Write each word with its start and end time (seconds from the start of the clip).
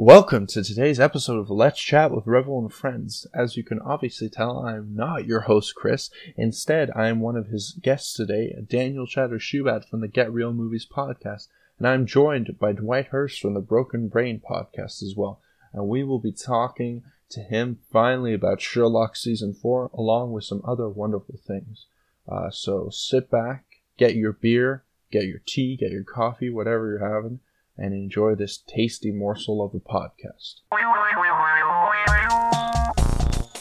Welcome 0.00 0.46
to 0.46 0.62
today's 0.62 1.00
episode 1.00 1.40
of 1.40 1.50
Let's 1.50 1.80
Chat 1.80 2.12
with 2.12 2.24
Revel 2.24 2.60
and 2.60 2.72
Friends. 2.72 3.26
As 3.34 3.56
you 3.56 3.64
can 3.64 3.80
obviously 3.80 4.28
tell, 4.28 4.64
I 4.64 4.76
am 4.76 4.94
not 4.94 5.26
your 5.26 5.40
host, 5.40 5.74
Chris. 5.74 6.08
Instead, 6.36 6.92
I 6.94 7.08
am 7.08 7.18
one 7.18 7.34
of 7.34 7.48
his 7.48 7.72
guests 7.82 8.14
today, 8.14 8.54
Daniel 8.64 9.08
Chatter 9.08 9.38
Shubat 9.38 9.88
from 9.88 10.00
the 10.00 10.06
Get 10.06 10.32
Real 10.32 10.52
Movies 10.52 10.86
podcast, 10.88 11.48
and 11.78 11.88
I'm 11.88 12.06
joined 12.06 12.60
by 12.60 12.70
Dwight 12.70 13.06
Hurst 13.06 13.40
from 13.40 13.54
the 13.54 13.60
Broken 13.60 14.06
Brain 14.06 14.40
podcast 14.48 15.02
as 15.02 15.14
well. 15.16 15.40
And 15.72 15.88
we 15.88 16.04
will 16.04 16.20
be 16.20 16.30
talking 16.30 17.02
to 17.30 17.40
him 17.40 17.80
finally 17.92 18.32
about 18.32 18.60
Sherlock 18.60 19.16
season 19.16 19.52
four, 19.52 19.90
along 19.92 20.30
with 20.30 20.44
some 20.44 20.62
other 20.64 20.88
wonderful 20.88 21.40
things. 21.44 21.86
Uh, 22.28 22.50
so 22.50 22.88
sit 22.92 23.32
back, 23.32 23.64
get 23.96 24.14
your 24.14 24.32
beer, 24.32 24.84
get 25.10 25.24
your 25.24 25.40
tea, 25.44 25.76
get 25.76 25.90
your 25.90 26.04
coffee, 26.04 26.50
whatever 26.50 26.86
you're 26.86 27.12
having 27.12 27.40
and 27.78 27.94
enjoy 27.94 28.34
this 28.34 28.58
tasty 28.66 29.12
morsel 29.12 29.64
of 29.64 29.72
a 29.74 29.78
podcast. 29.78 30.60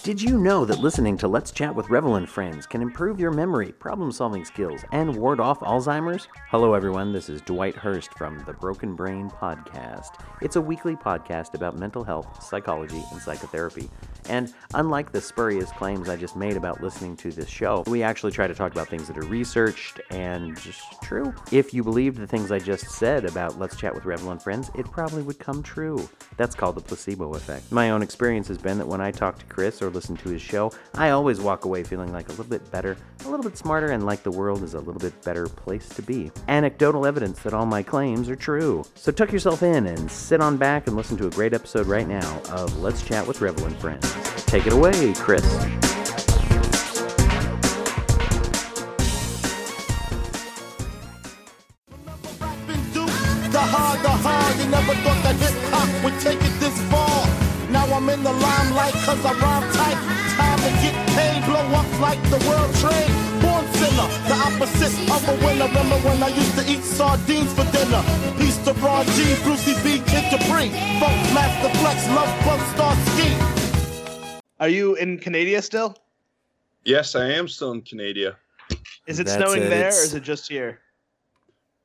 Did 0.07 0.21
you 0.21 0.39
know 0.39 0.63
that 0.63 0.79
listening 0.79 1.17
to 1.17 1.27
Let's 1.27 1.52
Chat 1.52 1.75
with 1.75 1.89
Revel 1.89 2.16
and 2.16 2.29
Friends 2.29 2.66
can 2.66 2.81
improve 2.81 3.20
your 3.20 3.29
memory, 3.29 3.73
problem 3.73 4.09
solving 4.13 4.45
skills, 4.45 4.85
and 4.93 5.13
ward 5.13 5.41
off 5.41 5.59
Alzheimer's? 5.59 6.30
Hello, 6.47 6.73
everyone. 6.73 7.11
This 7.11 7.27
is 7.27 7.41
Dwight 7.41 7.75
Hurst 7.75 8.13
from 8.13 8.39
the 8.45 8.53
Broken 8.53 8.95
Brain 8.95 9.30
Podcast. 9.30 10.11
It's 10.41 10.55
a 10.55 10.61
weekly 10.61 10.95
podcast 10.95 11.55
about 11.55 11.77
mental 11.77 12.05
health, 12.05 12.41
psychology, 12.41 13.03
and 13.11 13.21
psychotherapy. 13.21 13.89
And 14.30 14.53
unlike 14.73 15.11
the 15.11 15.20
spurious 15.20 15.71
claims 15.71 16.08
I 16.08 16.16
just 16.16 16.38
made 16.38 16.55
about 16.55 16.81
listening 16.81 17.17
to 17.17 17.31
this 17.31 17.49
show, 17.49 17.83
we 17.88 18.02
actually 18.02 18.31
try 18.31 18.47
to 18.47 18.55
talk 18.55 18.71
about 18.71 18.88
things 18.88 19.08
that 19.08 19.17
are 19.17 19.27
researched 19.27 19.99
and 20.09 20.58
just 20.58 21.02
true. 21.02 21.33
If 21.52 21.73
you 21.73 21.83
believed 21.83 22.17
the 22.17 22.27
things 22.27 22.49
I 22.49 22.59
just 22.59 22.91
said 22.91 23.25
about 23.25 23.59
Let's 23.59 23.75
Chat 23.75 23.94
with 23.94 24.05
Revel 24.05 24.31
and 24.31 24.41
Friends, 24.41 24.71
it 24.73 24.89
probably 24.89 25.23
would 25.23 25.39
come 25.39 25.61
true. 25.61 26.08
That's 26.38 26.55
called 26.55 26.75
the 26.75 26.81
placebo 26.81 27.33
effect. 27.33 27.73
My 27.73 27.89
own 27.89 28.02
experience 28.02 28.47
has 28.47 28.58
been 28.58 28.77
that 28.77 28.88
when 28.88 29.02
I 29.02 29.11
talk 29.11 29.38
to 29.39 29.45
Chris 29.47 29.81
or 29.81 29.89
listen 29.98 30.16
to 30.18 30.30
his 30.30 30.42
show, 30.42 30.72
I 30.94 31.09
always 31.09 31.42
walk 31.42 31.66
away 31.66 31.84
feeling 31.84 32.14
like 32.14 32.28
a 32.28 32.31
little 32.31 32.45
bit 32.45 32.70
better, 32.72 32.95
a 33.26 33.30
little 33.30 33.44
bit 33.44 33.58
smarter, 33.58 33.88
and 33.88 34.06
like 34.06 34.22
the 34.22 34.31
world 34.31 34.62
is 34.62 34.76
a 34.76 34.80
little 34.80 35.02
bit 35.02 35.20
better 35.23 35.48
place 35.48 35.89
to 35.89 36.04
be. 36.04 36.31
Anecdotal 36.48 37.06
evidence 37.06 37.39
that 37.39 37.54
all 37.54 37.66
my 37.66 37.81
claims 37.81 38.30
are 38.30 38.36
true. 38.36 38.84
So 38.94 39.12
tuck 39.12 39.31
yourself 39.31 39.64
in 39.64 39.88
and 39.88 40.09
sit 40.09 40.39
on 40.39 40.58
back 40.58 40.86
and 40.86 40.95
listen 40.95 41.17
to 41.17 41.28
a 41.28 41.31
great 41.31 41.56
episode 41.56 41.88
right 41.88 42.08
now 42.08 42.42
of 42.52 42.78
Let's 42.78 43.04
Chat 43.04 43.26
with 43.26 43.42
Revel 43.42 43.66
and 43.66 43.76
Friends. 43.78 44.14
Take 44.45 44.67
it 44.67 44.73
away, 44.73 45.14
Chris. 45.16 45.86
In 58.18 58.23
the 58.23 58.34
limelight 58.34 58.94
cause 59.06 59.23
I 59.23 59.34
rhyme 59.38 59.68
tight. 59.73 60.00
Time 60.38 60.60
to 60.66 60.72
get 60.82 60.96
paid, 61.14 61.46
blow 61.46 61.66
up 61.78 61.90
like 62.00 62.22
the 62.34 62.42
world 62.50 62.73
trade. 62.82 63.12
Born 63.42 63.66
sinner, 63.78 64.08
the 64.30 64.38
opposite 64.48 64.96
of 65.10 65.22
a 65.30 65.36
winner. 65.46 65.68
Remember 65.68 65.98
when 66.08 66.22
I 66.23 66.30
used 66.30 66.56
to 66.58 66.64
eat 66.72 66.84
sardines 66.84 67.54
for 67.54 67.66
dinner? 67.72 68.02
Peace 68.38 68.58
to 68.66 68.73
Ron 68.73 69.06
G, 69.14 69.36
Brucey 69.44 69.76
B, 69.84 70.02
Kid 70.10 70.26
Capri. 70.32 70.70
Funk, 71.00 71.18
Master 71.34 71.70
Flex, 71.80 72.08
Love 72.10 72.34
Bug, 72.45 72.62
Star 72.73 72.95
Ski. 73.08 73.30
Are 74.60 74.70
you 74.70 74.95
in 74.95 75.20
Canada 75.20 75.62
still? 75.62 75.95
Yes, 76.84 77.16
I 77.16 77.30
am 77.30 77.48
still 77.48 77.72
in 77.73 77.82
Canada. 77.82 78.38
Is 79.06 79.20
it 79.20 79.26
That's 79.26 79.38
snowing 79.38 79.64
it, 79.64 79.70
there, 79.70 79.88
or 79.88 80.04
is 80.04 80.14
it 80.14 80.23
just 80.23 80.50
here? 80.50 80.80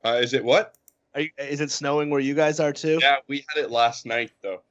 Uh, 0.04 0.18
is 0.20 0.32
it 0.32 0.44
what? 0.44 0.74
Are 1.14 1.20
you, 1.20 1.30
is 1.38 1.60
it 1.60 1.70
snowing 1.70 2.08
where 2.08 2.20
you 2.20 2.34
guys 2.34 2.58
are 2.58 2.72
too? 2.72 2.98
Yeah, 3.00 3.16
we 3.28 3.44
had 3.48 3.62
it 3.62 3.70
last 3.70 4.06
night 4.06 4.32
though. 4.42 4.62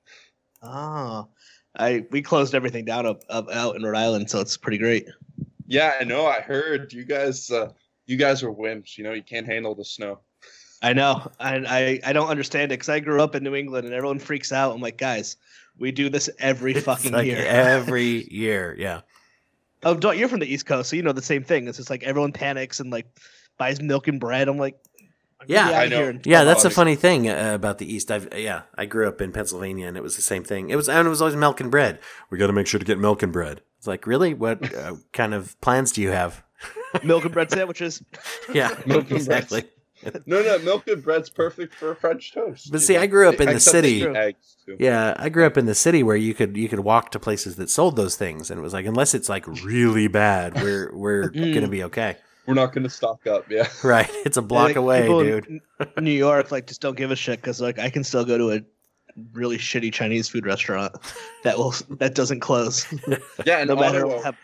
Oh, 0.64 1.28
I 1.78 2.06
we 2.12 2.22
closed 2.22 2.54
everything 2.56 2.86
down 2.86 3.06
up, 3.06 3.22
up 3.30 3.50
out 3.52 3.76
in 3.76 3.84
Rhode 3.84 3.98
Island, 3.98 4.30
so 4.30 4.40
it's 4.40 4.58
pretty 4.58 4.78
great. 4.78 5.08
Yeah, 5.68 5.94
I 6.00 6.04
know. 6.04 6.26
I 6.26 6.42
heard 6.42 6.92
you 6.92 7.06
guys. 7.06 7.50
Uh, 7.50 7.72
you 8.06 8.18
guys 8.18 8.44
are 8.44 8.52
wimps. 8.52 8.98
You 8.98 9.04
know, 9.06 9.14
you 9.14 9.24
can't 9.24 9.46
handle 9.48 9.74
the 9.74 9.86
snow. 9.86 10.20
I 10.82 10.94
know, 10.94 11.32
and 11.40 11.68
I 11.68 12.00
I 12.04 12.12
don't 12.12 12.28
understand 12.30 12.72
it 12.72 12.76
because 12.80 12.90
I 12.90 13.00
grew 13.00 13.22
up 13.22 13.36
in 13.36 13.44
New 13.44 13.56
England 13.56 13.86
and 13.86 13.94
everyone 13.94 14.20
freaks 14.20 14.52
out. 14.52 14.74
I'm 14.74 14.82
like, 14.82 14.98
guys, 14.98 15.38
we 15.78 15.92
do 15.92 16.10
this 16.10 16.30
every 16.40 16.74
It's 16.74 16.86
fucking 16.86 17.12
like 17.14 17.28
year. 17.28 17.46
every 17.46 18.28
year, 18.32 18.76
yeah. 18.78 19.02
oh, 19.84 19.96
don't 19.96 20.18
you're 20.18 20.28
from 20.28 20.40
the 20.40 20.52
East 20.52 20.66
Coast, 20.66 20.90
so 20.90 20.96
you 20.96 21.04
know 21.04 21.12
the 21.14 21.22
same 21.22 21.44
thing. 21.44 21.68
It's 21.68 21.78
just 21.78 21.90
like 21.90 22.04
everyone 22.04 22.32
panics 22.34 22.80
and 22.80 22.92
like 22.92 23.06
buys 23.58 23.80
milk 23.82 24.08
and 24.08 24.20
bread. 24.20 24.48
I'm 24.50 24.58
like, 24.58 24.76
I'm 24.76 24.82
gonna 24.82 24.91
Yeah, 25.48 25.70
I 25.70 25.86
outta 25.86 25.90
know. 25.90 25.98
here 26.12 26.22
Yeah, 26.26 26.44
that's 26.44 26.66
a 26.66 26.70
funny 26.70 26.96
thing 26.96 27.30
uh, 27.30 27.52
about 27.56 27.78
the 27.78 27.92
East. 27.92 28.12
I've 28.12 28.28
yeah, 28.38 28.64
I 28.78 28.86
grew 28.86 29.08
up 29.08 29.22
in 29.22 29.32
Pennsylvania, 29.32 29.88
and 29.88 29.98
it 29.98 30.04
was 30.04 30.16
the 30.16 30.22
same 30.22 30.44
thing. 30.44 30.70
It 30.70 30.76
was 30.76 30.88
and 30.90 31.06
it 31.06 31.10
was 31.10 31.22
always 31.22 31.36
milk 31.36 31.60
and 31.60 31.72
bread. 31.72 32.00
We 32.30 32.38
got 32.38 32.48
to 32.48 32.54
make 32.54 32.68
sure 32.68 32.80
to 32.80 32.86
get 32.86 33.00
milk 33.00 33.24
and 33.24 33.34
bread. 33.34 33.62
It's 33.78 33.88
like 33.88 34.06
really, 34.08 34.34
what 34.34 34.74
uh, 34.76 34.96
kind 35.14 35.34
of 35.34 35.60
plans 35.62 35.92
do 35.92 36.02
you 36.02 36.10
have? 36.12 36.44
milk 37.04 37.24
and 37.26 37.34
bread 37.34 37.50
sandwiches. 37.52 38.04
Yeah, 38.54 38.76
Milk 38.86 39.06
and 39.10 39.14
exactly. 39.14 39.64
No, 40.26 40.42
no, 40.42 40.58
milk 40.60 40.88
and 40.88 41.04
bread's 41.04 41.30
perfect 41.30 41.76
for 41.76 41.94
French 41.96 42.34
toast. 42.34 42.72
But 42.72 42.82
see, 42.82 42.96
know? 42.96 43.02
I 43.02 43.06
grew 43.06 43.30
up 43.30 43.40
in 43.40 43.46
the 43.46 43.54
Except 43.54 43.72
city. 43.72 43.98
eat 44.02 44.08
Eggs 44.16 44.58
too. 44.66 44.76
Yeah, 44.80 45.14
I 45.18 45.30
grew 45.30 45.46
up 45.46 45.58
in 45.58 45.68
the 45.68 45.76
city 45.76 46.02
where 46.04 46.16
you 46.16 46.34
could 46.34 46.58
you 46.58 46.68
could 46.70 46.80
walk 46.80 47.12
to 47.12 47.20
places 47.20 47.56
that 47.58 47.70
sold 47.70 47.96
those 47.96 48.16
things, 48.16 48.50
and 48.50 48.60
it 48.60 48.64
was 48.64 48.74
like 48.74 48.86
unless 48.88 49.14
it's 49.14 49.30
like 49.30 49.46
really 49.64 50.08
bad, 50.08 50.56
we're 50.56 50.92
we're 50.94 51.30
Mm. 51.32 51.54
gonna 51.54 51.68
be 51.68 51.84
okay. 51.84 52.18
We're 52.48 52.54
not 52.56 52.74
going 52.74 52.84
to 52.84 52.90
stock 52.90 53.28
up. 53.28 53.50
Yeah. 53.50 53.68
Right, 53.84 54.10
it's 54.26 54.38
a 54.38 54.42
block 54.42 54.70
Like, 54.70 54.76
away, 54.76 55.08
dude. 55.08 55.62
in 55.98 56.04
New 56.04 56.12
York 56.12 56.52
like 56.52 56.68
just 56.68 56.82
don't 56.82 56.98
give 56.98 57.12
a 57.12 57.16
shit 57.16 57.40
because 57.42 57.62
like 57.62 57.80
I 57.80 57.90
can 57.90 58.04
still 58.04 58.26
go 58.26 58.38
to 58.38 58.52
a 58.52 58.62
really 59.34 59.58
shitty 59.58 59.92
Chinese 59.94 60.28
food 60.30 60.46
restaurant 60.46 60.96
that 61.44 61.58
will 61.58 61.74
that 62.00 62.16
doesn't 62.16 62.40
close 62.40 62.86
Yeah, 63.46 63.64
no 63.66 63.76
matter 63.76 64.06
what 64.08 64.16
Ottawa, 64.18 64.24
happens. 64.24 64.44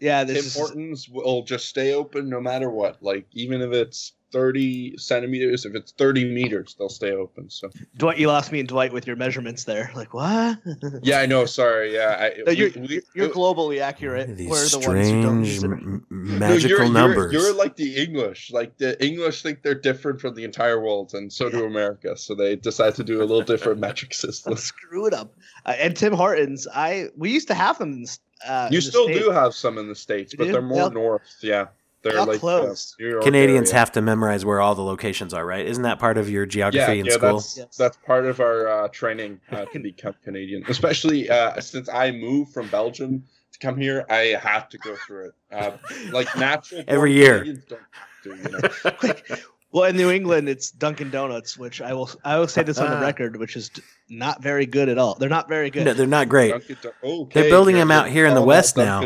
Yeah, 0.00 0.24
Tim 0.24 0.34
this 0.34 0.56
is 0.56 1.08
will 1.08 1.42
just 1.42 1.68
stay 1.68 1.94
open 1.94 2.28
no 2.28 2.40
matter 2.40 2.68
what. 2.70 3.02
Like 3.02 3.26
even 3.32 3.60
if 3.62 3.72
it's 3.72 4.12
thirty 4.32 4.96
centimeters, 4.98 5.64
if 5.64 5.74
it's 5.74 5.92
thirty 5.92 6.24
meters, 6.24 6.74
they'll 6.78 6.88
stay 6.88 7.12
open. 7.12 7.48
So 7.50 7.70
Dwight. 7.96 8.18
You 8.18 8.28
lost 8.28 8.52
me 8.52 8.60
and 8.60 8.68
Dwight 8.68 8.92
with 8.92 9.06
your 9.06 9.16
measurements 9.16 9.64
there. 9.64 9.90
Like 9.94 10.12
what? 10.14 10.58
yeah, 11.02 11.18
I 11.20 11.26
know. 11.26 11.46
Sorry. 11.46 11.94
Yeah, 11.94 12.16
I, 12.18 12.42
No, 12.46 12.52
you're, 12.52 12.70
we- 12.74 12.80
we- 12.80 12.88
you're, 12.88 13.02
you're 13.14 13.28
globally 13.28 13.80
accurate. 13.80 14.36
These 14.36 14.50
We're 14.50 14.68
the 14.68 14.78
ones 14.88 15.06
strange 15.08 15.48
use 15.48 15.64
m- 15.64 15.72
m- 15.72 16.06
No, 16.10 16.38
magical 16.38 16.68
you're, 16.70 16.78
you're- 16.84 16.90
numbers. 16.92 17.32
You're, 17.32 17.54
like 17.54 17.76
the 17.76 17.96
English. 17.96 18.50
Like 18.52 18.76
the 18.78 19.02
English 19.04 19.42
think 19.42 19.62
they're 19.62 19.74
different 19.74 20.20
from 20.20 20.34
the 20.34 20.44
entire 20.44 20.80
world, 20.80 21.12
and 21.14 21.32
so 21.32 21.48
do 21.48 21.64
America. 21.64 22.16
So 22.16 22.34
they 22.34 22.56
decide 22.56 22.94
to 22.96 23.04
do 23.04 23.18
a 23.20 23.24
little 23.24 23.42
different 23.42 23.80
metric 23.86 24.14
system. 24.14 24.52
Let's 24.52 24.64
screw 24.64 25.06
it 25.06 25.14
up. 25.14 25.34
Uh, 25.64 25.74
and 25.78 25.96
Tim 25.96 26.12
Hortons, 26.12 26.66
I 26.72 27.08
we 27.16 27.30
used 27.30 27.48
to 27.48 27.54
have 27.54 27.78
them. 27.78 27.92
In, 27.92 28.06
uh, 28.46 28.68
You 28.70 28.76
in 28.78 28.82
still 28.82 29.04
States. 29.06 29.20
do 29.24 29.30
have 29.30 29.54
some 29.54 29.78
in 29.78 29.88
the 29.88 29.94
states, 29.94 30.34
but 30.36 30.48
they're 30.48 30.60
more 30.60 30.76
They'll- 30.76 30.90
north. 30.90 31.22
Yeah, 31.40 31.66
they're 32.02 32.12
they'll 32.12 32.26
like 32.26 32.36
uh, 32.36 32.40
close. 32.40 32.94
New 33.00 33.08
York 33.10 33.22
Canadians 33.24 33.70
area. 33.70 33.78
have 33.80 33.92
to 33.92 34.02
memorize 34.02 34.44
where 34.44 34.60
all 34.60 34.74
the 34.74 34.82
locations 34.82 35.34
are, 35.34 35.44
right? 35.44 35.66
Isn't 35.66 35.82
that 35.84 35.98
part 35.98 36.18
of 36.18 36.28
your 36.30 36.46
geography 36.46 36.92
Yeah, 36.94 37.00
in 37.00 37.06
yeah, 37.06 37.12
school? 37.12 37.34
that's 37.34 37.56
Yes. 37.56 37.76
that's 37.76 37.96
part 37.98 38.26
of 38.26 38.40
our 38.40 38.68
uh, 38.68 38.88
training 38.88 39.40
uh, 39.50 39.64
to 39.66 39.78
become 39.78 40.14
Canadian. 40.24 40.64
Especially 40.68 41.28
uh, 41.30 41.60
since 41.60 41.88
I 41.88 42.10
moved 42.12 42.52
from 42.52 42.68
Belgium 42.68 43.24
to 43.52 43.58
come 43.58 43.76
here, 43.76 44.04
I 44.10 44.36
have 44.40 44.68
to 44.70 44.78
go 44.78 44.96
through 45.06 45.28
it. 45.28 45.34
Uh, 45.50 45.72
like 46.12 46.28
natural 46.36 46.84
Every 46.88 47.12
year. 47.12 47.40
Canadians 47.40 47.64
don't 47.64 47.80
do, 48.22 48.34
you 48.36 48.50
know? 48.50 48.68
Like, 49.02 49.28
well, 49.72 49.84
in 49.84 49.96
New 49.96 50.10
England, 50.10 50.48
it's 50.48 50.70
Dunkin' 50.70 51.10
Donuts, 51.10 51.58
which 51.58 51.80
I 51.80 51.92
will 51.92 52.10
I 52.24 52.38
will 52.38 52.48
say 52.48 52.62
this 52.62 52.78
on 52.78 52.90
the 52.90 52.96
Ah. 52.96 53.00
record, 53.00 53.36
which 53.36 53.56
is 53.56 53.70
not 54.08 54.42
very 54.42 54.64
good 54.66 54.88
at 54.88 54.98
all. 54.98 55.14
They're 55.14 55.28
not 55.28 55.48
very 55.48 55.70
good. 55.70 55.84
No, 55.84 55.92
they're 55.94 56.06
not 56.06 56.28
great. 56.28 56.50
Dunkin' 56.52 56.76
Don- 56.82 56.92
okay, 57.02 57.40
They're 57.40 57.50
building 57.50 57.76
them 57.76 57.90
out 57.90 58.08
here 58.08 58.26
in 58.26 58.34
the 58.34 58.42
West 58.42 58.76
now. 58.76 59.02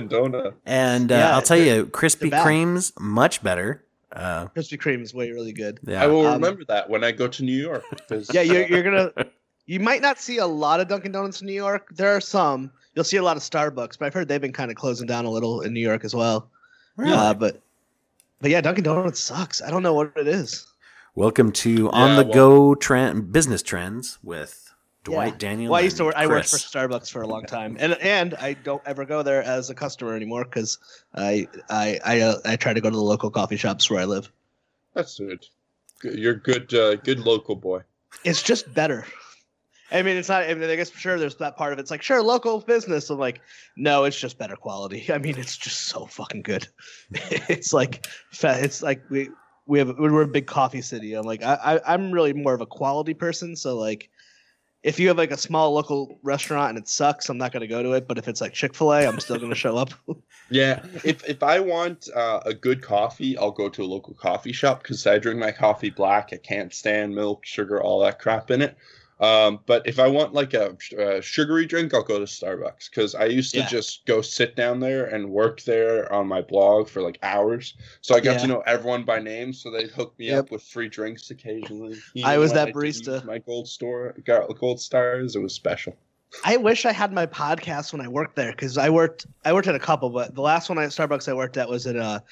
And 0.66 1.10
uh, 1.12 1.15
Yeah, 1.15 1.34
I'll 1.34 1.43
tell 1.43 1.56
you, 1.59 1.87
Krispy 1.87 2.31
bad. 2.31 2.47
Kreme's 2.47 2.93
much 2.99 3.43
better. 3.43 3.84
Uh, 4.12 4.47
Krispy 4.56 4.76
Kreme 4.78 5.03
is 5.03 5.15
way 5.15 5.31
really 5.31 5.53
good. 5.53 5.78
yeah. 5.87 6.03
I 6.03 6.06
will 6.09 6.26
Um, 6.26 6.34
remember 6.43 6.65
that 6.66 6.91
when 6.91 7.04
I 7.04 7.12
go 7.12 7.28
to 7.28 7.44
New 7.44 7.56
York. 7.56 7.84
Yeah, 8.32 8.43
you're, 8.43 8.66
you're 8.66 8.82
gonna. 8.82 9.12
You 9.66 9.78
might 9.78 10.03
not 10.03 10.19
see 10.19 10.38
a 10.38 10.47
lot 10.47 10.81
of 10.81 10.88
Dunkin' 10.88 11.12
Donuts 11.12 11.43
in 11.43 11.47
New 11.47 11.53
York. 11.53 11.94
There 11.94 12.11
are 12.17 12.20
some. 12.20 12.73
You'll 12.96 13.05
see 13.05 13.19
a 13.19 13.23
lot 13.23 13.37
of 13.37 13.44
Starbucks, 13.44 13.99
but 14.00 14.06
I've 14.06 14.14
heard 14.14 14.26
they've 14.26 14.40
been 14.40 14.52
kind 14.52 14.69
of 14.69 14.76
closing 14.76 15.06
down 15.06 15.26
a 15.26 15.31
little 15.31 15.61
in 15.61 15.73
New 15.73 15.79
York 15.81 16.05
as 16.05 16.12
well. 16.12 16.50
Really? 16.96 17.12
Uh, 17.12 17.34
but 17.34 17.62
but 18.40 18.50
yeah, 18.50 18.60
Dunkin' 18.60 18.84
Donuts 18.84 19.20
sucks. 19.20 19.60
I 19.62 19.70
don't 19.70 19.82
know 19.82 19.94
what 19.94 20.12
it 20.16 20.26
is. 20.28 20.66
Welcome 21.14 21.52
to 21.52 21.90
On 21.90 22.16
the 22.16 22.25
well- 22.25 22.32
Go 22.32 22.75
trend 22.75 23.32
business 23.32 23.62
trends 23.62 24.19
with 24.22 24.72
Dwight 25.04 25.32
Yeah. 25.34 25.38
Daniel. 25.38 25.72
Well, 25.72 25.81
I 25.81 25.84
used 25.84 25.96
to 25.98 26.04
and 26.04 26.06
work. 26.08 26.14
I 26.16 26.26
worked 26.26 26.48
for 26.50 26.56
Starbucks 26.56 27.10
for 27.10 27.22
a 27.22 27.26
long 27.26 27.44
time, 27.44 27.76
and 27.81 27.94
and 28.00 28.34
I 28.34 28.52
don't 28.54 28.82
ever 28.87 29.04
go 29.04 29.22
there 29.22 29.42
as 29.42 29.70
a 29.70 29.75
customer 29.75 30.14
anymore 30.14 30.44
because 30.44 30.78
I 31.14 31.48
I 31.69 31.98
I, 32.04 32.20
uh, 32.20 32.34
I 32.44 32.56
try 32.56 32.72
to 32.72 32.81
go 32.81 32.90
to 32.90 32.96
the 32.96 33.02
local 33.02 33.31
coffee 33.31 33.56
shops 33.56 33.90
where 33.90 34.00
I 34.00 34.04
live. 34.04 34.31
That's 34.94 35.19
good. 35.19 35.46
Good- 36.00 36.19
You're 36.19 36.34
good. 36.34 36.72
Uh, 36.72 36.96
good 36.96 37.20
local 37.20 37.56
boy. 37.56 37.81
It's 38.25 38.43
just 38.43 38.72
better. 38.75 39.04
I 39.92 40.02
mean, 40.02 40.16
it's 40.16 40.28
not. 40.28 40.44
I, 40.44 40.54
mean, 40.54 40.70
I 40.70 40.76
guess 40.76 40.90
for 40.90 40.98
sure 40.98 41.19
there's 41.19 41.37
that 41.37 41.56
part 41.56 41.72
of 41.72 41.78
it. 41.78 41.82
It's 41.82 41.90
like 41.90 42.02
sure 42.02 42.22
local 42.22 42.60
business. 42.60 43.10
I'm 43.10 43.19
like, 43.19 43.40
no, 43.76 44.04
it's 44.04 44.19
just 44.19 44.38
better 44.38 44.56
quality. 44.56 45.06
I 45.12 45.19
mean, 45.19 45.37
it's 45.38 45.56
just 45.56 45.82
so 45.82 46.06
fucking 46.06 46.42
good. 46.42 46.66
it's 47.10 47.72
like, 47.72 48.06
it's 48.42 48.82
like 48.82 49.02
we 49.10 49.31
we 49.66 49.78
have 49.78 49.98
we're 49.98 50.22
a 50.22 50.28
big 50.28 50.46
coffee 50.46 50.82
city. 50.82 51.14
I'm 51.14 51.26
like, 51.26 51.42
I, 51.42 51.54
I 51.54 51.94
I'm 51.94 52.12
really 52.12 52.32
more 52.32 52.54
of 52.54 52.60
a 52.60 52.66
quality 52.66 53.14
person. 53.14 53.56
So 53.56 53.76
like, 53.76 54.10
if 54.82 54.98
you 54.98 55.08
have 55.08 55.19
like 55.19 55.32
a 55.32 55.37
small 55.37 55.72
local 55.72 56.19
restaurant 56.22 56.70
and 56.70 56.78
it 56.78 56.88
sucks, 56.88 57.28
I'm 57.28 57.38
not 57.38 57.52
gonna 57.52 57.66
go 57.66 57.82
to 57.82 57.93
it. 57.93 58.06
But 58.06 58.19
if 58.19 58.28
it's 58.28 58.40
like 58.40 58.52
Chick 58.52 58.75
Fil 58.75 58.93
A, 58.93 59.06
I'm 59.06 59.20
still 59.20 59.38
gonna 59.38 59.54
show 59.54 59.76
up. 59.76 59.90
Yeah, 60.52 60.82
if 61.04 61.22
if 61.28 61.44
I 61.44 61.60
want 61.60 62.08
uh, 62.12 62.40
a 62.44 62.52
good 62.52 62.82
coffee, 62.82 63.38
I'll 63.38 63.52
go 63.52 63.69
to 63.69 63.82
a 63.82 63.86
local 63.86 64.14
coffee 64.14 64.50
shop 64.50 64.82
because 64.82 65.06
I 65.06 65.16
drink 65.19 65.38
my 65.38 65.52
coffee 65.52 65.90
black. 65.90 66.31
I 66.32 66.38
can't 66.38 66.75
stand 66.75 67.14
milk, 67.14 67.46
sugar, 67.46 67.81
all 67.81 68.00
that 68.00 68.19
crap 68.19 68.50
in 68.50 68.60
it. 68.60 68.76
Um, 69.20 69.61
but 69.67 69.87
if 69.87 69.99
I 69.99 70.08
want 70.08 70.32
like 70.32 70.55
a, 70.55 70.76
a 70.99 71.20
sugary 71.20 71.67
drink, 71.67 71.93
I'll 71.93 72.02
go 72.02 72.19
to 72.19 72.25
Starbucks 72.25 72.88
because 72.90 73.14
I 73.14 73.26
used 73.26 73.52
to 73.52 73.61
Yeah. 73.61 73.67
just 73.67 74.06
go 74.06 74.22
sit 74.22 74.56
down 74.56 74.81
there 74.81 75.06
and 75.06 75.31
work 75.31 75.61
there 75.62 76.11
on 76.12 76.26
my 76.26 76.40
blog 76.40 76.88
for 76.88 77.02
like 77.02 77.19
hours. 77.22 77.75
So 78.00 78.14
I 78.14 78.20
got 78.20 78.32
Yeah. 78.37 78.38
to 78.38 78.46
know 78.46 78.61
everyone 78.67 79.05
by 79.05 79.19
name. 79.20 79.52
So 79.52 79.70
they'd 79.70 79.90
hook 79.90 80.19
me 80.19 80.28
Yep. 80.28 80.38
up 80.38 80.50
with 80.50 80.62
free 80.62 80.88
drinks 80.88 81.31
occasionally. 81.31 81.99
I 82.25 82.38
was 82.38 82.52
that 82.55 82.67
didn't 82.67 82.81
barista. 82.81 83.22
My 83.25 83.38
gold 83.38 83.69
store, 83.69 84.14
got 84.25 84.58
gold 84.58 84.81
stars. 84.81 85.37
It 85.37 85.43
was 85.43 85.55
special. 85.55 85.94
I 86.44 86.56
wish 86.56 86.87
I 86.87 86.93
had 86.93 87.12
my 87.12 87.26
podcast 87.26 87.93
when 87.93 88.00
I 88.00 88.08
worked 88.08 88.37
there 88.37 88.52
because 88.52 88.78
I 88.78 88.88
worked 88.88 89.26
I 89.44 89.52
worked 89.52 89.69
at 89.69 89.75
a 89.75 89.81
couple, 89.81 90.11
but 90.11 90.34
the 90.34 90.40
last 90.40 90.69
one 90.69 90.78
at 90.78 90.90
Starbucks 90.90 91.28
I 91.28 91.34
worked 91.34 91.56
at 91.58 91.69
was 91.69 91.87
in 91.87 91.99
a 91.99 92.22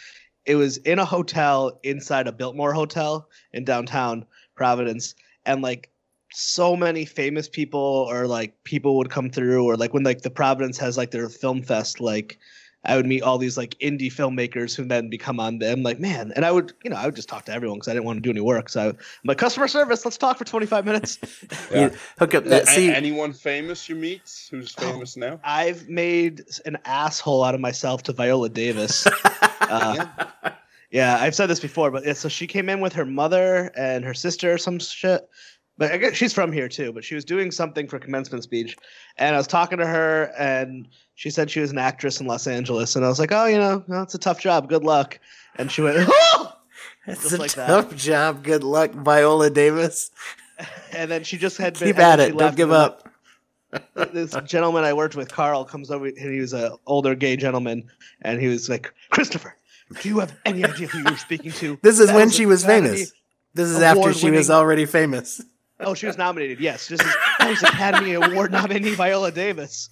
it 0.46 0.54
was 0.54 0.78
in 0.78 0.98
a 0.98 1.04
hotel 1.04 1.78
inside 1.82 2.26
a 2.26 2.32
Biltmore 2.32 2.72
hotel 2.72 3.28
in 3.52 3.64
downtown 3.64 4.24
Providence, 4.54 5.14
and 5.44 5.60
like 5.60 5.90
so 6.32 6.76
many 6.76 7.04
famous 7.04 7.48
people 7.48 8.06
or 8.10 8.26
like 8.26 8.62
people 8.64 8.96
would 8.98 9.10
come 9.10 9.30
through, 9.30 9.64
or 9.64 9.76
like 9.76 9.94
when 9.94 10.02
like 10.04 10.22
the 10.22 10.30
Providence 10.30 10.78
has 10.78 10.96
like 10.96 11.10
their 11.10 11.28
film 11.28 11.62
fest, 11.62 12.00
like 12.00 12.38
I 12.84 12.94
would 12.96 13.06
meet 13.06 13.22
all 13.22 13.38
these 13.38 13.56
like 13.56 13.74
indie 13.80 14.12
filmmakers 14.12 14.76
who 14.76 14.84
then 14.84 15.10
become 15.10 15.40
on 15.40 15.58
them. 15.58 15.82
Like 15.82 15.98
man, 15.98 16.32
and 16.36 16.44
I 16.44 16.52
would 16.52 16.72
you 16.84 16.90
know 16.90 16.96
I 16.96 17.06
would 17.06 17.16
just 17.16 17.28
talk 17.28 17.44
to 17.46 17.52
everyone 17.52 17.78
because 17.78 17.88
I 17.88 17.92
didn't 17.94 18.04
want 18.06 18.18
to 18.18 18.20
do 18.20 18.30
any 18.30 18.40
work. 18.40 18.68
So 18.68 18.90
I'm 18.90 18.96
like 19.24 19.38
customer 19.38 19.68
service, 19.68 20.04
let's 20.04 20.16
talk 20.18 20.38
for 20.38 20.44
25 20.44 20.84
minutes. 20.84 21.18
Yeah. 21.70 21.90
You 21.90 21.90
hook 22.18 22.34
up 22.34 22.44
that. 22.44 22.66
See, 22.68 22.88
anyone 22.90 23.32
famous 23.32 23.88
you 23.88 23.94
meet 23.94 24.22
who's 24.50 24.74
Oh. 24.78 24.92
famous 24.92 25.16
now? 25.16 25.38
I've 25.44 25.88
made 25.88 26.44
an 26.64 26.78
asshole 26.84 27.42
out 27.44 27.54
of 27.54 27.60
myself 27.60 28.02
to 28.04 28.12
Viola 28.12 28.48
Davis. 28.48 29.06
Uh, 29.60 30.06
yeah, 30.90 31.18
I've 31.20 31.34
said 31.34 31.48
this 31.48 31.60
before, 31.60 31.90
but 31.90 32.06
yeah, 32.06 32.14
so 32.14 32.30
she 32.30 32.46
came 32.46 32.70
in 32.70 32.80
with 32.80 32.94
her 32.94 33.04
mother 33.04 33.70
and 33.76 34.02
her 34.02 34.14
sister 34.14 34.54
or 34.54 34.56
some 34.56 34.78
shit. 34.78 35.28
But 35.78 35.92
I 35.92 35.96
guess 35.96 36.14
she's 36.14 36.32
from 36.32 36.52
here 36.52 36.68
too. 36.68 36.92
But 36.92 37.04
she 37.04 37.14
was 37.14 37.24
doing 37.24 37.50
something 37.52 37.86
for 37.86 37.98
commencement 37.98 38.42
speech, 38.44 38.76
and 39.16 39.34
I 39.34 39.38
was 39.38 39.46
talking 39.46 39.78
to 39.78 39.86
her, 39.86 40.32
and 40.36 40.88
she 41.14 41.30
said 41.30 41.50
she 41.50 41.60
was 41.60 41.70
an 41.70 41.78
actress 41.78 42.20
in 42.20 42.26
Los 42.26 42.46
Angeles, 42.46 42.96
and 42.96 43.04
I 43.04 43.08
was 43.08 43.20
like, 43.20 43.32
oh, 43.32 43.46
you 43.46 43.58
know, 43.58 43.84
well, 43.86 44.02
it's 44.02 44.14
a 44.14 44.18
tough 44.18 44.40
job. 44.40 44.68
Good 44.68 44.84
luck. 44.84 45.20
And 45.56 45.70
she 45.70 45.80
went, 45.80 45.96
oh! 46.10 46.52
it's 47.06 47.22
just 47.22 47.34
a 47.34 47.38
like 47.38 47.52
that. 47.52 47.68
tough 47.68 47.96
job. 47.96 48.42
Good 48.42 48.64
luck, 48.64 48.90
Viola 48.90 49.50
Davis. 49.50 50.10
and 50.92 51.10
then 51.10 51.22
she 51.22 51.38
just 51.38 51.56
had 51.56 51.78
been. 51.78 51.88
Keep 51.88 51.98
at 52.00 52.20
it. 52.20 52.36
Don't 52.36 52.56
give 52.56 52.72
up. 52.72 53.08
this 54.12 54.34
gentleman 54.46 54.82
I 54.84 54.94
worked 54.94 55.14
with, 55.14 55.30
Carl, 55.30 55.64
comes 55.64 55.90
over 55.90 56.06
and 56.06 56.32
he 56.32 56.40
was 56.40 56.54
an 56.54 56.72
older 56.86 57.14
gay 57.14 57.36
gentleman, 57.36 57.88
and 58.22 58.40
he 58.40 58.48
was 58.48 58.68
like, 58.68 58.92
Christopher, 59.10 59.54
do 60.00 60.08
you 60.08 60.18
have 60.18 60.34
any 60.44 60.64
idea 60.64 60.88
who 60.88 61.00
you're 61.00 61.18
speaking 61.18 61.52
to? 61.52 61.78
This 61.82 62.00
is 62.00 62.08
That 62.08 62.16
when 62.16 62.26
was 62.26 62.34
she 62.34 62.46
was 62.46 62.64
famous. 62.64 63.12
This 63.54 63.68
is 63.68 63.80
after 63.80 64.12
she 64.12 64.30
was 64.30 64.50
already 64.50 64.86
famous. 64.86 65.42
Oh, 65.80 65.94
she 65.94 66.06
was 66.06 66.18
nominated. 66.18 66.60
Yes, 66.60 66.88
this 66.88 67.00
is 67.00 67.14
that 67.38 67.48
was 67.48 67.62
Academy 67.62 68.14
Award 68.14 68.50
nominee 68.52 68.94
Viola 68.94 69.30
Davis. 69.30 69.90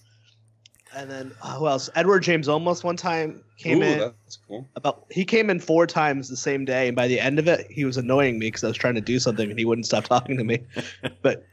And 0.95 1.11
then 1.11 1.33
uh, 1.43 1.57
who 1.59 1.69
else? 1.69 1.91
Edward 1.95 2.21
James 2.21 2.49
Olmos 2.49 2.83
one 2.83 2.97
time 2.97 3.43
came 3.59 3.79
Ooh, 3.83 3.87
in 3.87 3.99
that's 3.99 4.39
cool. 4.49 4.67
about. 4.77 5.05
He 5.11 5.25
came 5.25 5.51
in 5.51 5.61
four 5.61 5.87
times 5.87 6.29
the 6.29 6.37
same 6.37 6.65
day, 6.65 6.89
and 6.89 6.97
by 6.97 7.07
the 7.07 7.21
end 7.21 7.39
of 7.39 7.47
it, 7.49 7.67
he 7.71 7.85
was 7.85 7.97
annoying 7.99 8.39
me 8.39 8.47
because 8.49 8.65
I 8.65 8.69
was 8.69 8.77
trying 8.77 8.95
to 8.95 9.01
do 9.01 9.19
something 9.19 9.49
and 9.51 9.59
he 9.59 9.65
wouldn't 9.65 9.87
stop 9.87 10.05
talking 10.09 10.37
to 10.39 10.45
me. 10.45 10.65
But 11.23 11.45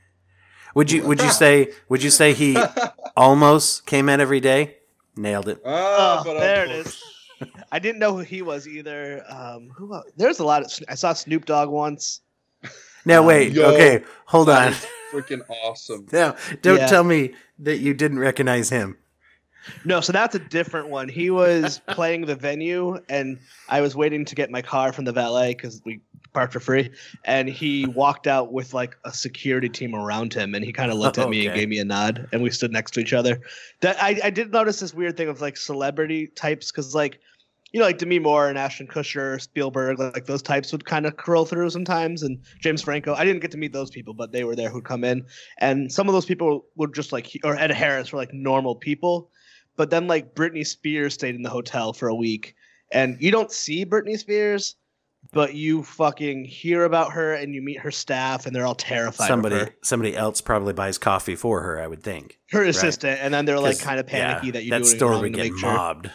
Would 0.76 0.92
you 0.92 1.04
would 1.04 1.22
you 1.22 1.30
say 1.44 1.72
would 1.90 2.02
you 2.02 2.10
say 2.10 2.34
he 2.34 2.58
almost 3.18 3.86
came 3.86 4.10
in 4.10 4.20
every 4.22 4.40
day? 4.40 4.78
Nailed 5.16 5.48
it. 5.50 5.62
Ah, 5.66 6.22
Oh, 6.22 6.24
but 6.24 6.40
there 6.40 6.66
it 6.66 6.70
I'll- 6.72 6.78
is. 6.78 7.04
I 7.72 7.80
didn't 7.80 8.00
know 8.00 8.14
who 8.16 8.22
he 8.22 8.42
was 8.42 8.68
either. 8.68 9.24
Um, 9.30 9.70
who 9.76 9.94
else? 9.94 10.10
There's 10.16 10.40
a 10.40 10.46
lot 10.46 10.64
of. 10.64 10.72
I 10.88 10.96
saw 10.96 11.12
Snoop 11.14 11.46
Dogg 11.46 11.70
once. 11.70 12.22
Now 13.06 13.22
Um, 13.22 13.26
wait, 13.28 13.52
Yo, 13.54 13.66
okay, 13.74 14.04
hold 14.26 14.50
on. 14.50 14.74
freaking 15.12 15.42
awesome. 15.64 16.08
Now, 16.12 16.36
don't 16.62 16.78
Yeah. 16.78 16.88
tell 16.88 17.04
me 17.04 17.34
that 17.60 17.78
you 17.78 17.94
didn't 17.94 18.20
recognize 18.20 18.70
him. 18.70 18.98
No, 19.86 20.02
so 20.02 20.12
that's 20.12 20.36
a 20.36 20.40
different 20.40 20.90
one. 20.90 21.08
He 21.08 21.30
was 21.30 21.80
playing 21.88 22.26
the 22.26 22.36
venue, 22.36 23.00
and 23.10 23.40
I 23.70 23.80
was 23.82 23.96
waiting 23.96 24.26
to 24.26 24.36
get 24.36 24.50
my 24.52 24.62
car 24.62 24.92
from 24.92 25.06
the 25.06 25.14
valet 25.14 25.54
because 25.54 25.82
we 25.86 26.02
parked 26.34 26.52
for 26.52 26.60
free. 26.60 26.90
And 27.24 27.48
he 27.48 27.86
walked 27.88 28.28
out 28.28 28.52
with 28.52 28.74
like 28.74 28.98
a 29.06 29.14
security 29.14 29.70
team 29.70 29.96
around 29.96 30.34
him, 30.34 30.54
and 30.56 30.66
he 30.66 30.74
kind 30.74 30.92
of 30.92 30.98
looked 30.98 31.18
at 31.18 31.30
me 31.30 31.46
and 31.48 31.56
gave 31.56 31.70
me 31.70 31.80
a 31.80 31.86
nod, 31.86 32.28
and 32.34 32.42
we 32.42 32.50
stood 32.50 32.72
next 32.74 32.92
to 32.96 33.00
each 33.00 33.14
other. 33.14 33.40
That 33.82 34.02
I, 34.04 34.20
I 34.26 34.30
did 34.32 34.52
notice 34.52 34.80
this 34.82 34.94
weird 34.94 35.16
thing 35.16 35.30
of 35.30 35.40
like 35.42 35.56
celebrity 35.58 36.28
types 36.28 36.72
because 36.72 36.94
like. 36.96 37.20
You 37.74 37.80
know, 37.80 37.86
like 37.86 37.98
Demi 37.98 38.20
Moore 38.20 38.48
and 38.50 38.58
Ashton 38.58 38.88
Kutcher, 38.88 39.42
Spielberg, 39.42 40.00
like, 40.00 40.14
like 40.14 40.26
those 40.26 40.42
types 40.42 40.72
would 40.72 40.86
kind 40.86 41.06
of 41.06 41.18
curl 41.18 41.44
through 41.44 41.72
sometimes, 41.72 42.24
and 42.24 42.40
James 42.60 42.84
Franco. 42.84 43.16
I 43.16 43.26
didn't 43.26 43.42
get 43.42 43.52
to 43.52 43.58
meet 43.58 43.74
those 43.74 43.90
people, 43.90 44.14
but 44.14 44.32
they 44.32 44.44
were 44.44 44.56
there 44.56 44.70
who'd 44.70 44.86
come 44.86 45.04
in, 45.04 45.26
and 45.58 45.92
some 45.92 46.08
of 46.08 46.14
those 46.14 46.26
people 46.26 46.66
would 46.76 46.94
just 46.94 47.12
like, 47.12 47.30
or 47.44 47.58
Ed 47.58 47.72
Harris 47.72 48.14
were 48.14 48.20
like 48.20 48.34
normal 48.34 48.76
people, 48.76 49.30
but 49.76 49.90
then 49.90 50.08
like 50.08 50.36
Britney 50.36 50.66
Spears 50.66 51.16
stayed 51.16 51.36
in 51.36 51.42
the 51.42 51.50
hotel 51.50 51.94
for 51.94 52.08
a 52.08 52.16
week, 52.16 52.56
and 52.92 53.18
you 53.20 53.32
don't 53.32 53.52
see 53.52 53.86
Britney 53.86 54.20
Spears, 54.20 54.76
but 55.32 55.56
you 55.56 55.82
fucking 55.84 56.46
hear 56.46 56.84
about 56.84 57.12
her 57.14 57.34
and 57.34 57.56
you 57.56 57.62
meet 57.62 57.80
her 57.80 57.92
staff, 57.92 58.46
and 58.46 58.56
they're 58.56 58.68
all 58.68 58.76
terrified. 58.76 59.28
Somebody 59.28 59.72
somebody 59.82 60.16
else 60.16 60.42
probably 60.42 60.74
buys 60.74 60.98
coffee 61.00 61.36
for 61.36 61.62
her, 61.62 61.82
I 61.82 61.88
would 61.88 62.04
think. 62.04 62.40
her 62.52 62.64
assistant, 62.64 63.20
and 63.20 63.34
then 63.34 63.46
they're 63.46 63.60
like 63.60 63.80
kind 63.80 64.00
of 64.00 64.06
panicky 64.06 64.48
yeah, 64.48 64.54
that 64.54 64.64
you're 64.64 64.78
that 64.78 64.86
doing 64.86 64.98
store 64.98 65.20
would 65.20 65.34
get 65.34 65.42
make 65.42 65.58
sure. 65.58 65.74
mobbed. 65.74 66.12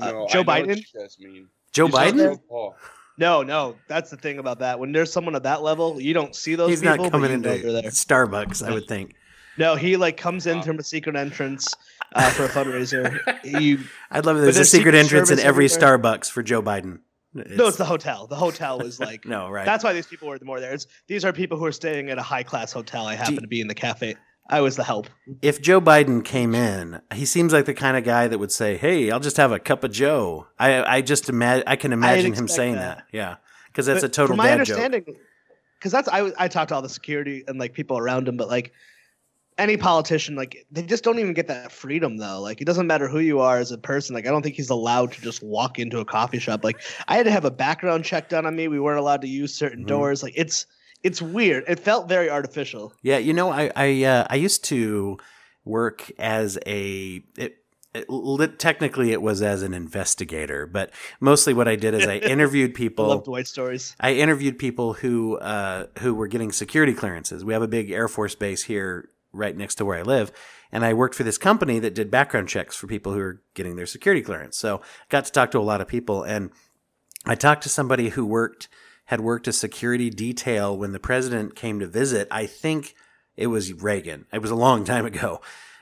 Yeah. 0.00 0.08
Uh, 0.08 0.12
No, 0.12 0.26
Joe 0.28 0.40
I 0.40 0.62
Biden? 0.62 0.84
mean. 1.20 1.48
Joe 1.72 1.86
You 1.86 1.92
saw 1.92 1.98
Biden? 1.98 2.74
No, 3.18 3.42
no, 3.42 3.76
that's 3.86 4.10
the 4.10 4.16
thing 4.16 4.38
about 4.38 4.60
that. 4.60 4.78
When 4.80 4.92
there's 4.92 5.12
someone 5.12 5.34
at 5.36 5.42
that 5.42 5.62
level, 5.62 6.00
you 6.00 6.14
don't 6.14 6.34
see 6.34 6.54
those 6.54 6.70
He's 6.70 6.80
people. 6.80 6.96
not 7.04 7.12
coming 7.12 7.30
you 7.30 7.36
into 7.36 7.48
they're 7.50 7.72
there. 7.82 7.90
Starbucks, 7.90 8.66
I 8.66 8.72
would 8.72 8.88
think. 8.88 9.14
No, 9.58 9.74
he 9.74 9.96
like 9.98 10.16
comes 10.16 10.46
in 10.46 10.62
from 10.62 10.78
a 10.78 10.82
secret 10.82 11.16
entrance 11.16 11.74
uh, 12.14 12.30
for 12.30 12.44
a 12.44 12.48
fundraiser. 12.48 13.18
you 13.60 13.80
I'd 14.10 14.24
love 14.24 14.36
if 14.38 14.42
there's 14.44 14.56
a 14.56 14.64
secret 14.64 14.92
Secret 14.92 14.94
entrance 14.94 15.30
in 15.30 15.38
every 15.38 15.66
everywhere. 15.66 15.98
Starbucks 15.98 16.30
for 16.30 16.42
Joe 16.42 16.62
Biden. 16.62 17.00
no, 17.34 17.66
it's 17.66 17.76
the 17.76 17.84
hotel. 17.84 18.26
The 18.26 18.36
hotel 18.36 18.78
was 18.78 18.98
like 19.08 19.26
no, 19.26 19.50
right. 19.50 19.66
That's 19.66 19.84
why 19.84 19.92
these 19.92 20.06
people 20.06 20.28
were 20.28 20.38
the 20.38 20.46
more 20.46 20.60
there. 20.60 20.72
It's, 20.72 20.86
these 21.06 21.24
are 21.26 21.32
people 21.32 21.58
who 21.58 21.66
are 21.66 21.72
staying 21.72 22.08
at 22.10 22.16
a 22.18 22.22
high 22.22 22.42
class 22.42 22.72
hotel. 22.72 23.06
I 23.06 23.16
happen 23.16 23.34
you- 23.34 23.40
to 23.40 23.46
be 23.48 23.60
in 23.60 23.68
the 23.68 23.74
cafe. 23.74 24.16
I 24.50 24.60
was 24.60 24.76
the 24.76 24.84
help. 24.84 25.08
if 25.42 25.62
Joe 25.62 25.80
Biden 25.80 26.24
came 26.24 26.54
in, 26.54 27.00
he 27.14 27.24
seems 27.24 27.52
like 27.52 27.64
the 27.66 27.74
kind 27.74 27.96
of 27.96 28.04
guy 28.04 28.26
that 28.28 28.38
would 28.38 28.52
say, 28.52 28.76
"Hey, 28.76 29.10
I'll 29.10 29.20
just 29.20 29.36
have 29.36 29.52
a 29.52 29.58
cup 29.58 29.84
of 29.84 29.92
Joe." 29.92 30.46
I 30.58 30.82
I 30.96 31.00
just 31.02 31.28
imagine 31.28 31.64
I 31.66 31.76
can 31.76 31.92
imagine 31.92 32.32
him 32.34 32.48
saying 32.48 32.74
that. 32.74 32.98
that. 32.98 33.06
Yeah, 33.12 33.36
because 33.68 33.86
that's 33.86 34.00
But 34.02 34.10
a 34.10 34.12
total 34.12 34.28
from 34.36 34.38
my 34.38 34.50
understanding, 34.52 35.04
because 35.78 35.92
that's 35.92 36.08
I 36.08 36.32
I 36.38 36.48
talked 36.48 36.70
to 36.70 36.74
all 36.74 36.82
the 36.82 36.88
security 36.88 37.44
and 37.48 37.58
like 37.58 37.72
people 37.72 37.96
around 37.96 38.28
him, 38.28 38.36
but 38.36 38.48
like 38.48 38.72
any 39.58 39.76
politician, 39.76 40.36
like 40.36 40.66
they 40.70 40.82
just 40.82 41.04
don't 41.04 41.18
even 41.18 41.34
get 41.34 41.46
that 41.48 41.70
freedom 41.70 42.16
though. 42.16 42.40
Like 42.40 42.60
it 42.60 42.64
doesn't 42.64 42.86
matter 42.86 43.08
who 43.08 43.18
you 43.20 43.40
are 43.40 43.58
as 43.58 43.70
a 43.72 43.78
person. 43.78 44.14
Like 44.14 44.26
I 44.26 44.30
don't 44.30 44.42
think 44.42 44.56
he's 44.56 44.70
allowed 44.70 45.12
to 45.12 45.20
just 45.20 45.42
walk 45.42 45.78
into 45.78 45.98
a 46.00 46.04
coffee 46.04 46.38
shop. 46.38 46.64
Like 46.64 46.80
I 47.08 47.16
had 47.16 47.24
to 47.26 47.30
have 47.30 47.44
a 47.44 47.50
background 47.50 48.04
check 48.04 48.28
done 48.30 48.46
on 48.46 48.56
me. 48.56 48.68
We 48.68 48.80
weren't 48.80 48.98
allowed 48.98 49.20
to 49.22 49.28
use 49.28 49.54
certain 49.54 49.84
Mhm. 49.84 49.88
doors. 49.88 50.22
Like 50.22 50.32
it's 50.34 50.66
it's 51.02 51.22
weird. 51.22 51.64
It 51.68 51.80
felt 51.80 52.08
very 52.08 52.30
artificial. 52.30 52.92
Yeah, 53.02 53.18
you 53.18 53.32
know, 53.32 53.50
I 53.50 53.70
I 53.74 54.04
uh, 54.04 54.26
I 54.28 54.36
used 54.36 54.64
to 54.64 55.18
work 55.64 56.10
as 56.18 56.58
a 56.66 57.22
it, 57.36 57.56
it, 57.94 58.08
lit, 58.08 58.58
technically 58.58 59.12
it 59.12 59.22
was 59.22 59.42
as 59.42 59.62
an 59.62 59.74
investigator, 59.74 60.66
but 60.66 60.90
mostly 61.20 61.54
what 61.54 61.68
I 61.68 61.76
did 61.76 61.94
is 61.94 62.06
I 62.06 62.16
interviewed 62.18 62.70
I 62.70 62.74
people. 62.74 63.08
love 63.08 63.24
Dwight 63.24 63.46
stories. 63.46 63.96
I 64.00 64.14
interviewed 64.14 64.58
people 64.58 64.94
who 64.94 65.38
uh, 65.38 65.86
who 65.98 66.14
were 66.14 66.28
getting 66.28 66.52
security 66.52 66.94
clearances. 66.94 67.44
We 67.44 67.52
have 67.52 67.62
a 67.62 67.68
big 67.68 67.90
Air 67.90 68.08
Force 68.08 68.34
base 68.34 68.64
here 68.64 69.08
right 69.32 69.56
next 69.56 69.76
to 69.76 69.84
where 69.84 69.98
I 69.98 70.02
live, 70.02 70.32
and 70.70 70.84
I 70.84 70.94
worked 70.94 71.14
for 71.14 71.24
this 71.24 71.38
company 71.38 71.78
that 71.78 71.94
did 71.94 72.10
background 72.10 72.48
checks 72.48 72.76
for 72.76 72.86
people 72.86 73.12
who 73.12 73.20
are 73.20 73.42
getting 73.54 73.76
their 73.76 73.86
security 73.86 74.22
clearance. 74.22 74.56
So 74.58 74.82
got 75.08 75.24
to 75.24 75.32
talk 75.32 75.50
to 75.52 75.58
a 75.58 75.60
lot 75.60 75.80
of 75.80 75.88
people, 75.88 76.22
and 76.22 76.50
I 77.26 77.34
talked 77.34 77.62
to 77.64 77.68
somebody 77.68 78.10
who 78.10 78.24
worked 78.24 78.68
had 79.10 79.20
worked 79.20 79.48
a 79.48 79.52
security 79.52 80.08
detail 80.08 80.76
when 80.76 80.92
the 80.92 81.00
president 81.00 81.56
came 81.56 81.80
to 81.80 81.86
visit. 81.86 82.28
I 82.30 82.46
think 82.46 82.94
it 83.36 83.48
was 83.48 83.72
Reagan. 83.72 84.26
It 84.32 84.40
was 84.40 84.52
a 84.52 84.56
long 84.56 84.84
time 84.84 85.04
ago. 85.04 85.40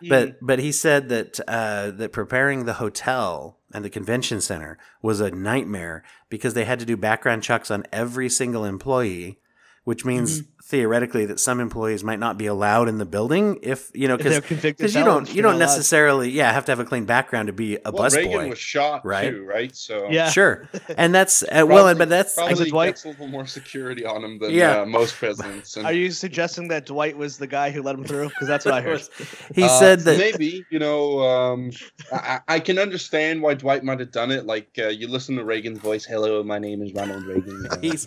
But 0.08 0.36
but 0.40 0.58
he 0.60 0.72
said 0.72 1.08
that 1.08 1.40
uh, 1.46 1.90
that 1.90 2.12
preparing 2.12 2.64
the 2.64 2.74
hotel 2.74 3.58
and 3.74 3.84
the 3.84 3.90
convention 3.90 4.40
center 4.40 4.78
was 5.02 5.20
a 5.20 5.30
nightmare 5.30 6.04
because 6.30 6.54
they 6.54 6.64
had 6.64 6.78
to 6.78 6.86
do 6.86 6.96
background 6.96 7.42
checks 7.42 7.70
on 7.70 7.84
every 7.92 8.28
single 8.28 8.64
employee 8.64 9.40
which 9.88 10.04
means 10.04 10.42
Mm-hmm. 10.42 10.57
Theoretically 10.68 11.24
that 11.24 11.40
some 11.40 11.60
employees 11.60 12.04
might 12.04 12.18
not 12.18 12.36
be 12.36 12.44
allowed 12.44 12.90
in 12.90 12.98
the 12.98 13.06
building 13.06 13.58
if 13.62 13.90
you 13.94 14.06
know 14.06 14.18
because 14.18 14.94
you 14.94 15.02
don't 15.02 15.34
you 15.34 15.40
don't 15.40 15.54
allowed. 15.54 15.60
necessarily 15.60 16.28
yeah 16.28 16.52
have 16.52 16.66
to 16.66 16.70
have 16.70 16.78
a 16.78 16.84
clean 16.84 17.06
background 17.06 17.46
to 17.46 17.54
be 17.54 17.76
a 17.76 17.90
well, 17.90 18.04
busboy. 18.04 18.16
Reagan 18.16 18.50
was 18.50 18.58
shot 18.58 19.02
right? 19.02 19.30
too, 19.30 19.46
right? 19.46 19.74
So 19.74 20.10
Yeah. 20.10 20.28
Sure, 20.28 20.68
and 20.98 21.14
that's 21.14 21.42
uh, 21.42 21.64
well, 21.66 21.88
and 21.88 21.98
but 21.98 22.10
that's 22.10 22.34
probably 22.34 22.66
it 22.66 22.70
Dwight? 22.70 22.88
gets 22.90 23.06
a 23.06 23.08
little 23.08 23.28
more 23.28 23.46
security 23.46 24.04
on 24.04 24.22
him 24.22 24.38
than 24.38 24.50
Yeah. 24.50 24.82
uh, 24.82 24.84
most 24.84 25.14
presidents. 25.14 25.74
And, 25.78 25.86
Are 25.86 25.92
you 25.92 26.10
suggesting 26.10 26.68
that 26.68 26.84
Dwight 26.84 27.16
was 27.16 27.38
the 27.38 27.46
guy 27.46 27.70
who 27.70 27.82
let 27.82 27.94
him 27.94 28.04
through? 28.04 28.28
Because 28.28 28.46
that's 28.46 28.66
what 28.66 28.74
I 28.74 28.82
heard. 28.82 29.00
he 29.54 29.62
uh, 29.62 29.68
said 29.68 30.00
that 30.00 30.18
maybe 30.18 30.66
you 30.68 30.78
know 30.78 31.22
um, 31.22 31.70
I, 32.12 32.40
I 32.46 32.60
can 32.60 32.78
understand 32.78 33.40
why 33.40 33.54
Dwight 33.54 33.84
might 33.84 34.00
have 34.00 34.12
done 34.12 34.30
it. 34.30 34.44
Like 34.44 34.68
uh, 34.78 34.88
you 34.88 35.08
listen 35.08 35.36
to 35.36 35.44
Reagan's 35.44 35.78
voice, 35.78 36.04
"Hello, 36.04 36.42
my 36.42 36.58
name 36.58 36.82
is 36.82 36.92
Ronald 36.92 37.24
Reagan." 37.24 37.66
He's 37.80 38.06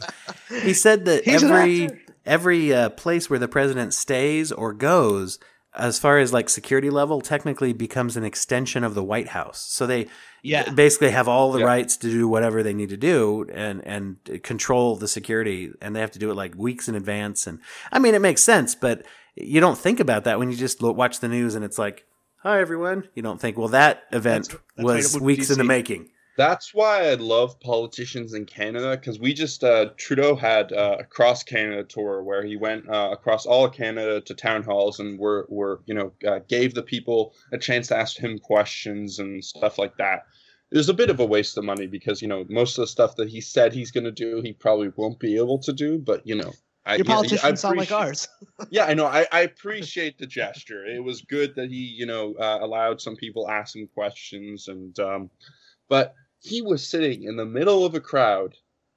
he 0.62 0.76
said 0.76 1.06
that 1.06 1.24
He's 1.26 1.42
an 1.42 1.52
every 1.52 1.86
actor. 1.86 2.02
Every 2.26 2.74
uh, 2.74 2.90
place 2.90 3.30
where 3.30 3.40
the 3.40 3.48
president 3.48 3.94
stays 3.94 4.52
or 4.52 4.74
goes 4.74 5.40
as 5.74 5.98
far 6.00 6.20
as 6.20 6.34
like 6.34 6.50
security 6.50 6.90
level 6.90 7.22
technically 7.22 7.72
becomes 7.72 8.18
an 8.18 8.24
extension 8.26 8.84
of 8.84 8.94
the 8.94 9.04
white 9.04 9.30
house. 9.30 9.60
So 9.70 9.88
they 9.88 10.08
Yeah. 10.44 10.70
basically 10.72 11.12
have 11.12 11.28
all 11.30 11.52
the 11.54 11.60
Yeah. 11.60 11.66
rights 11.66 11.96
to 11.98 12.10
do 12.10 12.28
whatever 12.28 12.62
they 12.62 12.74
need 12.74 12.90
to 12.90 12.98
do 12.98 13.46
and 13.54 13.82
and 13.86 14.18
control 14.44 14.98
the 14.98 15.08
security 15.08 15.72
and 15.82 15.96
they 15.96 16.02
have 16.02 16.12
to 16.12 16.20
do 16.20 16.30
it 16.30 16.34
like 16.36 16.54
weeks 16.58 16.90
in 16.90 16.96
advance. 16.96 17.48
And 17.48 17.60
i 17.92 18.00
mean 18.00 18.16
it 18.16 18.20
makes 18.22 18.44
sense 18.44 18.76
but 18.76 19.04
you 19.36 19.62
don't 19.62 19.78
think 19.78 20.02
about 20.02 20.26
that 20.26 20.40
when 20.40 20.52
you 20.52 20.58
just 20.58 20.82
watch 20.82 21.22
the 21.22 21.30
news 21.30 21.56
and 21.56 21.64
it's 21.64 21.80
like 21.80 22.06
hi 22.44 22.60
everyone. 22.60 23.08
You 23.16 23.24
don't 23.24 23.40
think 23.40 23.58
well 23.58 23.70
that 23.70 24.04
event 24.12 24.50
That's- 24.50 24.64
that's 24.76 25.14
was 25.14 25.22
weeks 25.22 25.50
in 25.50 25.58
the 25.58 25.64
making 25.64 26.10
That's 26.42 26.74
why 26.74 27.08
I 27.08 27.14
love 27.14 27.60
politicians 27.60 28.34
in 28.34 28.46
Canada 28.46 28.98
because 28.98 29.20
we 29.20 29.32
just 29.32 29.64
uh, 29.64 29.92
Trudeau 29.98 30.36
had 30.36 30.74
uh, 30.74 30.98
a 31.02 31.04
cross 31.04 31.44
Canada 31.44 31.84
tour 31.84 32.24
where 32.24 32.44
he 32.44 32.56
went 32.56 32.90
uh, 32.90 33.10
across 33.12 33.46
all 33.46 33.66
of 33.66 33.74
Canada 33.74 34.22
to 34.22 34.34
town 34.34 34.64
halls 34.64 35.00
and 35.00 35.20
were 35.20 35.46
were 35.50 35.82
you 35.86 35.94
know 35.94 36.12
uh, 36.28 36.40
gave 36.48 36.74
the 36.74 36.82
people 36.82 37.36
a 37.52 37.60
chance 37.60 37.90
to 37.90 37.96
ask 37.96 38.18
him 38.18 38.40
questions 38.40 39.20
and 39.20 39.46
stuff 39.46 39.78
like 39.78 39.96
that. 39.98 40.24
It 40.72 40.78
was 40.78 40.90
a 40.90 40.96
bit 40.96 41.12
of 41.12 41.20
a 41.20 41.26
waste 41.28 41.60
of 41.60 41.64
money 41.64 41.86
because 41.86 42.24
you 42.24 42.28
know 42.28 42.44
most 42.50 42.76
of 42.76 42.82
the 42.82 42.88
stuff 42.88 43.18
that 43.18 43.30
he 43.30 43.40
said 43.40 43.72
he's 43.72 43.92
going 43.92 44.06
to 44.06 44.12
do 44.12 44.42
he 44.42 44.52
probably 44.52 44.92
won't 44.96 45.20
be 45.20 45.38
able 45.38 45.60
to 45.60 45.72
do. 45.72 46.00
But 46.00 46.26
you 46.26 46.34
know, 46.34 46.54
I, 46.88 46.96
Your 46.96 47.06
yeah, 47.06 47.12
I 47.12 47.16
politicians 47.18 47.62
sound 47.62 47.78
like 47.78 47.92
ours. 47.92 48.28
yeah, 48.72 48.86
I 48.86 48.96
know. 48.96 49.06
I, 49.06 49.28
I 49.32 49.42
appreciate 49.42 50.18
the 50.18 50.26
gesture. 50.26 50.88
It 50.88 51.04
was 51.04 51.22
good 51.22 51.54
that 51.54 51.70
he, 51.70 51.76
you 51.76 52.08
know, 52.08 52.34
uh, 52.34 52.58
allowed 52.64 53.00
some 53.00 53.16
people 53.16 53.48
ask 53.48 53.76
him 53.76 53.88
questions, 53.94 54.70
and 54.70 55.00
um, 55.00 55.30
but 55.88 56.16
he 56.42 56.62
was 56.62 56.86
sitting 56.88 57.24
in 57.24 57.36
the 57.38 57.46
middle 57.46 57.86
of 57.86 57.96
a 57.96 58.00
crowd 58.02 58.56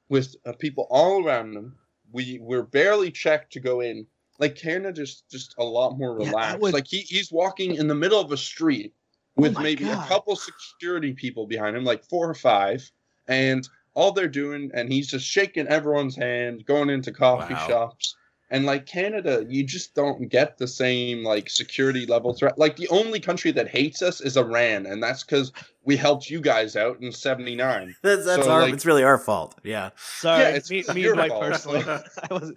with 0.09 0.35
uh, 0.47 0.53
people 0.53 0.87
all 0.91 1.25
around 1.25 1.55
him. 1.55 1.77
We 2.13 2.39
were 2.41 2.63
barely 2.63 3.11
checked 3.11 3.53
to 3.55 3.61
go 3.61 3.81
in. 3.81 4.07
Like 4.41 4.57
Canada, 4.57 4.93
just 4.93 5.29
just 5.31 5.55
a 5.59 5.65
lot 5.65 5.97
more 5.97 6.19
Yeah, 6.19 6.25
that 6.27 6.31
relaxed. 6.33 6.61
would- 6.61 6.75
Like 6.75 6.87
he, 6.89 6.99
he's 7.01 7.31
walking 7.31 7.77
in 7.77 7.87
the 7.87 7.95
middle 7.95 8.21
of 8.21 8.33
a 8.33 8.37
street 8.37 8.93
with 9.37 9.57
Oh 9.57 9.63
maybe 9.63 9.85
God. 9.85 10.05
a 10.05 10.09
couple 10.09 10.35
security 10.37 11.13
people 11.13 11.47
behind 11.47 11.77
him, 11.77 11.85
like 11.85 12.05
four 12.05 12.29
or 12.29 12.35
five, 12.35 12.91
and 13.29 13.69
all 13.95 14.11
they're 14.11 14.27
doing, 14.27 14.71
and 14.75 14.93
he's 14.93 15.09
just 15.09 15.25
shaking 15.27 15.69
everyone's 15.69 16.17
hand, 16.17 16.65
going 16.67 16.91
into 16.91 17.13
coffee 17.13 17.55
Wow. 17.55 17.67
shops. 17.69 18.17
And 18.55 18.67
like 18.67 18.87
Canada, 18.87 19.45
you 19.49 19.65
just 19.65 19.97
don't 19.97 20.29
get 20.29 20.59
the 20.59 20.69
same 20.69 21.25
like 21.25 21.51
security 21.51 22.07
level 22.07 22.33
threat. 22.35 22.57
Like 22.57 22.77
the 22.77 22.87
only 22.89 23.19
country 23.19 23.51
that 23.51 23.67
hates 23.67 24.01
us 24.01 24.21
is 24.21 24.37
Iran, 24.37 24.87
and 24.87 25.03
that's 25.03 25.25
because 25.25 25.51
we 25.83 25.97
helped 25.97 26.31
you 26.31 26.41
guys 26.41 26.77
out 26.77 27.01
in 27.01 27.11
'79. 27.11 27.97
that's, 28.03 28.25
that's 28.25 28.45
So, 28.45 28.51
our 28.53 28.63
like- 28.63 28.75
it's 28.75 28.87
really 28.87 29.03
our 29.03 29.19
fault 29.19 29.57
yeah 29.65 29.91
Sorry, 29.97 30.41
Yeah, 30.45 30.49
it's 30.51 30.71
me, 30.71 30.85
me 30.95 31.05
and 31.09 31.17
Mike 31.17 31.31
fault. 31.33 31.43
personally. 31.43 31.81
I 32.31 32.33
was, 32.33 32.53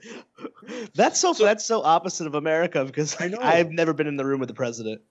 that's 0.93 1.19
so, 1.19 1.33
So- 1.33 1.45
that's 1.45 1.65
so 1.65 1.81
opposite 1.81 2.27
of 2.27 2.35
America 2.35 2.85
because 2.85 3.19
I 3.19 3.29
know. 3.29 3.39
I've 3.41 3.71
never 3.71 3.91
been 3.93 4.05
in 4.05 4.17
the 4.17 4.25
room 4.25 4.39
with 4.39 4.49
the 4.49 4.55
president. 4.55 5.01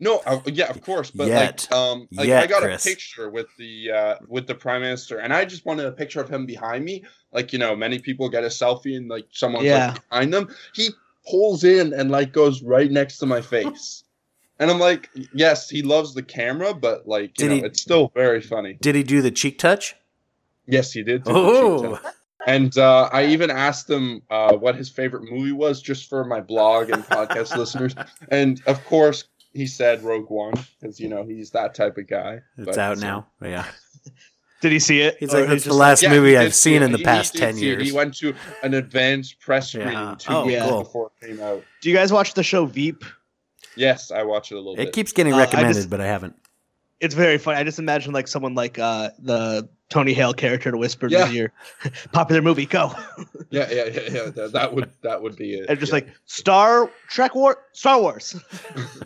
No, 0.00 0.18
uh, 0.26 0.40
yeah, 0.46 0.70
of 0.70 0.80
course, 0.82 1.10
but 1.10 1.26
Yet. 1.28 1.66
like, 1.70 1.78
um, 1.78 2.06
like 2.12 2.28
Yet, 2.28 2.42
I 2.44 2.46
got 2.46 2.62
Chris. 2.62 2.86
a 2.86 2.88
picture 2.88 3.30
with 3.30 3.46
the 3.58 3.90
uh, 3.90 4.14
with 4.28 4.46
the 4.46 4.54
prime 4.54 4.82
minister, 4.82 5.18
and 5.18 5.32
I 5.32 5.44
just 5.44 5.66
wanted 5.66 5.86
a 5.86 5.92
picture 5.92 6.20
of 6.20 6.28
him 6.28 6.46
behind 6.46 6.84
me. 6.84 7.04
Like 7.32 7.52
you 7.52 7.58
know, 7.58 7.74
many 7.74 7.98
people 7.98 8.28
get 8.28 8.44
a 8.44 8.48
selfie 8.48 8.96
and 8.96 9.08
like 9.08 9.26
someone's 9.32 9.64
Yeah. 9.66 9.88
like 9.92 10.08
behind 10.08 10.32
them. 10.32 10.54
He 10.74 10.90
pulls 11.28 11.64
in 11.64 11.92
and 11.92 12.10
like 12.12 12.32
goes 12.32 12.62
right 12.62 12.90
next 12.90 13.18
to 13.18 13.26
my 13.26 13.40
face, 13.40 14.04
and 14.60 14.70
I'm 14.70 14.78
like, 14.78 15.10
yes, 15.34 15.68
he 15.68 15.82
loves 15.82 16.14
the 16.14 16.22
camera, 16.22 16.74
but 16.74 17.08
like 17.08 17.30
you 17.40 17.48
Did 17.48 17.48
know, 17.48 17.54
he- 17.56 17.64
it's 17.64 17.82
still 17.82 18.12
very 18.14 18.40
funny. 18.40 18.78
did 18.80 18.94
he 18.94 19.02
do 19.02 19.20
the 19.20 19.30
cheek 19.32 19.58
touch 19.58 19.96
Yes, 20.66 20.92
he 20.92 21.02
did. 21.02 21.24
do 21.24 21.30
oh. 21.34 21.98
And 22.46 22.76
uh, 22.78 23.08
I 23.12 23.26
even 23.26 23.50
asked 23.50 23.90
him 23.90 24.22
uh, 24.30 24.54
what 24.54 24.74
his 24.76 24.88
favorite 24.88 25.24
movie 25.30 25.52
was, 25.52 25.82
just 25.82 26.08
for 26.08 26.24
my 26.24 26.40
blog 26.40 26.88
and 26.90 27.04
podcast 27.04 27.56
listeners. 27.58 27.94
And 28.30 28.62
of 28.66 28.82
course, 28.86 29.24
he 29.52 29.66
said 29.66 30.02
Rogue 30.02 30.30
One 30.30 30.54
because 30.80 30.98
you 31.00 31.08
know 31.08 31.24
he's 31.24 31.50
that 31.50 31.74
type 31.74 31.96
of 31.98 32.06
guy. 32.08 32.40
it's 32.56 32.66
But, 32.66 32.78
out 32.78 32.98
so- 32.98 33.06
now 33.06 33.26
yeah 33.42 33.66
Did 34.60 34.72
he 34.72 34.80
see 34.80 35.02
it? 35.02 35.16
He's 35.20 35.32
like, 35.32 35.42
that's 35.42 35.52
he's 35.52 35.62
the 35.64 35.68
just 35.70 35.78
last 35.78 36.02
Yeah, 36.02 36.08
movie 36.10 36.36
I've 36.36 36.52
seen 36.52 36.82
in 36.82 36.90
the 36.90 36.98
He- 36.98 37.02
he 37.02 37.04
past 37.04 37.32
did 37.34 37.38
10 37.42 37.58
years. 37.58 37.82
He 37.84 37.92
went 37.92 38.16
to 38.16 38.34
an 38.64 38.74
advanced 38.74 39.38
press 39.38 39.72
Yeah. 39.72 39.82
screening 39.88 40.16
two 40.16 40.32
Oh, 40.32 40.46
weeks 40.46 40.62
cool. 40.62 40.82
before 40.82 41.10
it 41.22 41.26
came 41.28 41.40
out. 41.40 41.62
Do 41.80 41.88
you 41.88 41.94
guys 41.94 42.12
watch 42.12 42.34
the 42.34 42.42
show 42.42 42.66
Veep? 42.66 43.04
Yes, 43.76 44.10
I 44.10 44.24
watch 44.24 44.50
it 44.50 44.56
a 44.56 44.58
little 44.58 44.74
bit. 44.74 44.82
It 44.82 44.86
bit. 44.86 44.94
keeps 44.94 45.12
getting 45.12 45.32
Uh, 45.32 45.36
I 45.36 45.40
recommended, 45.42 45.74
just- 45.74 45.90
but 45.90 46.00
I 46.00 46.06
haven't. 46.06 46.34
It's 47.00 47.14
very 47.14 47.38
funny. 47.38 47.58
I 47.58 47.64
just 47.64 47.78
imagine 47.78 48.12
like 48.12 48.26
someone 48.26 48.54
like 48.54 48.78
uh, 48.78 49.10
the 49.20 49.68
Tony 49.88 50.12
Hale 50.12 50.34
character 50.34 50.70
to 50.70 50.76
whisper 50.76 51.06
in 51.06 51.12
Yeah. 51.12 51.26
his 51.26 51.34
ear, 51.36 51.52
"Popular 52.12 52.42
movie, 52.42 52.66
go!" 52.66 52.92
yeah, 53.50 53.68
yeah, 53.70 53.84
yeah, 53.84 54.00
yeah. 54.10 54.24
That, 54.34 54.50
that 54.52 54.74
would 54.74 54.90
that 55.02 55.22
would 55.22 55.36
be 55.36 55.54
it. 55.54 55.66
and 55.68 55.78
just 55.78 55.90
yeah. 55.90 55.96
like 55.96 56.08
Star 56.26 56.90
Trek 57.08 57.34
War, 57.34 57.58
Star 57.72 58.00
Wars. 58.00 58.34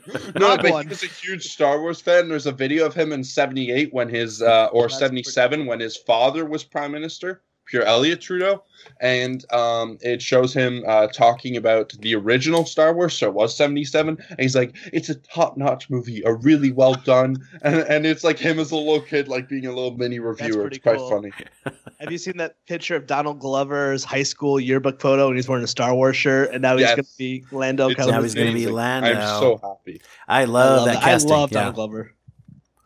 no, 0.35 0.57
but 0.57 0.71
one. 0.71 0.85
he 0.85 0.89
was 0.89 1.03
a 1.03 1.07
huge 1.07 1.45
Star 1.53 1.81
Wars 1.81 2.01
fan. 2.01 2.29
There's 2.29 2.47
a 2.47 2.53
video 2.53 2.87
of 2.87 2.95
him 2.95 3.13
in 3.13 3.23
'78 3.23 3.93
when 3.93 4.09
his, 4.09 4.41
uh, 4.43 4.69
or 4.73 4.89
That's 4.89 4.99
pretty 4.99 5.23
'77 5.23 5.67
when 5.67 5.81
his 5.81 5.97
father 5.97 6.45
was 6.47 6.65
prime 6.65 6.93
minister, 6.93 7.43
Pierre 7.73 7.85
Elliott 7.87 8.21
Trudeau, 8.21 8.63
and 9.01 9.51
um, 9.51 9.97
it 10.03 10.21
shows 10.21 10.53
him 10.53 10.85
uh, 10.87 11.07
talking 11.07 11.57
about 11.57 11.91
the 12.01 12.15
original 12.15 12.67
Star 12.67 12.93
Wars. 12.93 13.15
So 13.17 13.29
it 13.29 13.33
was 13.35 13.57
'77, 13.57 14.19
and 14.29 14.39
he's 14.39 14.55
like, 14.55 14.77
"It's 14.93 15.09
a 15.09 15.15
top-notch 15.15 15.89
movie, 15.89 16.23
a 16.27 16.35
really 16.35 16.71
well 16.71 16.95
done," 16.95 17.39
and, 17.63 17.77
and 17.77 18.05
it's 18.07 18.25
like 18.25 18.39
him 18.39 18.59
as 18.59 18.73
a 18.73 18.77
little 18.77 19.01
kid, 19.01 19.27
like 19.27 19.49
being 19.49 19.65
a 19.65 19.71
little 19.73 19.97
mini 19.97 20.19
reviewer. 20.19 20.67
It's 20.67 20.79
quite 20.79 20.99
cool. 20.99 21.09
funny. 21.11 21.33
Have 21.99 22.13
you 22.13 22.19
seen 22.19 22.37
that 22.37 22.57
picture 22.67 22.95
of 22.95 23.07
Donald 23.07 23.39
Glover's 23.39 24.05
high 24.05 24.23
school 24.25 24.61
yearbook 24.61 25.01
photo, 25.01 25.29
and 25.29 25.37
he's 25.37 25.49
wearing 25.49 25.65
a 25.65 25.69
Star 25.69 25.95
Wars 25.95 26.17
shirt, 26.17 26.51
and 26.53 26.61
now 26.61 26.77
he's 26.77 26.83
Yes. 26.83 26.97
going 26.97 27.05
to 27.05 27.19
be 27.19 27.45
Lando 27.53 27.89
It's 27.89 27.99
Now 27.99 28.21
he's 28.23 28.35
gonna 28.35 28.53
be. 28.53 28.67
Lando. 28.67 29.15
I'm 29.15 29.41
so 29.41 29.61
happy. 29.63 30.03
I 30.29 30.43
I 30.43 30.45
love, 30.45 30.77
love 30.79 30.87
that 30.89 30.95
that. 30.97 31.03
casting. 31.03 31.33
I 31.33 31.35
love 31.37 31.53
yeah. 31.53 31.59
Donald 31.59 31.75
Glover. 31.77 32.13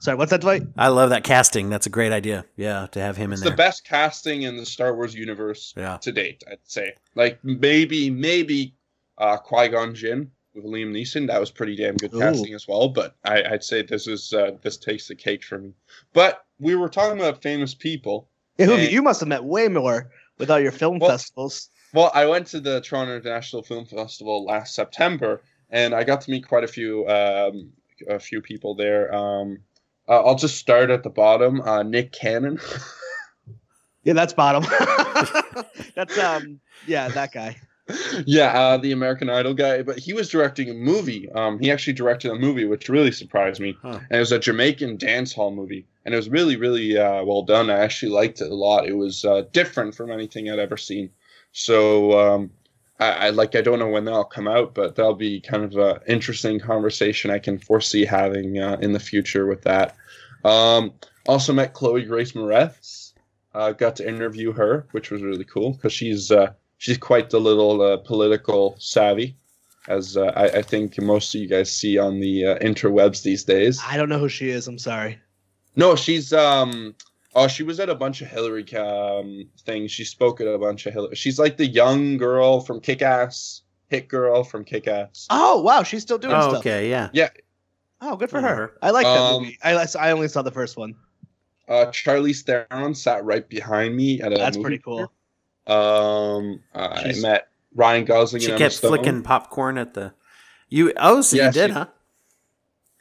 Sorry, 0.06 0.16
what's 0.16 0.30
that, 0.30 0.40
Dwight? 0.40 0.62
I 0.78 0.86
love 0.86 1.10
that 1.10 1.24
casting. 1.24 1.68
That's 1.68 1.88
a 1.88 1.90
great 1.90 2.12
idea. 2.12 2.44
Yeah, 2.54 2.86
to 2.92 3.00
have 3.00 3.16
him 3.16 3.32
It's 3.32 3.42
in 3.42 3.50
the 3.50 3.56
best 3.56 3.84
casting 3.84 4.42
in 4.42 4.56
the 4.56 4.64
Star 4.64 4.94
Wars 4.94 5.16
universe 5.16 5.74
Yeah. 5.76 5.96
to 5.96 6.12
date, 6.12 6.44
I'd 6.48 6.58
say. 6.62 6.94
Like 7.16 7.40
maybe, 7.42 8.08
maybe 8.08 8.76
uh, 9.18 9.36
Qui 9.38 9.66
Gon 9.66 9.96
Jinn 9.96 10.30
with 10.54 10.64
Liam 10.64 10.92
Neeson. 10.92 11.26
That 11.26 11.40
was 11.40 11.50
pretty 11.50 11.74
damn 11.74 11.96
good 11.96 12.14
Ooh. 12.14 12.20
casting 12.20 12.54
as 12.54 12.68
well. 12.68 12.88
But 12.88 13.16
I, 13.24 13.42
I'd 13.42 13.64
say 13.64 13.82
this 13.82 14.06
is 14.06 14.32
uh, 14.32 14.52
this 14.62 14.76
takes 14.76 15.08
the 15.08 15.16
cake 15.16 15.42
for 15.42 15.58
me. 15.58 15.72
But 16.12 16.44
we 16.60 16.76
were 16.76 16.88
talking 16.88 17.18
about 17.18 17.42
famous 17.42 17.74
people. 17.74 18.28
Yeah, 18.58 18.70
And- 18.70 18.92
you 18.92 19.02
must 19.02 19.18
have 19.18 19.28
met 19.28 19.42
way 19.42 19.66
more 19.66 20.08
with 20.38 20.52
all 20.52 20.60
your 20.60 20.70
film 20.70 21.00
Well- 21.00 21.10
festivals. 21.10 21.68
Well, 21.92 22.12
I 22.14 22.26
went 22.26 22.46
to 22.48 22.60
the 22.60 22.80
Toronto 22.80 23.16
International 23.16 23.64
Film 23.64 23.86
Festival 23.86 24.44
last 24.44 24.72
September, 24.72 25.42
and 25.70 25.92
I 25.96 26.04
got 26.04 26.20
to 26.20 26.30
meet 26.30 26.46
quite 26.46 26.62
a 26.62 26.68
few 26.68 27.04
um, 27.08 27.72
a 28.08 28.20
few 28.20 28.40
people 28.40 28.76
there. 28.76 29.12
Um, 29.12 29.58
uh, 30.08 30.22
I'll 30.22 30.36
just 30.36 30.56
start 30.56 30.90
at 30.90 31.02
the 31.02 31.10
bottom. 31.10 31.60
Uh, 31.60 31.82
Nick 31.82 32.12
Cannon. 32.12 32.58
Yeah, 34.06 34.12
that's 34.12 34.32
bottom. 34.32 34.62
that's 35.96 36.16
um, 36.16 36.60
yeah, 36.86 37.08
that 37.08 37.32
guy. 37.32 37.56
yeah, 38.24 38.56
uh, 38.56 38.76
the 38.76 38.92
American 38.92 39.28
Idol 39.28 39.52
guy, 39.52 39.82
but 39.82 39.98
he 39.98 40.12
was 40.12 40.28
directing 40.28 40.70
a 40.70 40.74
movie. 40.74 41.28
Um, 41.32 41.58
he 41.58 41.72
actually 41.72 41.94
directed 41.94 42.30
a 42.30 42.36
movie, 42.36 42.66
which 42.66 42.88
really 42.88 43.10
surprised 43.10 43.60
me. 43.60 43.76
Huh. 43.82 43.98
And 44.08 44.16
it 44.16 44.20
was 44.20 44.30
a 44.30 44.38
Jamaican 44.38 44.98
dance 44.98 45.34
hall 45.34 45.50
movie, 45.50 45.88
and 46.04 46.14
it 46.14 46.16
was 46.16 46.28
really, 46.28 46.54
really 46.54 46.96
uh, 46.96 47.24
well 47.24 47.42
done. 47.42 47.68
I 47.68 47.80
actually 47.80 48.12
liked 48.12 48.40
it 48.40 48.48
a 48.48 48.54
lot. 48.54 48.86
It 48.86 48.92
was 48.92 49.24
uh, 49.24 49.42
different 49.50 49.96
from 49.96 50.12
anything 50.12 50.48
I'd 50.48 50.60
ever 50.60 50.76
seen. 50.76 51.10
So, 51.50 52.16
um, 52.16 52.50
I, 52.98 53.26
I 53.26 53.30
like. 53.30 53.54
I 53.54 53.60
don't 53.60 53.78
know 53.78 53.88
when 53.88 54.04
that'll 54.04 54.24
come 54.24 54.48
out, 54.48 54.74
but 54.74 54.96
that'll 54.96 55.14
be 55.14 55.40
kind 55.40 55.64
of 55.64 55.76
an 55.76 56.00
interesting 56.06 56.58
conversation 56.58 57.30
I 57.30 57.38
can 57.38 57.58
foresee 57.58 58.04
having 58.04 58.58
uh, 58.58 58.78
in 58.80 58.92
the 58.92 59.00
future 59.00 59.46
with 59.46 59.62
that. 59.62 59.96
Um, 60.44 60.94
also 61.26 61.52
met 61.52 61.74
Chloe 61.74 62.04
Grace 62.04 62.32
Moretz. 62.32 63.12
Uh, 63.54 63.72
got 63.72 63.96
to 63.96 64.08
interview 64.08 64.52
her, 64.52 64.86
which 64.92 65.10
was 65.10 65.22
really 65.22 65.44
cool 65.44 65.72
because 65.72 65.92
she's 65.92 66.30
uh, 66.30 66.52
she's 66.78 66.98
quite 66.98 67.30
the 67.30 67.40
little 67.40 67.80
uh, 67.80 67.96
political 67.98 68.76
savvy, 68.78 69.36
as 69.88 70.16
uh, 70.16 70.32
I, 70.36 70.58
I 70.58 70.62
think 70.62 71.00
most 71.00 71.34
of 71.34 71.40
you 71.40 71.48
guys 71.48 71.72
see 71.72 71.98
on 71.98 72.20
the 72.20 72.46
uh, 72.46 72.58
interwebs 72.58 73.22
these 73.22 73.44
days. 73.44 73.80
I 73.86 73.96
don't 73.96 74.08
know 74.08 74.18
who 74.18 74.28
she 74.28 74.50
is. 74.50 74.68
I'm 74.68 74.78
sorry. 74.78 75.18
No, 75.74 75.96
she's 75.96 76.32
um 76.32 76.94
Oh, 77.36 77.46
she 77.46 77.62
was 77.62 77.78
at 77.80 77.88
a 77.90 77.94
bunch 77.94 78.22
of 78.22 78.28
Hillary 78.28 78.64
um, 78.76 79.46
things. 79.60 79.92
She 79.92 80.04
spoke 80.04 80.40
at 80.40 80.46
a 80.46 80.58
bunch 80.58 80.86
of 80.86 80.92
Hillary. 80.94 81.14
She's 81.14 81.38
like 81.38 81.56
the 81.58 81.66
young 81.66 82.16
girl 82.16 82.60
from 82.60 82.80
Kick 82.80 83.02
Ass, 83.02 83.60
hit 83.88 84.08
girl 84.08 84.42
from 84.42 84.64
Kick 84.64 84.88
Ass. 84.88 85.26
Oh 85.30 85.60
wow, 85.60 85.82
she's 85.82 86.02
still 86.02 86.18
doing 86.18 86.34
Oh, 86.34 86.48
stuff. 86.48 86.58
okay, 86.60 86.88
yeah. 86.90 87.10
Yeah. 87.12 87.28
Oh, 88.00 88.16
good 88.16 88.30
for 88.30 88.38
I 88.38 88.40
know 88.40 88.48
her. 88.48 88.54
her. 88.56 88.78
I 88.82 88.90
like 88.90 89.04
that 89.04 89.20
Um, 89.20 89.42
movie. 89.42 89.58
I 89.62 89.86
I 90.00 90.10
only 90.12 90.28
saw 90.28 90.42
the 90.42 90.50
first 90.50 90.76
one. 90.76 90.94
Uh, 91.68 91.86
Charlize 91.86 92.42
Theron 92.42 92.94
sat 92.94 93.24
right 93.24 93.46
behind 93.48 93.94
me 93.96 94.20
at 94.22 94.32
a 94.32 94.36
That's 94.36 94.56
movie 94.56 94.78
pretty 94.78 94.82
cool. 94.82 95.12
Um, 95.66 96.60
I 96.74 97.02
She's- 97.02 97.20
met 97.22 97.48
Ryan 97.74 98.04
Gosling. 98.04 98.40
She 98.40 98.46
and 98.46 98.52
Emma 98.54 98.58
kept 98.58 98.74
Stone. 98.76 98.90
flicking 98.96 99.22
popcorn 99.22 99.76
at 99.78 99.94
the. 99.94 100.14
You 100.68 100.92
oh, 100.96 101.20
so 101.20 101.36
Yeah, 101.36 101.46
you 101.46 101.52
did, 101.52 101.66
she- 101.68 101.72
huh? 101.74 101.86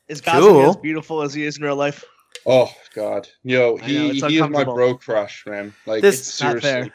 Is 0.07 0.21
Gosling 0.21 0.53
Cool. 0.53 0.69
as 0.71 0.75
beautiful 0.77 1.21
as 1.21 1.33
he 1.33 1.43
is 1.45 1.57
in 1.57 1.63
real 1.63 1.75
life? 1.75 2.03
Oh 2.45 2.71
God, 2.93 3.27
yo, 3.43 3.77
I 3.81 3.87
know, 3.91 4.09
he—he 4.09 4.37
is 4.37 4.49
my 4.49 4.63
bro 4.63 4.95
crush, 4.95 5.45
man. 5.47 5.73
Like 5.85 6.01
This- 6.01 6.19
it's 6.19 6.33
seriously. 6.33 6.91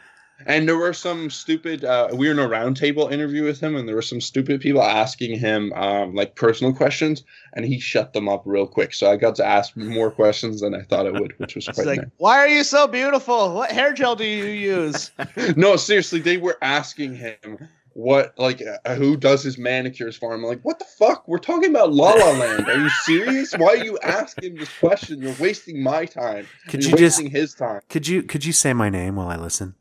And 0.47 0.67
there 0.67 0.77
were 0.77 0.93
some 0.93 1.29
stupid. 1.29 1.85
Uh, 1.85 2.09
we 2.13 2.25
were 2.27 2.31
in 2.33 2.39
a 2.39 2.47
roundtable 2.49 3.11
interview 3.11 3.43
with 3.43 3.59
him, 3.59 3.75
and 3.75 3.87
there 3.87 3.93
were 3.93 4.01
some 4.01 4.19
stupid 4.19 4.59
people 4.59 4.81
asking 4.81 5.37
him 5.37 5.71
um, 5.73 6.15
like 6.15 6.35
personal 6.35 6.73
questions, 6.73 7.23
and 7.53 7.63
he 7.63 7.79
shut 7.79 8.13
them 8.13 8.27
up 8.27 8.41
real 8.45 8.65
quick. 8.65 8.93
So 8.95 9.11
I 9.11 9.17
got 9.17 9.35
to 9.35 9.45
ask 9.45 9.77
more 9.77 10.09
questions 10.09 10.61
than 10.61 10.73
I 10.73 10.81
thought 10.81 11.05
I 11.05 11.11
would, 11.11 11.37
which 11.37 11.53
was 11.53 11.67
It's 11.67 11.75
quite 11.77 11.85
like, 11.85 11.99
nice. 11.99 12.09
why 12.17 12.37
are 12.39 12.47
you 12.47 12.63
so 12.63 12.87
beautiful? 12.87 13.53
What 13.53 13.71
hair 13.71 13.93
gel 13.93 14.15
do 14.15 14.25
you 14.25 14.45
use? 14.45 15.11
No, 15.55 15.75
seriously, 15.75 16.19
they 16.19 16.37
were 16.37 16.57
asking 16.63 17.15
him 17.15 17.67
what 17.93 18.33
like 18.37 18.61
uh, 18.85 18.95
who 18.95 19.17
does 19.17 19.43
his 19.43 19.57
manicures 19.57 20.15
for 20.15 20.33
him. 20.33 20.43
I'm 20.43 20.49
like, 20.49 20.61
what 20.61 20.79
the 20.79 20.85
fuck? 20.85 21.27
We're 21.27 21.37
talking 21.39 21.69
about 21.69 21.91
La 21.93 22.11
La 22.13 22.31
Land. 22.31 22.67
Are 22.69 22.77
you 22.77 22.89
serious? 23.03 23.53
Why 23.53 23.67
are 23.67 23.83
you 23.83 23.99
asking 24.01 24.55
this 24.55 24.69
question? 24.79 25.21
You're 25.21 25.35
wasting 25.39 25.83
my 25.83 26.05
time. 26.05 26.47
Could 26.69 26.83
You're 26.83 26.91
you 26.91 26.97
just 26.97 27.21
his 27.21 27.53
time. 27.53 27.81
could 27.89 28.07
you 28.07 28.23
could 28.23 28.45
you 28.45 28.53
say 28.53 28.73
my 28.73 28.89
name 28.89 29.15
while 29.17 29.27
I 29.27 29.35
listen? 29.35 29.75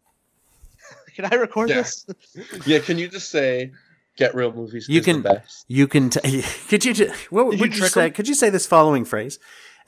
Can 1.15 1.25
I 1.31 1.35
record 1.37 1.69
Yeah. 1.71 1.77
this? 1.83 2.07
Yeah, 2.67 2.79
can 2.79 2.97
you 2.99 3.09
just 3.09 3.31
say 3.31 3.73
get 4.17 4.35
real 4.35 4.53
movies? 4.53 4.89
You 4.89 5.01
is 5.01 5.07
the 5.07 5.13
can- 5.13 5.23
best. 5.23 5.65
You 5.69 5.87
can. 5.87 6.09
T- 6.11 6.43
could 6.69 6.85
you? 6.85 6.95
Ju- 6.95 7.13
what 7.31 7.51
Did 7.51 7.61
would 7.61 7.77
you 7.77 7.83
you, 7.83 7.89
say? 7.89 8.07
him? 8.07 8.13
Could 8.13 8.29
you 8.29 8.35
say 8.35 8.49
this 8.51 8.67
following 8.67 9.05
phrase? 9.05 9.39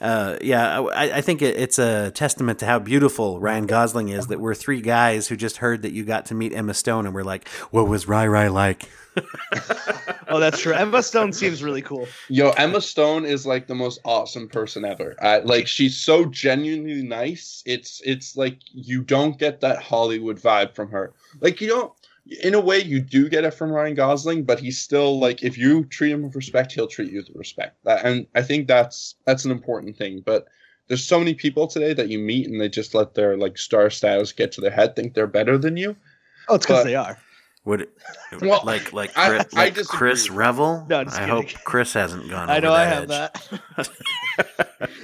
Uh, 0.01 0.37
yeah, 0.41 0.81
I, 0.81 1.17
I 1.17 1.21
think 1.21 1.41
it, 1.41 1.55
it's 1.55 1.79
a 1.79 2.11
testament 2.11 2.59
to 2.59 2.65
how 2.65 2.79
beautiful 2.79 3.39
Ryan 3.39 3.67
Gosling 3.67 4.09
is 4.09 4.27
that 4.27 4.39
we're 4.39 4.55
three 4.55 4.81
guys 4.81 5.27
who 5.27 5.35
just 5.35 5.57
heard 5.57 5.81
that 5.83 5.93
you 5.93 6.03
got 6.03 6.25
to 6.25 6.35
meet 6.35 6.53
Emma 6.53 6.73
Stone, 6.73 7.05
and 7.05 7.15
we're 7.15 7.23
like, 7.23 7.47
"What 7.71 7.87
was 7.87 8.07
Rai 8.07 8.27
Rai 8.27 8.49
like?" 8.49 8.89
Oh, 10.33 10.39
that's 10.39 10.59
true. 10.59 10.73
Emma 10.73 11.03
Stone 11.03 11.33
seems 11.33 11.61
really 11.61 11.83
cool. 11.83 12.07
Yo, 12.27 12.49
Emma 12.51 12.81
Stone 12.81 13.25
is 13.25 13.45
like 13.45 13.67
the 13.67 13.75
most 13.75 13.99
awesome 14.03 14.49
person 14.49 14.83
ever. 14.83 15.15
Uh, 15.21 15.41
like 15.43 15.67
she's 15.67 15.95
so 15.95 16.25
genuinely 16.25 17.03
nice. 17.03 17.61
It's 17.67 18.01
it's 18.03 18.35
like 18.35 18.57
you 18.71 19.03
don't 19.03 19.37
get 19.37 19.61
that 19.61 19.83
Hollywood 19.83 20.39
vibe 20.39 20.73
from 20.73 20.89
her. 20.89 21.13
Like 21.39 21.61
you 21.61 21.67
don't. 21.67 21.93
In 22.41 22.53
a 22.53 22.59
way, 22.59 22.79
you 22.79 23.01
do 23.01 23.27
get 23.27 23.43
it 23.43 23.53
from 23.53 23.71
Ryan 23.71 23.95
Gosling, 23.95 24.43
but 24.43 24.59
he's 24.59 24.79
still 24.79 25.19
like 25.19 25.43
if 25.43 25.57
you 25.57 25.83
treat 25.85 26.11
him 26.11 26.23
with 26.23 26.35
respect, 26.35 26.71
he'll 26.71 26.87
treat 26.87 27.11
you 27.11 27.19
with 27.19 27.35
respect. 27.35 27.77
That, 27.83 28.05
and 28.05 28.27
I 28.33 28.41
think 28.41 28.67
that's 28.67 29.15
that's 29.25 29.45
an 29.45 29.51
important 29.51 29.97
thing. 29.97 30.23
But 30.25 30.47
there's 30.87 31.03
so 31.03 31.19
many 31.19 31.33
people 31.33 31.67
today 31.67 31.93
that 31.93 32.09
you 32.09 32.19
meet 32.19 32.47
and 32.47 32.59
they 32.59 32.69
just 32.69 32.95
let 32.95 33.13
their 33.13 33.37
like 33.37 33.57
star 33.57 33.89
status 33.89 34.31
get 34.31 34.51
to 34.53 34.61
their 34.61 34.71
head, 34.71 34.95
think 34.95 35.13
they're 35.13 35.27
better 35.27 35.57
than 35.57 35.75
you. 35.75 35.95
Oh, 36.47 36.55
it's 36.55 36.65
because 36.65 36.85
they 36.85 36.95
are. 36.95 37.17
Would 37.65 37.81
it, 37.81 37.97
Well, 38.41 38.61
like 38.65 38.91
like 38.91 39.17
I- 39.17 39.29
Chris, 39.29 39.45
I 39.55 39.57
like. 39.65 39.75
Chris 39.87 40.29
Revel? 40.29 40.85
No, 40.89 41.03
just 41.05 41.15
I 41.15 41.19
kidding. 41.21 41.35
hope 41.35 41.63
Chris 41.63 41.93
hasn't 41.93 42.29
gone. 42.29 42.49
I 42.49 42.57
over 42.57 42.61
know 42.67 42.73
I 42.73 42.85
that 42.85 42.93
have 43.09 43.11
edge. 43.77 43.89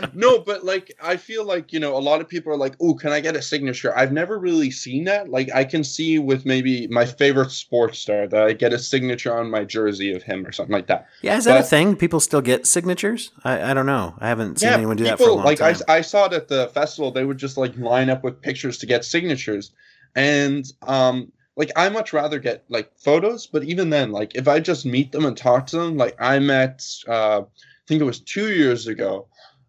that. 0.04 0.12
no, 0.14 0.40
but 0.40 0.66
like 0.66 0.94
I 1.02 1.16
feel 1.16 1.46
like 1.46 1.72
you 1.72 1.80
know 1.80 1.96
a 1.96 2.00
lot 2.00 2.20
of 2.22 2.28
people 2.28 2.52
are 2.52 2.58
like, 2.58 2.76
"Oh, 2.82 2.94
can 2.96 3.12
I 3.12 3.20
get 3.22 3.36
a 3.36 3.42
signature?" 3.42 3.98
I've 3.98 4.12
never 4.12 4.38
really 4.40 4.72
seen 4.72 5.06
that. 5.06 5.30
Like 5.30 5.50
I 5.54 5.64
can 5.64 5.84
see 5.84 6.20
with 6.20 6.46
maybe 6.46 6.88
my 6.88 7.06
favorite 7.06 7.52
sports 7.52 8.00
star 8.00 8.28
that 8.28 8.44
I 8.44 8.54
get 8.54 8.74
a 8.74 8.80
signature 8.80 9.38
on 9.38 9.50
my 9.50 9.64
jersey 9.64 10.12
of 10.14 10.24
him 10.24 10.46
or 10.46 10.52
something 10.52 10.74
like 10.74 10.88
that. 10.88 11.08
Yeah, 11.22 11.38
is 11.38 11.46
that 11.46 11.60
a 11.62 11.64
thing? 11.64 11.96
People 11.96 12.20
still 12.20 12.42
get 12.42 12.68
signatures? 12.68 13.32
I, 13.44 13.72
I 13.72 13.74
don't 13.74 13.86
know. 13.86 14.16
I 14.20 14.28
haven't 14.28 14.60
seen 14.60 14.70
anyone 14.70 14.98
do 14.98 15.06
that 15.06 15.18
for 15.18 15.24
a 15.24 15.26
people 15.28 15.36
long 15.38 15.46
like 15.46 15.60
time. 15.60 15.76
I, 15.88 15.98
I 15.98 16.02
saw 16.02 16.26
it 16.26 16.34
at 16.34 16.48
the 16.50 16.68
festival. 16.74 17.12
They 17.12 17.24
would 17.24 17.38
just 17.38 17.56
like 17.58 17.78
line 17.78 18.10
up 18.10 18.24
with 18.24 18.42
pictures 18.42 18.78
to 18.80 18.86
get 18.86 19.06
signatures, 19.06 19.72
and 20.16 20.66
um, 20.84 21.32
like 21.60 21.72
I 21.76 21.90
much 21.90 22.14
rather 22.14 22.40
get 22.40 22.64
like 22.70 22.90
photos. 22.98 23.46
But 23.46 23.64
even 23.66 23.90
then, 23.92 24.12
like 24.12 24.32
if 24.36 24.48
I 24.48 24.60
just 24.62 24.86
meet 24.86 25.12
them 25.12 25.26
and 25.26 25.38
talk 25.38 25.68
to 25.68 25.78
them, 25.78 25.98
like 25.98 26.16
I 26.20 26.40
met, 26.40 26.84
uh, 27.08 27.42
I 27.42 27.86
think 27.88 28.02
it 28.02 28.06
was 28.06 28.22
two 28.22 28.52
years 28.54 28.88
ago. 28.88 29.28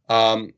Um, 0.09 0.55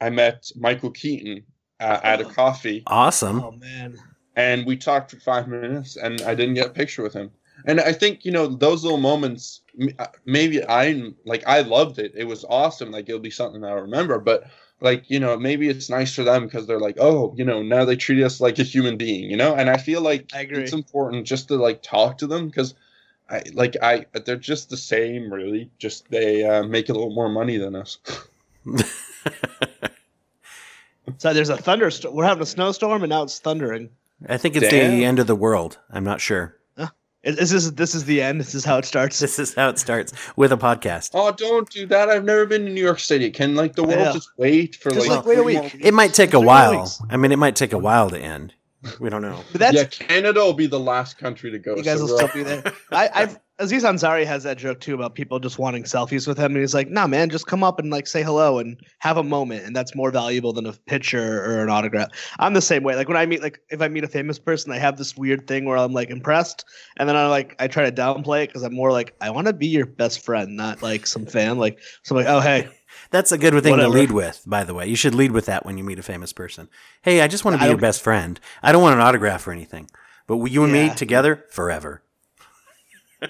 I 0.00 0.10
met 0.10 0.50
Michael 0.56 0.92
Keaton 0.92 1.42
uh, 1.80 2.00
at 2.04 2.20
a 2.20 2.24
coffee, 2.24 2.84
awesome. 2.86 3.40
Oh 3.42 3.50
man. 3.52 3.98
and 4.36 4.64
we 4.66 4.76
talked 4.76 5.10
for 5.10 5.20
five 5.20 5.48
minutes, 5.48 5.96
and 5.96 6.22
I 6.22 6.34
didn't 6.36 6.54
get 6.54 6.68
a 6.68 6.70
picture 6.70 7.02
with 7.02 7.12
him. 7.12 7.30
And 7.66 7.80
I 7.80 7.92
think 7.92 8.24
you 8.24 8.30
know 8.30 8.46
those 8.46 8.84
little 8.84 8.98
moments. 9.00 9.62
uh, 9.98 10.06
Maybe 10.26 10.64
I 10.64 11.12
like 11.26 11.42
I 11.46 11.62
loved 11.62 11.98
it. 11.98 12.12
It 12.14 12.24
was 12.24 12.44
awesome. 12.48 12.92
Like 12.92 13.08
it'll 13.08 13.20
be 13.20 13.30
something 13.30 13.64
I 13.64 13.72
remember. 13.72 14.20
But 14.20 14.44
like 14.80 15.10
you 15.10 15.20
know, 15.20 15.36
maybe 15.36 15.68
it's 15.68 15.90
nice 15.90 16.14
for 16.14 16.24
them 16.24 16.44
because 16.44 16.66
they're 16.66 16.80
like, 16.80 16.96
oh, 16.98 17.34
you 17.36 17.44
know, 17.44 17.62
now 17.62 17.84
they 17.84 17.96
treat 17.96 18.22
us 18.22 18.40
like 18.40 18.58
a 18.58 18.64
human 18.64 18.96
being. 18.96 19.30
You 19.30 19.36
know, 19.36 19.54
and 19.54 19.70
I 19.70 19.76
feel 19.76 20.00
like 20.00 20.30
I 20.34 20.42
agree. 20.42 20.62
it's 20.62 20.72
important 20.72 21.26
just 21.26 21.48
to 21.48 21.56
like 21.56 21.82
talk 21.82 22.18
to 22.18 22.26
them 22.26 22.48
because. 22.48 22.74
I 23.30 23.42
like 23.52 23.76
I 23.82 24.06
they're 24.24 24.36
just 24.36 24.70
the 24.70 24.78
same 24.78 25.30
really 25.30 25.70
just 25.78 26.10
they 26.10 26.44
uh, 26.44 26.62
make 26.62 26.88
a 26.88 26.94
little 26.94 27.10
more 27.10 27.28
money 27.28 27.58
than 27.58 27.76
us. 27.76 27.98
So 31.16 31.32
there's 31.32 31.48
a 31.48 31.56
thunderstorm. 31.56 32.14
We're 32.14 32.24
having 32.24 32.42
a 32.42 32.46
snowstorm, 32.46 33.02
and 33.02 33.10
now 33.10 33.22
it's 33.22 33.38
thundering. 33.38 33.90
I 34.28 34.36
think 34.36 34.56
it's 34.56 34.68
Damn. 34.68 34.96
the 34.96 35.04
end 35.04 35.18
of 35.18 35.26
the 35.26 35.36
world. 35.36 35.78
I'm 35.90 36.04
not 36.04 36.20
sure. 36.20 36.56
Is, 37.28 37.36
is 37.36 37.50
this 37.50 37.70
this 37.72 37.94
is 37.94 38.04
the 38.06 38.22
end? 38.22 38.40
This 38.40 38.54
is 38.54 38.64
how 38.64 38.78
it 38.78 38.86
starts. 38.86 39.18
This 39.18 39.38
is 39.38 39.54
how 39.54 39.68
it 39.68 39.78
starts 39.78 40.12
with 40.36 40.50
a 40.50 40.56
podcast. 40.56 41.10
Oh, 41.12 41.30
don't 41.30 41.68
do 41.68 41.86
that! 41.86 42.08
I've 42.08 42.24
never 42.24 42.46
been 42.46 42.64
to 42.64 42.72
New 42.72 42.82
York 42.82 43.00
City. 43.00 43.30
Can 43.30 43.54
like 43.54 43.74
the 43.74 43.84
world 43.84 43.98
know. 43.98 44.12
just 44.14 44.30
wait 44.38 44.76
for 44.76 44.90
Just, 44.90 45.08
like, 45.08 45.18
like, 45.18 45.26
wait 45.26 45.38
a 45.38 45.42
week. 45.42 45.76
It 45.78 45.92
might 45.92 46.14
take 46.14 46.32
a 46.32 46.40
while. 46.40 46.80
weeks. 46.80 47.02
I 47.10 47.18
mean, 47.18 47.30
it 47.30 47.38
might 47.38 47.54
take 47.54 47.74
a 47.74 47.78
while 47.78 48.08
to 48.08 48.18
end. 48.18 48.54
We 49.00 49.10
don't 49.10 49.22
know. 49.22 49.40
But 49.50 49.60
that's 49.60 49.74
yeah, 49.74 49.84
Canada 49.84 50.40
will 50.40 50.52
be 50.52 50.66
the 50.66 50.78
last 50.78 51.18
country 51.18 51.50
to 51.50 51.58
go. 51.58 51.76
you 51.76 51.82
guys 51.82 51.98
so 51.98 52.06
will 52.06 52.16
still 52.16 52.30
be 52.32 52.42
there. 52.44 52.62
I, 52.92 53.10
I've 53.12 53.38
Aziz 53.60 53.82
Ansari 53.82 54.24
has 54.24 54.44
that 54.44 54.56
joke 54.56 54.78
too 54.78 54.94
about 54.94 55.16
people 55.16 55.40
just 55.40 55.58
wanting 55.58 55.82
selfies 55.82 56.28
with 56.28 56.38
him, 56.38 56.52
and 56.52 56.58
he's 56.58 56.74
like, 56.74 56.88
"Nah, 56.88 57.08
man, 57.08 57.28
just 57.28 57.48
come 57.48 57.64
up 57.64 57.80
and 57.80 57.90
like 57.90 58.06
say 58.06 58.22
hello 58.22 58.60
and 58.60 58.80
have 59.00 59.16
a 59.16 59.22
moment, 59.24 59.64
and 59.64 59.74
that's 59.74 59.96
more 59.96 60.12
valuable 60.12 60.52
than 60.52 60.64
a 60.64 60.72
picture 60.86 61.42
or 61.44 61.64
an 61.64 61.70
autograph." 61.70 62.10
I'm 62.38 62.54
the 62.54 62.60
same 62.60 62.84
way. 62.84 62.94
Like 62.94 63.08
when 63.08 63.16
I 63.16 63.26
meet 63.26 63.42
like 63.42 63.60
if 63.70 63.82
I 63.82 63.88
meet 63.88 64.04
a 64.04 64.08
famous 64.08 64.38
person, 64.38 64.70
I 64.70 64.78
have 64.78 64.96
this 64.96 65.16
weird 65.16 65.48
thing 65.48 65.64
where 65.64 65.76
I'm 65.76 65.92
like 65.92 66.10
impressed, 66.10 66.64
and 66.98 67.08
then 67.08 67.16
I 67.16 67.26
like 67.26 67.56
I 67.58 67.66
try 67.66 67.82
to 67.82 67.92
downplay 67.92 68.44
it 68.44 68.50
because 68.50 68.62
I'm 68.62 68.74
more 68.74 68.92
like 68.92 69.16
I 69.20 69.30
want 69.30 69.48
to 69.48 69.52
be 69.52 69.66
your 69.66 69.86
best 69.86 70.24
friend, 70.24 70.56
not 70.56 70.80
like 70.80 71.04
some 71.08 71.26
fan. 71.26 71.58
Like 71.58 71.80
so, 72.04 72.16
I'm 72.16 72.24
like, 72.24 72.32
oh 72.32 72.40
hey, 72.40 72.68
That's 73.10 73.32
a 73.32 73.38
good 73.38 73.52
thing 73.62 73.70
Whatever. 73.72 73.92
to 73.92 73.98
lead 74.00 74.12
with, 74.12 74.42
by 74.46 74.64
the 74.64 74.74
way. 74.74 74.86
You 74.86 74.96
should 74.96 75.14
lead 75.14 75.32
with 75.32 75.46
that 75.46 75.64
when 75.64 75.78
you 75.78 75.84
meet 75.84 75.98
a 75.98 76.02
famous 76.02 76.32
person. 76.32 76.68
Hey, 77.02 77.20
I 77.22 77.28
just 77.28 77.44
want 77.44 77.56
to 77.56 77.62
I 77.62 77.66
be 77.66 77.70
your 77.70 77.78
best 77.78 78.02
friend. 78.02 78.38
I 78.62 78.70
don't 78.72 78.82
want 78.82 78.94
an 78.96 79.00
autograph 79.00 79.46
or 79.46 79.52
anything. 79.52 79.90
But 80.26 80.36
you 80.46 80.62
and 80.64 80.74
Yeah. 80.74 80.88
me 80.90 80.94
together 80.94 81.44
forever. 81.50 82.02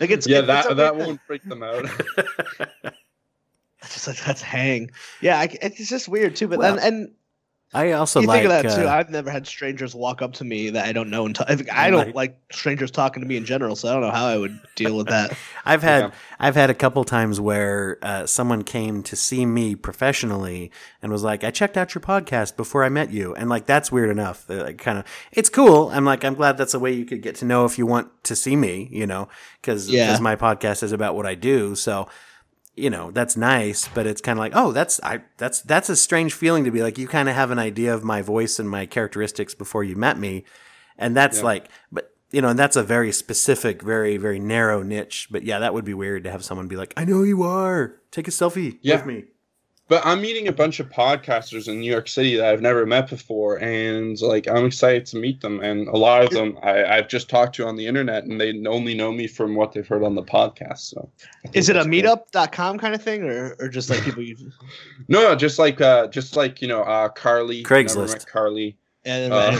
like 0.00 0.10
it's 0.10 0.26
Yeah, 0.26 0.38
it's 0.38 0.46
that 0.46 0.66
okay 0.66 0.74
that 0.74 0.96
won't 0.96 1.20
freak 1.26 1.42
them 1.44 1.62
out. 1.62 1.84
Just 3.82 4.06
like 4.06 4.22
that's 4.24 4.40
hang. 4.40 4.90
Yeah, 5.20 5.38
I, 5.38 5.48
it's 5.60 5.88
just 5.90 6.08
weird 6.08 6.36
too. 6.36 6.48
But 6.48 6.58
Well, 6.58 6.76
then 6.76 6.84
and 6.94 7.12
I 7.74 7.92
also 7.92 8.20
you 8.20 8.26
like 8.26 8.42
think 8.42 8.52
of 8.52 8.62
that 8.62 8.76
too. 8.82 8.86
uh, 8.88 8.92
I've 8.92 9.10
never 9.10 9.30
had 9.30 9.46
strangers 9.46 9.94
walk 9.94 10.22
up 10.22 10.32
to 10.34 10.44
me 10.44 10.70
that 10.70 10.86
I 10.86 10.92
don't 10.92 11.10
know. 11.10 11.26
And 11.26 11.34
t- 11.34 11.44
I 11.72 11.90
don't 11.90 12.06
Like- 12.06 12.14
like 12.14 12.38
strangers 12.52 12.90
talking 12.90 13.22
to 13.22 13.28
me 13.28 13.36
in 13.36 13.44
general, 13.44 13.74
so 13.76 13.88
I 13.88 13.92
don't 13.92 14.02
know 14.02 14.10
how 14.10 14.26
I 14.26 14.36
would 14.38 14.58
deal 14.76 14.96
with 14.96 15.08
that. 15.08 15.36
I've 15.64 15.82
had 15.82 16.04
Yeah. 16.04 16.10
I've 16.38 16.54
had 16.54 16.70
a 16.70 16.74
couple 16.74 17.02
times 17.04 17.40
where 17.40 17.98
uh, 18.02 18.26
someone 18.26 18.62
came 18.62 19.02
to 19.04 19.16
see 19.16 19.44
me 19.46 19.74
professionally 19.74 20.70
and 21.02 21.10
was 21.10 21.22
like, 21.22 21.42
"I 21.44 21.50
checked 21.50 21.76
out 21.76 21.94
your 21.94 22.02
podcast 22.02 22.56
before 22.56 22.84
I 22.84 22.88
met 22.88 23.10
you," 23.10 23.34
and 23.34 23.48
like 23.48 23.66
that's 23.66 23.90
weird 23.90 24.10
enough. 24.10 24.46
They're, 24.46 24.62
Like, 24.64 24.78
kind 24.78 24.98
of, 24.98 25.04
it's 25.32 25.48
cool. 25.48 25.88
I'm 25.90 26.04
like, 26.04 26.24
I'm 26.24 26.34
glad 26.34 26.56
that's 26.56 26.74
a 26.74 26.78
way 26.78 26.92
you 26.92 27.04
could 27.04 27.22
get 27.22 27.34
to 27.36 27.44
know 27.44 27.64
if 27.64 27.78
you 27.78 27.86
want 27.86 28.08
to 28.24 28.36
see 28.36 28.56
me, 28.56 28.88
you 28.92 29.06
know, 29.06 29.28
because 29.60 29.88
Yeah. 29.90 30.16
my 30.20 30.36
podcast 30.36 30.82
is 30.82 30.92
about 30.92 31.14
what 31.16 31.26
I 31.26 31.34
do. 31.34 31.74
So, 31.74 32.06
you 32.76 32.90
know, 32.90 33.10
that's 33.10 33.36
nice, 33.36 33.88
but 33.88 34.06
it's 34.06 34.20
kind 34.20 34.38
of 34.38 34.40
like, 34.40 34.52
oh, 34.54 34.72
that's 34.72 35.00
I 35.02 35.22
that's 35.38 35.60
that's 35.62 35.88
a 35.88 35.96
strange 35.96 36.32
feeling 36.34 36.64
to 36.64 36.70
be 36.70 36.82
like, 36.82 36.98
you 36.98 37.06
kind 37.08 37.28
of 37.28 37.34
have 37.34 37.50
an 37.50 37.58
idea 37.58 37.94
of 37.94 38.02
my 38.04 38.20
voice 38.22 38.58
and 38.58 38.68
my 38.68 38.86
characteristics 38.86 39.54
before 39.54 39.84
you 39.84 39.96
met 39.96 40.18
me, 40.18 40.44
and 40.98 41.16
that's 41.16 41.38
Yeah. 41.38 41.44
like, 41.44 41.68
but 41.92 42.10
you 42.30 42.40
know, 42.42 42.48
and 42.48 42.58
that's 42.58 42.74
a 42.76 42.82
very 42.82 43.12
specific, 43.12 43.80
very, 43.80 44.16
very 44.16 44.40
narrow 44.40 44.82
niche. 44.82 45.28
But 45.30 45.44
yeah, 45.44 45.60
that 45.60 45.72
would 45.72 45.84
be 45.84 45.94
weird 45.94 46.24
to 46.24 46.30
have 46.32 46.44
someone 46.44 46.66
be 46.66 46.74
like, 46.76 46.92
I 46.96 47.04
know 47.04 47.14
who 47.14 47.24
you 47.24 47.44
are. 47.44 47.94
Take 48.10 48.26
a 48.26 48.32
selfie 48.32 48.78
Yeah. 48.82 48.96
with 48.96 49.06
me. 49.06 49.24
But 49.88 50.04
I'm 50.04 50.22
meeting 50.22 50.48
a 50.48 50.52
bunch 50.52 50.80
of 50.80 50.88
podcasters 50.88 51.68
in 51.68 51.80
New 51.80 51.90
York 51.90 52.08
City 52.08 52.36
that 52.36 52.46
I've 52.46 52.62
never 52.62 52.86
met 52.86 53.10
before, 53.10 53.58
and 53.60 54.18
like 54.22 54.48
I'm 54.48 54.64
excited 54.64 55.04
to 55.06 55.18
meet 55.18 55.42
them. 55.42 55.60
And 55.60 55.88
a 55.88 55.96
lot 55.96 56.24
of 56.24 56.30
them 56.30 56.58
I, 56.62 56.84
I've 56.84 57.08
just 57.08 57.28
talked 57.28 57.54
to 57.56 57.66
on 57.66 57.76
the 57.76 57.86
internet, 57.86 58.24
and 58.24 58.40
they 58.40 58.62
only 58.66 58.94
know 58.94 59.12
me 59.12 59.26
from 59.26 59.54
what 59.54 59.72
they've 59.72 59.86
heard 59.86 60.02
on 60.02 60.14
the 60.14 60.22
podcast. 60.22 60.78
So, 60.78 61.10
Is 61.52 61.68
it 61.68 61.76
a 61.76 61.84
that's 61.84 61.86
cool. 61.86 61.92
meetup.com 61.92 62.78
kind 62.78 62.94
of 62.94 63.02
thing 63.02 63.24
or, 63.24 63.56
or 63.58 63.68
just 63.68 63.90
like 63.90 64.02
people 64.02 64.22
you 64.22 64.36
No, 65.08 65.22
no, 65.22 65.36
just 65.36 65.58
like 65.58 65.80
uh, 65.80 66.06
just 66.08 66.34
like 66.34 66.62
you 66.62 66.68
know, 66.68 66.82
uh, 66.82 67.08
Carly. 67.10 67.56
Never 67.56 67.68
Craigslist. 67.68 68.26
Carly. 68.26 68.78
and 69.04 69.32
Uh, 69.34 69.58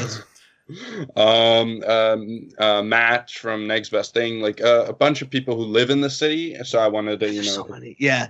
um, 1.16 1.82
um, 1.84 2.48
uh, 2.58 2.82
Matt 2.82 3.30
from 3.30 3.66
Next 3.66 3.90
Best 3.90 4.14
Thing, 4.14 4.40
like 4.40 4.62
uh, 4.62 4.86
a 4.88 4.94
bunch 4.94 5.20
of 5.20 5.28
people 5.28 5.56
who 5.56 5.64
live 5.64 5.90
in 5.90 6.00
the 6.00 6.08
city. 6.08 6.56
So 6.64 6.78
I 6.78 6.88
wanted 6.88 7.20
to, 7.20 7.26
you 7.26 7.42
There's 7.42 7.56
know, 7.56 7.64
so 7.64 7.72
many. 7.72 7.96
Yeah. 7.98 8.28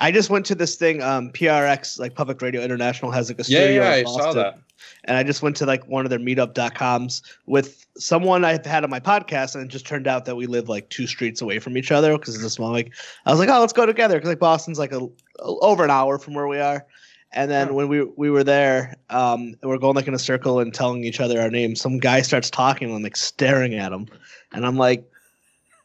I 0.00 0.10
just 0.10 0.30
went 0.30 0.46
to 0.46 0.54
this 0.54 0.76
thing, 0.76 1.02
um, 1.02 1.30
PRX, 1.30 1.98
like 1.98 2.14
Public 2.14 2.40
Radio 2.42 2.62
International 2.62 3.10
has 3.10 3.28
like 3.28 3.38
a 3.38 3.44
yeah, 3.44 3.60
studio 3.60 3.82
yeah, 3.82 3.88
in 3.88 3.92
I 3.92 4.04
saw 4.04 4.32
Boston. 4.32 4.36
that. 4.42 4.58
And 5.04 5.16
I 5.16 5.22
just 5.22 5.42
went 5.42 5.56
to 5.56 5.66
like 5.66 5.86
one 5.88 6.06
of 6.06 6.10
their 6.10 6.18
meetup.coms 6.18 7.22
with 7.46 7.86
someone 7.98 8.44
I've 8.44 8.64
had 8.64 8.82
on 8.84 8.90
my 8.90 9.00
podcast, 9.00 9.54
and 9.54 9.64
it 9.64 9.68
just 9.68 9.86
turned 9.86 10.06
out 10.06 10.24
that 10.24 10.36
we 10.36 10.46
live 10.46 10.68
like 10.68 10.88
two 10.88 11.06
streets 11.06 11.42
away 11.42 11.58
from 11.58 11.76
each 11.76 11.92
other 11.92 12.16
because 12.16 12.34
it's 12.34 12.44
a 12.44 12.50
small 12.50 12.70
like 12.72 12.94
I 13.26 13.30
was 13.30 13.38
like, 13.40 13.48
oh, 13.50 13.60
let's 13.60 13.72
go 13.74 13.84
together 13.86 14.16
because 14.16 14.28
like 14.30 14.38
Boston's 14.38 14.78
like 14.78 14.92
a, 14.92 15.00
a- 15.00 15.10
over 15.40 15.84
an 15.84 15.90
hour 15.90 16.18
from 16.18 16.34
where 16.34 16.46
we 16.48 16.58
are. 16.58 16.86
And 17.32 17.50
then 17.50 17.68
Huh. 17.68 17.74
when 17.74 17.88
we 17.88 18.02
we 18.04 18.30
were 18.30 18.42
there, 18.44 18.96
um, 19.10 19.54
we're 19.62 19.78
going 19.78 19.94
like 19.96 20.08
in 20.08 20.14
a 20.14 20.18
circle 20.18 20.58
and 20.60 20.72
telling 20.74 21.04
each 21.04 21.20
other 21.20 21.40
our 21.40 21.50
names. 21.50 21.80
Some 21.80 21.98
guy 21.98 22.22
starts 22.22 22.50
talking, 22.50 22.88
and 22.88 22.96
I'm 22.96 23.02
like 23.02 23.16
staring 23.16 23.74
at 23.74 23.92
him, 23.92 24.06
and 24.52 24.66
I'm 24.66 24.76
like, 24.76 25.09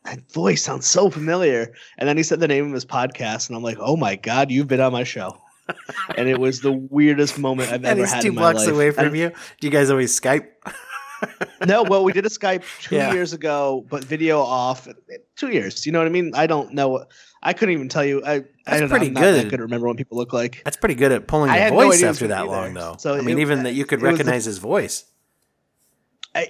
that 0.05 0.31
voice 0.31 0.63
sounds 0.63 0.87
so 0.87 1.09
familiar. 1.09 1.73
And 1.97 2.07
then 2.07 2.17
he 2.17 2.23
said 2.23 2.39
the 2.39 2.47
name 2.47 2.67
of 2.67 2.73
his 2.73 2.85
podcast, 2.85 3.49
and 3.49 3.57
I'm 3.57 3.63
like, 3.63 3.77
oh 3.79 3.97
my 3.97 4.15
god, 4.15 4.51
you've 4.51 4.67
been 4.67 4.79
on 4.81 4.91
my 4.93 5.03
show. 5.03 5.37
and 6.17 6.27
it 6.29 6.39
was 6.39 6.61
the 6.61 6.71
weirdest 6.71 7.39
moment 7.39 7.71
I've 7.71 7.83
ever 7.85 8.05
had 8.05 8.21
two 8.21 8.29
in 8.29 8.35
my 8.35 8.41
blocks 8.53 8.65
life. 8.65 8.73
away 8.75 8.91
from 8.91 9.07
And- 9.07 9.17
you. 9.17 9.29
Do 9.59 9.67
you 9.67 9.71
guys 9.71 9.89
always 9.89 10.19
Skype? 10.19 10.47
no, 11.65 11.83
well, 11.83 12.03
we 12.03 12.13
did 12.13 12.25
a 12.25 12.29
Skype 12.29 12.63
two 12.83 12.95
Yeah. 12.97 13.13
years 13.13 13.33
ago, 13.33 13.83
but 13.89 14.03
video 14.03 14.39
off. 14.41 14.87
Two 15.35 15.49
years. 15.49 15.85
You 15.85 15.91
know 15.91 15.99
what 15.99 16.05
I 16.07 16.11
mean? 16.11 16.31
I 16.35 16.45
don't 16.47 16.73
know. 16.73 17.05
I 17.41 17.53
couldn't 17.53 17.73
even 17.73 17.89
tell 17.89 18.05
you. 18.05 18.23
I, 18.23 18.33
I 18.33 18.43
That's 18.65 18.79
don't 18.81 18.89
pretty 18.89 19.09
know. 19.09 19.21
I'm 19.21 19.33
that 19.33 19.41
good. 19.43 19.49
good 19.51 19.59
remember 19.61 19.87
what 19.87 19.97
people 19.97 20.17
look 20.17 20.33
like. 20.33 20.61
That's 20.65 20.77
pretty 20.77 20.95
good 20.95 21.11
at 21.11 21.27
pulling 21.27 21.49
I 21.51 21.57
your 21.61 21.69
no 21.71 21.75
voice 21.77 21.87
was 22.01 22.03
after 22.03 22.27
that 22.27 22.47
long, 22.47 22.73
though. 22.73 22.95
So 22.99 23.15
I 23.15 23.21
mean, 23.21 23.37
it- 23.39 23.41
even 23.41 23.63
that 23.63 23.73
you 23.73 23.85
could 23.85 24.01
was 24.01 24.09
the- 24.09 24.13
recognize 24.17 24.45
his 24.45 24.57
voice. 24.59 25.05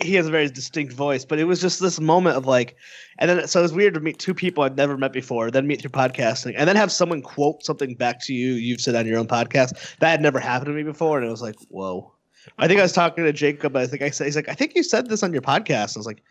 He 0.02 0.16
has 0.16 0.26
a 0.28 0.32
very 0.32 0.50
distinct 0.50 0.94
voice, 0.94 1.26
but 1.26 1.38
it 1.38 1.44
was 1.44 1.62
just 1.62 1.80
this 1.80 2.00
moment 2.00 2.38
of 2.38 2.46
like, 2.48 2.76
and 3.20 3.30
then 3.30 3.48
so 3.48 3.60
it 3.60 3.64
was 3.64 3.74
weird 3.74 3.94
to 3.94 4.00
meet 4.00 4.18
two 4.18 4.34
people 4.34 4.64
I've 4.64 4.76
never 4.78 4.98
met 4.98 5.14
before, 5.14 5.52
then 5.52 5.68
meet 5.68 5.82
through 5.82 5.92
podcasting, 5.92 6.54
and 6.58 6.68
then 6.68 6.76
have 6.76 6.92
someone 6.92 7.22
quote 7.22 7.64
something 7.64 7.94
back 7.96 8.20
to 8.26 8.34
you 8.34 8.54
you've 8.54 8.82
said 8.82 8.96
on 8.96 9.06
your 9.06 9.20
own 9.20 9.28
podcast 9.28 9.98
that 10.00 10.10
had 10.10 10.22
never 10.22 10.40
happened 10.40 10.68
to 10.68 10.74
me 10.74 10.84
before, 10.84 11.20
and 11.20 11.28
it 11.28 11.32
was 11.32 11.42
like, 11.42 11.56
whoa. 11.70 12.12
I 12.58 12.68
think 12.68 12.80
I 12.80 12.84
was 12.84 12.94
talking 12.94 13.24
to 13.24 13.34
Jacob. 13.34 13.76
I 13.76 13.88
think 13.88 14.02
I 14.02 14.10
said 14.10 14.26
he's 14.26 14.36
like, 14.36 14.50
I 14.50 14.54
think 14.54 14.76
you 14.76 14.84
said 14.84 15.08
this 15.10 15.24
on 15.24 15.34
your 15.34 15.42
podcast. 15.42 15.96
I 15.96 16.00
was 16.00 16.06
like, 16.06 16.22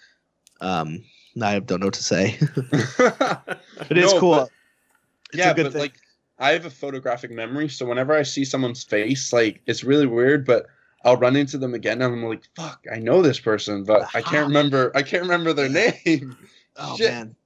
um, 0.60 1.02
I 1.42 1.58
don't 1.58 1.80
know 1.80 1.86
what 1.86 1.94
to 1.94 2.02
say. 2.04 2.38
but 2.98 3.58
it's 3.90 4.12
No, 4.12 4.20
cool. 4.20 4.30
but- 4.36 4.50
it's 5.32 5.38
yeah, 5.38 5.50
a 5.50 5.54
good 5.54 5.64
but 5.64 5.72
thing. 5.72 5.80
like 5.80 5.94
I 6.38 6.52
have 6.52 6.64
a 6.66 6.70
photographic 6.70 7.30
memory, 7.30 7.68
so 7.68 7.86
whenever 7.86 8.12
I 8.14 8.22
see 8.22 8.44
someone's 8.44 8.84
face, 8.84 9.32
like 9.32 9.60
it's 9.66 9.82
really 9.84 10.06
weird, 10.06 10.44
but 10.46 10.66
I'll 11.04 11.16
run 11.16 11.36
into 11.36 11.58
them 11.58 11.74
again 11.74 12.00
and 12.02 12.12
I'm 12.14 12.24
like, 12.24 12.42
fuck, 12.56 12.84
I 12.92 12.98
know 12.98 13.20
this 13.22 13.38
person, 13.38 13.84
but 13.84 14.08
I 14.14 14.22
can't 14.22 14.46
remember 14.48 14.90
I 14.94 15.02
can't 15.02 15.22
remember 15.22 15.52
their 15.52 15.68
name. 15.68 16.36
oh 16.76 16.96
shit. 16.96 17.10
man, 17.12 17.36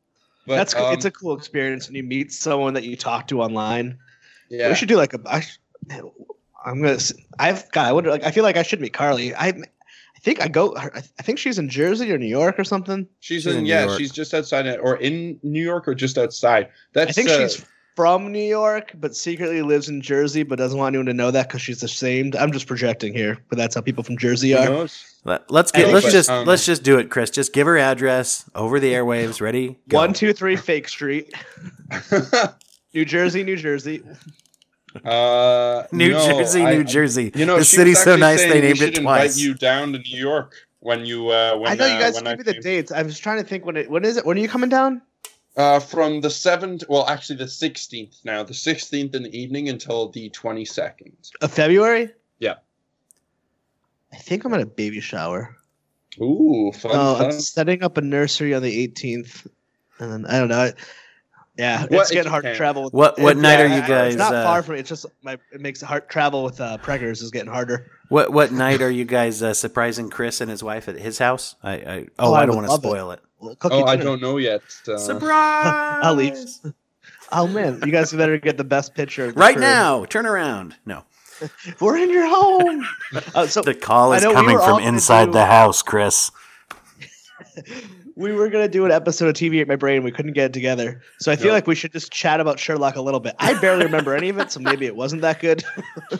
But 0.46 0.56
that's 0.56 0.74
cool. 0.74 0.90
it's 0.90 1.04
um, 1.04 1.08
a 1.08 1.12
cool 1.12 1.36
experience 1.36 1.88
when 1.88 1.96
you 1.96 2.02
meet 2.04 2.32
someone 2.32 2.74
that 2.74 2.84
you 2.84 2.96
talk 2.96 3.26
to 3.28 3.42
online. 3.42 3.98
yeah. 4.48 4.68
We 4.68 4.74
should 4.74 4.88
do 4.88 4.96
like 4.96 5.12
a. 5.14 5.20
I, 5.26 5.40
sh- 5.40 5.58
I'm 6.64 6.80
gonna. 6.80 6.94
s- 6.94 7.12
I've 7.38 7.70
God. 7.72 7.86
I 7.86 7.92
wonder. 7.92 8.10
Like, 8.10 8.24
I 8.24 8.30
feel 8.30 8.44
like 8.44 8.56
I 8.56 8.62
should 8.62 8.80
meet 8.80 8.92
Carly. 8.92 9.34
I. 9.34 9.48
I 9.48 10.20
think 10.20 10.42
I 10.42 10.48
go. 10.48 10.74
I 10.76 10.90
I 10.96 11.22
think 11.22 11.38
she's 11.38 11.58
in 11.60 11.68
Jersey 11.68 12.12
or 12.12 12.18
New 12.18 12.26
York 12.26 12.58
or 12.58 12.64
something. 12.64 13.06
She's, 13.20 13.44
She's 13.44 13.52
in, 13.52 13.58
in 13.60 13.66
yeah, 13.66 13.84
York. 13.86 13.98
she's 13.98 14.10
just 14.10 14.34
outside 14.34 14.66
or 14.78 14.96
in 14.96 15.38
New 15.44 15.62
York 15.62 15.86
or 15.86 15.94
just 15.94 16.18
outside. 16.18 16.70
That's 16.92 17.10
I 17.10 17.12
think 17.12 17.28
uh, 17.28 17.38
she's 17.48 17.64
from 17.98 18.30
New 18.30 18.38
York, 18.38 18.92
but 19.00 19.16
secretly 19.16 19.60
lives 19.60 19.88
in 19.88 20.00
Jersey, 20.00 20.44
but 20.44 20.56
doesn't 20.56 20.78
want 20.78 20.94
anyone 20.94 21.06
to 21.06 21.12
know 21.12 21.32
that 21.32 21.48
because 21.48 21.60
she's 21.60 21.82
ashamed. 21.82 22.36
I'm 22.36 22.52
just 22.52 22.68
projecting 22.68 23.12
here, 23.12 23.38
but 23.48 23.58
that's 23.58 23.74
how 23.74 23.80
people 23.80 24.04
from 24.04 24.16
Jersey 24.16 24.54
are. 24.54 24.86
Let, 25.24 25.50
let's 25.50 25.72
get. 25.72 25.82
think, 25.82 25.94
Let's 25.94 26.06
but, 26.06 26.12
just. 26.12 26.30
um, 26.30 26.46
let's 26.46 26.64
just 26.64 26.84
do 26.84 26.98
it, 26.98 27.10
Chris. 27.10 27.28
Just 27.28 27.52
give 27.52 27.66
her 27.66 27.76
address 27.76 28.48
over 28.54 28.78
the 28.78 28.92
airwaves. 28.92 29.40
Ready? 29.40 29.80
Go. 29.88 29.96
One, 29.96 30.12
two, 30.12 30.32
three, 30.32 30.54
Fake 30.54 30.88
Street, 30.88 31.34
New 32.94 33.04
Jersey, 33.04 33.42
New 33.42 33.56
Jersey. 33.56 34.04
uh, 35.04 35.82
New 35.90 36.12
no, 36.12 36.24
Jersey, 36.24 36.62
I- 36.62 36.74
New 36.74 36.84
Jersey. 36.84 37.32
You 37.34 37.46
know, 37.46 37.58
the 37.58 37.64
city's 37.64 38.00
so 38.00 38.14
nice 38.14 38.40
they 38.42 38.60
named 38.60 38.78
should 38.78 38.90
it 38.90 38.98
invite 38.98 39.22
twice. 39.22 39.38
you 39.38 39.54
down 39.54 39.92
to 39.92 39.98
New 39.98 40.18
York 40.20 40.54
when 40.78 41.04
you 41.04 41.30
uh, 41.30 41.56
when 41.56 41.72
I 41.72 41.74
know 41.74 41.86
you 41.86 41.94
uh, 41.94 41.98
guys 41.98 42.14
when 42.14 42.22
give 42.26 42.32
I 42.32 42.36
me 42.36 42.42
the 42.44 42.60
dates. 42.60 42.92
I 42.92 43.02
was 43.02 43.18
trying 43.18 43.42
to 43.42 43.44
think 43.44 43.66
when 43.66 43.76
it. 43.76 43.90
When 43.90 44.04
is 44.04 44.16
it? 44.16 44.24
When 44.24 44.38
are 44.38 44.40
you 44.40 44.48
coming 44.48 44.70
down? 44.70 45.02
Uh, 45.58 45.80
from 45.80 46.20
the 46.20 46.30
seventh, 46.30 46.84
well, 46.88 47.04
actually 47.08 47.34
the 47.34 47.48
sixteenth 47.48 48.20
now, 48.22 48.44
the 48.44 48.54
sixteenth 48.54 49.12
in 49.16 49.24
the 49.24 49.36
evening 49.36 49.68
until 49.68 50.08
the 50.08 50.28
twenty 50.30 50.64
second. 50.64 51.16
Of 51.40 51.52
February. 51.52 52.10
Yeah. 52.38 52.54
I 54.12 54.16
think 54.16 54.44
I'm 54.44 54.54
at 54.54 54.60
a 54.60 54.66
baby 54.66 55.00
shower. 55.00 55.56
Ooh, 56.20 56.70
fun! 56.72 56.92
Oh, 56.94 57.16
fun. 57.16 57.24
I'm 57.26 57.32
setting 57.32 57.82
up 57.82 57.96
a 57.96 58.00
nursery 58.00 58.54
on 58.54 58.62
the 58.62 58.88
18th, 58.88 59.48
and 59.98 60.12
then 60.12 60.26
I 60.26 60.38
don't 60.38 60.48
know. 60.48 60.70
Yeah, 61.58 61.82
What 61.82 61.92
it's 62.02 62.10
getting 62.10 62.24
you 62.26 62.30
hard 62.30 62.44
to 62.44 62.54
travel. 62.54 62.84
With, 62.84 62.92
What- 62.94 63.18
what 63.18 63.36
it- 63.36 63.40
night 63.40 63.58
yeah, 63.58 63.64
are 63.64 63.80
you 63.80 63.86
guys, 63.86 64.14
It's 64.14 64.18
not 64.18 64.32
uh, 64.34 64.44
far 64.44 64.62
from 64.62 64.74
me. 64.74 64.80
It's 64.80 64.88
just 64.88 65.06
my. 65.22 65.36
It 65.52 65.60
makes 65.60 65.80
hard 65.82 66.08
travel 66.08 66.44
with 66.44 66.60
uh, 66.60 66.78
preggers 66.78 67.20
is 67.22 67.30
getting 67.32 67.50
harder. 67.50 67.90
What 68.08 68.32
what 68.32 68.52
night 68.52 68.80
are 68.80 68.90
you 68.90 69.04
guys 69.04 69.42
uh, 69.42 69.52
surprising 69.54 70.08
Chris 70.08 70.40
and 70.40 70.48
his 70.50 70.62
wife 70.62 70.88
at 70.88 70.96
his 70.96 71.18
house? 71.18 71.56
I, 71.62 71.72
I 71.72 72.06
oh, 72.20 72.30
Oh, 72.30 72.32
I 72.34 72.42
I 72.42 72.46
don't 72.46 72.54
want 72.54 72.66
to 72.66 72.70
love 72.70 72.84
it. 72.84 72.88
spoil 72.88 73.10
it. 73.10 73.20
Oh, 73.40 73.78
you 73.78 73.84
I 73.84 73.96
don't 73.96 74.22
know 74.22 74.36
yet. 74.38 74.62
Uh, 74.86 74.96
Surprise! 74.98 75.98
I'll 76.02 76.14
leave. 76.14 76.34
Oh 77.32 77.46
man, 77.48 77.80
you 77.84 77.92
guys 77.92 78.12
better 78.12 78.38
get 78.38 78.56
the 78.56 78.64
best 78.64 78.94
picture 78.94 79.26
of 79.26 79.34
the 79.34 79.40
Right 79.40 79.54
crib. 79.56 79.62
now, 79.62 80.04
turn 80.06 80.26
around. 80.26 80.76
No, 80.86 81.04
We're 81.80 81.98
in 81.98 82.10
your 82.10 82.26
home. 82.26 82.86
uh, 83.34 83.46
so 83.48 83.62
the 83.62 83.74
call 83.74 84.12
is 84.12 84.22
know 84.22 84.30
we 84.30 84.34
coming 84.36 84.58
from 84.58 84.80
inside 84.80 85.26
do- 85.26 85.32
the 85.32 85.46
house, 85.46 85.82
Chris. 85.82 86.30
We 88.16 88.32
were 88.32 88.48
gonna 88.48 88.68
do 88.68 88.84
an 88.84 88.90
episode 88.92 89.28
of 89.28 89.34
TV 89.34 89.60
at 89.60 89.68
my 89.68 89.76
brain. 89.76 90.02
We 90.02 90.10
couldn't 90.12 90.32
get 90.32 90.46
it 90.46 90.52
together, 90.52 91.02
so 91.18 91.30
I 91.32 91.36
feel 91.36 91.46
Nope. 91.46 91.54
like 91.54 91.66
we 91.66 91.74
should 91.74 91.92
just 91.92 92.12
chat 92.12 92.40
about 92.40 92.58
Sherlock 92.58 92.96
a 92.96 93.00
little 93.02 93.20
bit. 93.20 93.34
I 93.38 93.58
barely 93.60 93.84
remember 93.84 94.14
any 94.14 94.28
of 94.28 94.38
it, 94.38 94.50
so 94.52 94.60
maybe 94.60 94.86
it 94.86 94.96
wasn't 94.96 95.22
that 95.22 95.40
good. 95.40 95.64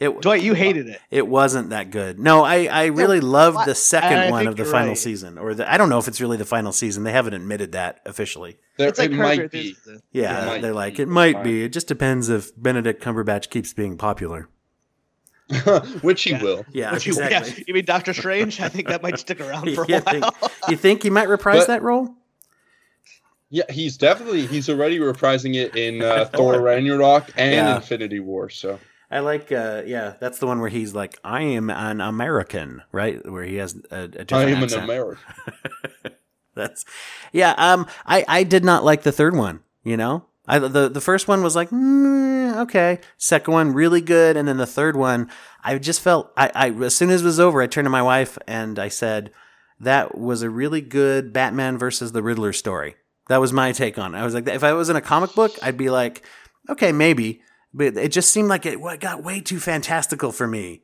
It 0.00 0.20
Dwight, 0.20 0.42
you 0.44 0.54
hated 0.54 0.86
it. 0.86 1.00
it 1.10 1.26
wasn't 1.26 1.70
that 1.70 1.90
good. 1.90 2.20
No, 2.20 2.44
I 2.44 2.66
I 2.66 2.84
really 2.86 3.18
loved 3.18 3.66
the 3.66 3.74
second 3.74 4.16
I 4.16 4.30
one 4.30 4.46
of 4.46 4.56
the 4.56 4.64
final 4.64 4.90
right. 4.90 4.96
season, 4.98 5.38
or 5.38 5.54
the, 5.54 5.68
I 5.68 5.76
don't 5.76 5.88
know 5.88 5.98
if 5.98 6.06
it's 6.06 6.20
really 6.20 6.36
the 6.36 6.44
final 6.44 6.70
season. 6.70 7.02
They 7.02 7.10
haven't 7.10 7.34
admitted 7.34 7.72
that 7.72 7.98
officially. 8.06 8.58
there, 8.76 8.86
It's 8.88 9.00
like 9.00 9.10
it 9.10 9.14
Curb 9.16 9.22
might 9.22 9.50
be, 9.50 9.74
Yeah, 10.12 10.42
It 10.42 10.46
might 10.46 10.62
they're 10.62 10.70
be. 10.70 10.76
like 10.76 10.98
it 11.00 11.08
might 11.08 11.42
be. 11.42 11.64
It 11.64 11.70
just 11.72 11.88
depends 11.88 12.28
if 12.28 12.52
Benedict 12.56 13.02
Cumberbatch 13.02 13.50
keeps 13.50 13.72
being 13.72 13.96
popular. 13.98 14.48
which 16.02 16.22
he 16.22 16.30
Yeah. 16.30 16.42
will. 16.42 16.66
Yeah, 16.72 16.92
Which 16.92 17.06
you, 17.06 17.12
exactly. 17.12 17.52
yeah, 17.58 17.64
you 17.66 17.74
mean 17.74 17.84
Doctor 17.84 18.12
Strange? 18.12 18.60
I 18.60 18.68
think 18.68 18.88
that 18.88 19.02
might 19.02 19.18
stick 19.18 19.40
around 19.40 19.62
for 19.74 19.84
a 19.84 19.88
You 19.88 19.94
while. 20.00 20.30
think, 20.30 20.52
you 20.68 20.76
think 20.76 21.02
he 21.02 21.10
might 21.10 21.28
reprise 21.28 21.60
But- 21.60 21.66
that 21.68 21.82
role? 21.82 22.14
Yeah, 23.50 23.64
he's 23.70 23.96
definitely 23.96 24.44
he's 24.46 24.68
already 24.68 24.98
reprising 24.98 25.54
it 25.54 25.74
in 25.74 26.02
uh, 26.02 26.26
Thor 26.26 26.60
Ragnarok 26.60 27.30
and 27.36 27.54
Yeah. 27.54 27.76
Infinity 27.76 28.20
War. 28.20 28.50
So 28.50 28.78
I 29.10 29.20
like, 29.20 29.50
uh, 29.50 29.84
yeah, 29.86 30.16
that's 30.20 30.38
the 30.38 30.46
one 30.46 30.60
where 30.60 30.68
he's 30.68 30.94
like, 30.94 31.18
"I 31.24 31.40
am 31.40 31.70
an 31.70 32.02
American," 32.02 32.82
right? 32.92 33.24
Where 33.26 33.44
he 33.44 33.56
has 33.56 33.74
a, 33.90 34.00
a 34.02 34.08
different 34.08 34.32
I 34.34 34.42
am 34.50 34.62
accent. 34.64 34.82
an 34.82 34.84
American. 34.90 35.24
That's, 36.54 36.84
yeah. 37.32 37.54
Um, 37.56 37.86
I 38.04 38.22
I 38.28 38.42
did 38.42 38.64
not 38.66 38.84
like 38.84 39.02
the 39.02 39.12
third 39.12 39.34
one. 39.34 39.60
You 39.82 39.96
know, 39.96 40.26
I 40.48 40.58
the 40.58 40.88
the 40.88 41.00
first 41.00 41.28
one 41.28 41.42
was 41.42 41.54
like, 41.54 41.70
mm, 41.70 42.56
okay. 42.62 43.00
Second 43.18 43.52
one 43.54 43.72
really 43.72 44.00
good, 44.00 44.36
and 44.36 44.48
then 44.48 44.56
the 44.56 44.66
third 44.66 44.96
one, 44.96 45.30
I 45.62 45.78
just 45.78 46.00
felt 46.00 46.32
I 46.36 46.50
I 46.54 46.70
as 46.70 46.94
soon 46.96 47.10
as 47.10 47.22
it 47.22 47.26
was 47.26 47.38
over, 47.38 47.60
I 47.62 47.66
turned 47.66 47.86
to 47.86 47.90
my 47.90 48.02
wife 48.02 48.38
and 48.46 48.78
I 48.78 48.88
said, 48.88 49.30
that 49.80 50.18
was 50.18 50.42
a 50.42 50.50
really 50.50 50.80
good 50.80 51.32
Batman 51.32 51.78
versus 51.78 52.12
the 52.12 52.22
Riddler 52.22 52.52
story. 52.52 52.96
That 53.28 53.38
was 53.40 53.52
my 53.52 53.72
take 53.72 53.98
on 53.98 54.14
it. 54.14 54.18
I 54.18 54.24
was 54.24 54.34
like, 54.34 54.48
if 54.48 54.64
I 54.64 54.72
was 54.72 54.88
in 54.88 54.96
a 54.96 55.02
comic 55.02 55.34
book, 55.34 55.52
I'd 55.62 55.76
be 55.76 55.90
like, 55.90 56.22
okay, 56.70 56.92
maybe. 56.92 57.42
But 57.74 57.96
it 57.96 58.10
just 58.10 58.32
seemed 58.32 58.48
like 58.48 58.64
it 58.64 58.80
got 59.00 59.22
way 59.22 59.40
too 59.40 59.60
fantastical 59.60 60.32
for 60.32 60.46
me. 60.48 60.82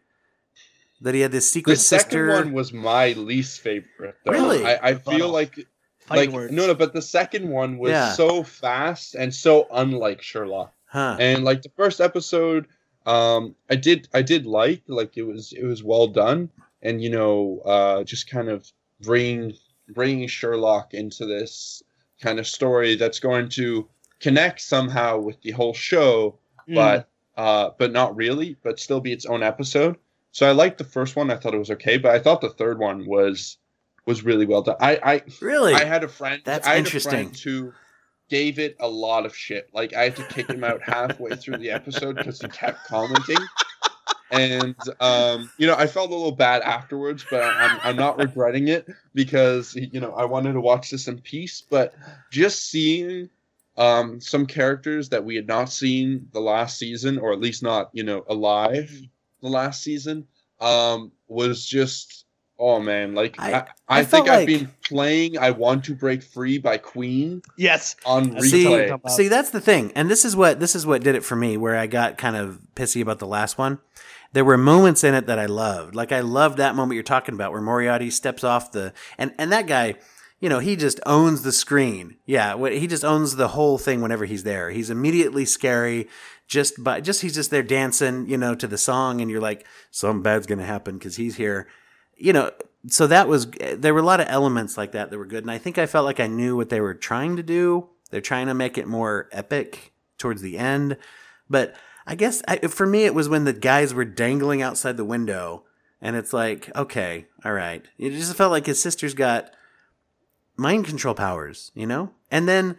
That 1.01 1.15
he 1.15 1.23
had 1.23 1.33
this 1.33 1.51
secret 1.51 1.75
The 1.75 1.81
second 1.81 2.05
sister. 2.05 2.29
one 2.29 2.53
was 2.53 2.73
my 2.73 3.13
least 3.13 3.61
favorite. 3.61 4.17
Though. 4.25 4.33
Really? 4.33 4.65
I, 4.65 4.91
I 4.91 4.95
feel 4.95 5.29
like 5.29 5.67
Fighting 6.07 6.31
like 6.31 6.35
words. 6.35 6.53
no 6.53 6.67
no, 6.67 6.75
but 6.75 6.93
the 6.93 7.03
second 7.03 7.49
one 7.49 7.79
was 7.79 7.91
Yeah. 7.91 8.13
so 8.13 8.43
fast 8.43 9.15
and 9.15 9.35
so 9.35 9.67
unlike 9.73 10.21
Sherlock. 10.23 10.73
huh. 10.87 11.17
And 11.19 11.45
like 11.45 11.63
the 11.63 11.71
first 11.77 12.01
episode, 12.01 12.67
um, 13.07 13.55
I 13.71 13.77
did 13.77 14.09
I 14.15 14.23
did 14.23 14.47
like 14.47 14.83
like 14.87 15.17
it 15.17 15.23
was 15.23 15.53
it 15.53 15.65
was 15.65 15.83
well 15.83 16.07
done, 16.07 16.51
and 16.83 17.03
you 17.03 17.11
know, 17.11 17.61
uh, 17.65 18.05
just 18.05 18.29
kind 18.29 18.49
of 18.49 18.71
bringing 19.01 19.55
bringing 19.89 20.27
Sherlock 20.29 20.95
into 20.95 21.27
this 21.27 21.83
kind 22.21 22.39
of 22.39 22.47
story 22.47 22.97
that's 22.97 23.19
going 23.21 23.49
to 23.51 23.89
connect 24.21 24.61
somehow 24.61 25.19
with 25.19 25.41
the 25.43 25.51
whole 25.51 25.75
show, 25.75 26.39
Mm. 26.69 26.75
but 26.77 27.09
uh, 27.37 27.71
but 27.79 27.93
not 27.93 28.15
really, 28.17 28.57
but 28.63 28.79
still 28.81 29.01
be 29.01 29.13
its 29.13 29.27
own 29.27 29.43
episode. 29.43 29.97
So 30.33 30.49
I 30.49 30.53
liked 30.53 30.79
the 30.79 30.85
first 30.85 31.15
one. 31.17 31.31
I 31.31 31.37
thought 31.37 31.55
it 31.55 31.59
was 31.59 31.71
okay, 31.73 31.99
but 31.99 32.15
I 32.15 32.19
thought 32.19 32.41
the 32.41 32.49
third 32.51 32.79
one 32.79 33.05
was 33.07 33.59
was 34.07 34.25
really 34.25 34.47
well 34.47 34.63
done. 34.63 34.77
I 34.81 34.99
I 35.03 35.23
Really? 35.41 35.75
I 35.75 35.85
had 35.85 36.05
a 36.05 36.09
friend. 36.09 36.43
That's 36.45 36.67
I 36.67 36.71
had 36.71 36.79
interesting. 36.87 37.13
A 37.13 37.17
friend 37.25 37.37
who 37.39 37.73
gave 38.29 38.59
it 38.59 38.77
a 38.81 38.89
lot 38.89 39.27
of 39.27 39.37
shit. 39.37 39.69
Like 39.73 39.95
I 39.95 40.05
had 40.05 40.17
to 40.17 40.25
kick 40.25 40.49
him 40.49 40.65
out 40.65 40.83
halfway 40.83 41.37
through 41.37 41.59
the 41.59 41.71
episode 41.71 42.17
because 42.17 42.41
he 42.41 42.49
kept 42.49 42.85
commenting. 42.87 43.39
And 44.31 44.75
um, 45.01 45.51
you 45.59 45.67
know, 45.67 45.75
I 45.75 45.87
felt 45.87 46.11
a 46.11 46.15
little 46.15 46.33
bad 46.33 46.63
afterwards, 46.63 47.25
but 47.31 47.43
I'm 47.43 47.79
I'm 47.83 47.97
not 47.97 48.19
regretting 48.19 48.69
it 48.69 48.87
because 49.15 49.75
you 49.77 50.01
know 50.01 50.13
I 50.13 50.25
wanted 50.25 50.55
to 50.55 50.61
watch 50.61 50.91
this 50.91 51.09
in 51.09 51.21
peace. 51.21 51.63
But 51.69 51.95
just 52.31 52.69
seeing 52.71 53.31
um 53.77 54.21
some 54.21 54.47
characters 54.47 55.09
that 55.11 55.25
we 55.25 55.37
had 55.37 55.47
not 55.47 55.71
seen 55.71 56.29
the 56.33 56.41
last 56.41 56.79
season, 56.79 57.19
or 57.19 57.33
at 57.33 57.41
least 57.41 57.63
not 57.63 57.91
you 57.93 58.03
know 58.03 58.25
alive 58.29 58.91
the 59.41 59.49
last 59.49 59.83
season, 59.83 60.27
um, 60.61 61.13
was 61.29 61.65
just 61.65 62.24
oh 62.59 62.81
man, 62.81 63.15
like 63.15 63.39
I- 63.41 63.53
I, 63.53 63.57
I, 63.57 63.67
I 63.89 64.05
think 64.05 64.27
felt 64.27 64.29
I've 64.29 64.39
like- 64.41 64.47
been 64.47 64.71
playing 64.87 65.39
"I 65.39 65.51
Want 65.51 65.85
to 65.87 65.95
Break 65.95 66.23
Free" 66.23 66.59
by 66.59 66.79
Queen 66.79 67.43
Yes. 67.57 67.97
on 68.07 68.31
That's 68.31 68.51
see, 68.51 68.65
replay. 68.67 69.11
see, 69.11 69.29
that's 69.29 69.51
the 69.51 69.61
thing, 69.61 69.93
and 69.95 70.11
this 70.11 70.25
is 70.25 70.35
what 70.37 70.61
this 70.61 70.75
is 70.75 70.87
what 70.87 71.03
did 71.03 71.15
it 71.15 71.25
for 71.25 71.37
me. 71.37 71.57
Where 71.57 71.77
I 71.77 71.87
got 71.87 72.19
kind 72.19 72.37
of 72.37 72.61
pissy 72.75 73.01
about 73.03 73.19
the 73.19 73.27
last 73.27 73.59
one. 73.59 73.79
There 74.33 74.45
were 74.45 74.59
moments 74.59 75.05
in 75.05 75.15
it 75.15 75.27
that 75.29 75.39
I 75.39 75.47
loved. 75.47 75.95
Like 75.95 76.11
I 76.11 76.21
loved 76.21 76.59
that 76.59 76.75
moment 76.75 76.95
you're 76.95 77.03
talking 77.05 77.35
about, 77.35 77.53
where 77.53 77.61
Moriarty 77.61 78.11
steps 78.11 78.43
off 78.43 78.73
the 78.73 78.93
and 79.17 79.33
and 79.39 79.53
that 79.53 79.67
guy, 79.69 79.95
you 80.41 80.49
know, 80.49 80.59
he 80.59 80.75
just 80.75 80.99
owns 81.07 81.43
the 81.43 81.53
screen. 81.53 82.17
Yeah, 82.27 82.57
he 82.71 82.87
just 82.89 83.05
owns 83.05 83.37
the 83.37 83.49
whole 83.49 83.79
thing 83.79 84.01
whenever 84.03 84.25
he's 84.25 84.43
there. 84.43 84.71
He's 84.71 84.91
immediately 84.91 85.45
scary. 85.45 86.09
Just 86.49 86.83
by 86.83 87.01
just 87.01 87.23
he's 87.23 87.35
just 87.35 87.51
there 87.51 87.63
dancing, 87.63 88.27
you 88.29 88.37
know, 88.37 88.55
to 88.57 88.67
the 88.67 88.77
song, 88.77 89.21
and 89.21 89.31
you're 89.31 89.41
like, 89.41 89.65
something 89.91 90.23
bad's 90.23 90.47
gonna 90.47 90.67
happen 90.67 90.99
because 90.99 91.17
he's 91.17 91.37
here. 91.37 91.69
You 92.17 92.33
know, 92.33 92.51
so 92.89 93.07
that 93.07 93.29
was 93.29 93.47
there 93.51 93.95
were 93.95 94.01
a 94.01 94.05
lot 94.05 94.21
of 94.21 94.27
elements 94.29 94.77
like 94.77 94.93
that 94.93 95.11
that 95.11 95.19
were 95.19 95.25
good, 95.27 95.45
and 95.45 95.51
I 95.51 95.59
think 95.59 95.79
I 95.79 95.87
felt 95.87 96.05
like 96.05 96.21
I 96.21 96.27
knew 96.27 96.57
what 96.57 96.69
they 96.69 96.81
were 96.81 96.95
trying 96.95 97.37
to 97.37 97.43
do. 97.43 97.89
They're 98.11 98.21
trying 98.21 98.47
to 98.47 98.55
make 98.55 98.79
it 98.79 98.87
more 98.87 99.29
epic 99.33 99.93
towards 100.19 100.43
the 100.43 100.59
end, 100.59 100.97
but 101.51 101.75
I 102.07 102.15
guess 102.15 102.43
I, 102.47 102.59
for 102.59 102.87
me 102.87 103.05
it 103.05 103.15
was 103.15 103.29
when 103.29 103.45
the 103.45 103.53
guys 103.53 103.93
were 103.95 104.05
dangling 104.05 104.63
outside 104.63 104.97
the 104.97 105.05
window, 105.05 105.65
and 106.01 106.15
it's 106.15 106.33
like, 106.33 106.75
okay, 106.77 107.27
all 107.45 107.53
right. 107.53 107.85
It 107.99 108.11
just 108.11 108.35
felt 108.37 108.53
like 108.53 108.67
his 108.67 108.81
sister's 108.81 109.15
got 109.15 109.51
mind 110.57 110.85
control 110.87 111.15
powers, 111.15 111.73
you 111.75 111.87
know, 111.87 112.11
and 112.31 112.49
then. 112.49 112.77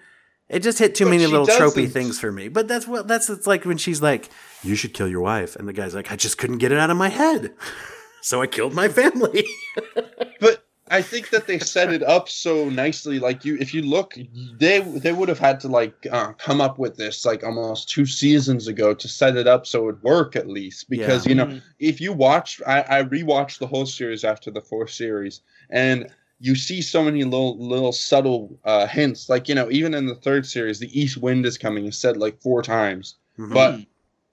It 0.48 0.60
just 0.60 0.78
hit 0.78 0.94
too 0.94 1.06
But 1.06 1.10
many 1.10 1.26
little 1.26 1.48
tropey 1.48 1.58
doesn't. 1.86 1.90
things 1.90 2.20
for 2.20 2.32
me. 2.32 2.50
But 2.50 2.68
that's 2.68 2.86
what 2.88 3.08
that's 3.08 3.32
it's 3.32 3.48
like 3.48 3.66
when 3.66 3.80
she's 3.80 4.00
like, 4.00 4.30
"You 4.62 4.76
should 4.76 4.94
kill 4.94 5.08
your 5.08 5.22
wife," 5.22 5.56
and 5.56 5.68
the 5.68 5.74
guy's 5.74 5.96
like, 5.96 6.12
"I 6.12 6.16
just 6.16 6.38
couldn't 6.38 6.60
get 6.60 6.72
it 6.72 6.78
out 6.78 6.92
of 6.92 6.98
my 6.98 7.10
head, 7.10 7.52
so 8.26 8.42
I 8.42 8.48
killed 8.48 8.74
my 8.74 8.88
family." 8.90 9.46
But 10.40 10.66
I 10.90 11.02
think 11.02 11.30
that 11.32 11.48
they 11.48 11.60
set 11.60 11.92
it 11.92 12.04
up 12.04 12.30
so 12.30 12.70
nicely. 12.70 13.20
Like 13.20 13.44
you, 13.46 13.58
if 13.60 13.74
you 13.74 13.82
look, 13.82 14.14
they 14.60 14.80
they 14.80 15.12
would 15.14 15.30
have 15.30 15.40
had 15.40 15.60
to 15.62 15.68
like 15.68 16.06
uh, 16.12 16.34
come 16.34 16.62
up 16.62 16.78
with 16.78 16.96
this 16.98 17.26
like 17.26 17.44
almost 17.44 17.90
two 17.90 18.06
seasons 18.06 18.68
ago 18.68 18.94
to 18.94 19.08
set 19.08 19.36
it 19.38 19.48
up 19.48 19.66
so 19.66 19.80
it 19.80 19.86
would 19.86 20.04
work 20.04 20.36
at 20.36 20.48
least. 20.48 20.90
Because 20.90 21.26
Yeah. 21.26 21.30
you 21.30 21.36
know, 21.36 21.46
Mhm. 21.48 21.62
if 21.80 22.00
you 22.02 22.14
watch, 22.14 22.62
I, 22.68 22.80
I 22.98 23.04
rewatched 23.04 23.60
the 23.60 23.68
whole 23.68 23.86
series 23.86 24.24
after 24.24 24.52
the 24.52 24.62
fourth 24.62 24.92
series, 24.92 25.42
and 25.70 26.08
you 26.40 26.54
see 26.56 26.82
so 26.82 27.02
many 27.04 27.24
little 27.24 27.58
little 27.58 27.94
subtle 27.94 28.60
uh, 28.66 28.86
hints. 28.88 29.30
Like 29.30 29.50
you 29.50 29.56
know, 29.56 29.70
even 29.72 29.94
in 29.94 30.06
the 30.06 30.16
third 30.28 30.46
series, 30.46 30.80
the 30.80 31.00
east 31.02 31.18
wind 31.18 31.46
is 31.46 31.58
coming. 31.58 31.86
Is 31.88 31.98
said 31.98 32.18
like 32.18 32.42
four 32.42 32.62
times. 32.62 33.16
Mhm. 33.40 33.54
But 33.54 33.80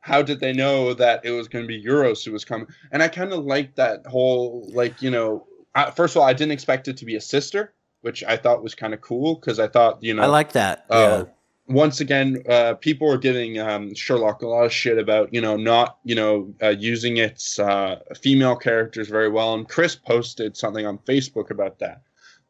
how 0.02 0.20
did 0.20 0.40
they 0.40 0.52
know 0.52 0.92
that 0.94 1.24
it 1.24 1.30
was 1.30 1.48
going 1.48 1.64
to 1.64 1.68
be 1.68 1.82
Euros 1.82 2.24
who 2.24 2.32
was 2.32 2.44
coming? 2.44 2.66
And 2.90 3.02
I 3.02 3.08
kind 3.08 3.32
of 3.32 3.44
like 3.44 3.76
that 3.76 4.04
whole, 4.06 4.68
like, 4.74 5.00
you 5.00 5.10
know, 5.10 5.46
I, 5.74 5.90
first 5.92 6.16
of 6.16 6.20
all, 6.20 6.28
I 6.28 6.32
didn't 6.32 6.52
expect 6.52 6.88
it 6.88 6.96
to 6.98 7.04
be 7.04 7.14
a 7.14 7.20
sister, 7.20 7.72
which 8.02 8.22
I 8.24 8.36
thought 8.36 8.62
was 8.62 8.74
kind 8.74 8.94
of 8.94 9.00
cool 9.00 9.36
because 9.36 9.60
I 9.60 9.68
thought, 9.68 10.02
you 10.02 10.12
know, 10.12 10.22
I 10.22 10.26
like 10.26 10.52
that. 10.52 10.86
uh, 10.90 11.24
yeah. 11.24 11.74
once 11.74 12.00
again, 12.00 12.42
uh, 12.48 12.74
people 12.74 13.06
were 13.06 13.16
giving 13.16 13.60
um, 13.60 13.94
Sherlock 13.94 14.42
a 14.42 14.48
lot 14.48 14.64
of 14.64 14.72
shit 14.72 14.98
about, 14.98 15.32
you 15.32 15.40
know, 15.40 15.56
not, 15.56 15.98
you 16.04 16.16
know, 16.16 16.52
uh, 16.60 16.70
using 16.70 17.18
its 17.18 17.60
uh, 17.60 18.00
female 18.20 18.56
characters 18.56 19.08
very 19.08 19.28
well. 19.28 19.54
And 19.54 19.68
Chris 19.68 19.94
posted 19.94 20.56
something 20.56 20.84
on 20.84 20.98
Facebook 20.98 21.50
about 21.50 21.78
that. 21.78 22.02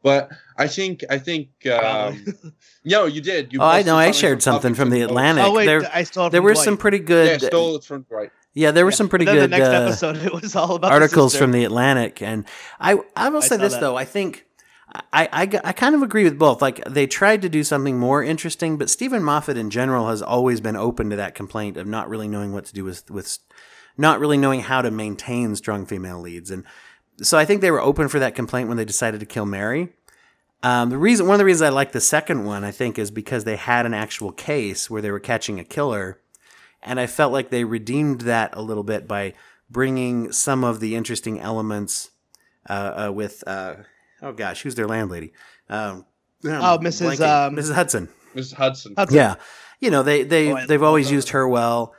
But 0.03 0.29
I 0.57 0.67
think, 0.67 1.03
I 1.09 1.17
think, 1.17 1.47
um, 1.67 2.23
no, 2.85 3.05
you 3.05 3.21
did. 3.21 3.53
You 3.53 3.59
Oh, 3.61 3.65
I 3.65 3.81
know. 3.83 3.95
I 3.95 4.07
something 4.07 4.19
shared 4.21 4.43
something 4.43 4.73
from 4.75 4.89
the 4.89 5.01
Atlantic. 5.01 5.45
Oh 5.45 5.53
wait, 5.53 5.65
there, 5.65 5.89
I 5.93 6.03
stole 6.03 6.27
it 6.27 6.31
there 6.31 6.41
were 6.41 6.53
Dwight. 6.53 6.65
some 6.65 6.77
pretty 6.77 6.97
Yeah, 6.97 7.03
good. 7.03 7.41
stole 7.41 7.77
it 7.77 7.83
from 7.85 8.01
Dwight. 8.03 8.31
yeah, 8.53 8.71
there 8.71 8.83
were 8.85 8.91
Yeah. 8.91 8.95
some 8.97 9.09
pretty 9.09 9.25
But 9.25 9.35
then 9.35 9.49
good 9.49 9.51
The 9.51 9.57
next 9.57 9.69
uh, 9.69 9.81
episode, 10.11 10.17
it 10.17 10.33
was 10.33 10.55
all 10.55 10.75
about 10.75 10.91
articles 10.91 11.31
sister. 11.31 11.43
from 11.45 11.53
the 11.53 11.63
Atlantic, 11.63 12.21
and 12.21 12.45
I 12.79 12.97
I 13.15 13.29
will 13.29 13.41
say 13.41 13.55
saw 13.55 13.57
this 13.57 13.73
that. 13.73 13.81
though. 13.81 13.95
I 13.95 14.05
think. 14.05 14.45
I, 15.11 15.27
I, 15.33 15.41
I 15.63 15.71
kind 15.71 15.95
of 15.95 16.03
agree 16.03 16.23
with 16.23 16.37
both. 16.37 16.61
Like 16.61 16.83
they 16.85 17.07
tried 17.07 17.41
to 17.41 17.49
do 17.49 17.63
something 17.63 17.97
more 17.97 18.21
interesting, 18.23 18.77
but 18.77 18.91
Steven 18.91 19.23
Moffat 19.23 19.57
in 19.57 19.71
general 19.71 20.07
has 20.09 20.21
always 20.21 20.61
been 20.61 20.75
open 20.75 21.09
to 21.09 21.15
that 21.15 21.33
complaint 21.33 21.77
of 21.77 21.87
not 21.87 22.07
really 22.09 22.27
knowing 22.27 22.53
what 22.53 22.65
to 22.65 22.73
do 22.73 22.83
with 22.83 23.09
with 23.09 23.39
not 23.97 24.19
really 24.19 24.37
knowing 24.37 24.59
how 24.59 24.83
to 24.83 24.91
maintain 24.91 25.55
strong 25.55 25.87
female 25.87 26.19
leads. 26.19 26.51
And 26.51 26.63
so 27.21 27.37
I 27.37 27.45
think 27.45 27.61
they 27.61 27.71
were 27.71 27.81
open 27.81 28.07
for 28.07 28.19
that 28.19 28.35
complaint 28.35 28.67
when 28.67 28.77
they 28.77 28.85
decided 28.85 29.19
to 29.19 29.25
kill 29.25 29.45
Mary. 29.45 29.89
Um, 30.61 30.89
the 30.89 30.97
reason, 30.97 31.27
one 31.27 31.35
of 31.35 31.39
the 31.39 31.45
reasons 31.45 31.63
I 31.63 31.69
like 31.69 31.91
the 31.91 32.01
second 32.01 32.45
one, 32.45 32.63
I 32.63 32.71
think, 32.71 32.97
is 32.97 33.11
because 33.11 33.43
they 33.43 33.57
had 33.57 33.85
an 33.85 33.93
actual 33.93 34.31
case 34.31 34.89
where 34.89 35.01
they 35.01 35.11
were 35.11 35.19
catching 35.19 35.59
a 35.59 35.63
killer, 35.65 36.21
and 36.81 36.99
I 36.99 37.07
felt 37.07 37.33
like 37.33 37.49
they 37.49 37.65
redeemed 37.65 38.21
that 38.21 38.55
a 38.55 38.61
little 38.61 38.83
bit 38.83 39.07
by 39.07 39.33
bringing 39.69 40.31
some 40.31 40.63
of 40.63 40.79
the 40.79 40.95
interesting 40.95 41.39
elements 41.39 42.11
uh, 42.69 43.07
uh, 43.07 43.11
with, 43.11 43.43
uh, 43.45 43.75
oh 44.21 44.31
gosh, 44.31 44.61
who's 44.61 44.75
their 44.75 44.87
landlady? 44.87 45.33
Um, 45.69 46.05
Oh, 46.45 46.77
Mrs., 46.81 47.21
um, 47.21 47.55
Mrs. 47.55 47.73
Hudson. 47.73 48.09
Mrs. 48.35 48.53
Hudson. 48.55 48.95
Hudson. 48.97 49.15
Yeah, 49.15 49.35
you 49.79 49.91
know 49.91 50.03
they 50.03 50.23
they 50.23 50.51
oh, 50.51 50.65
they've 50.65 50.83
always 50.83 51.11
used 51.11 51.29
her 51.29 51.47
well, 51.47 51.93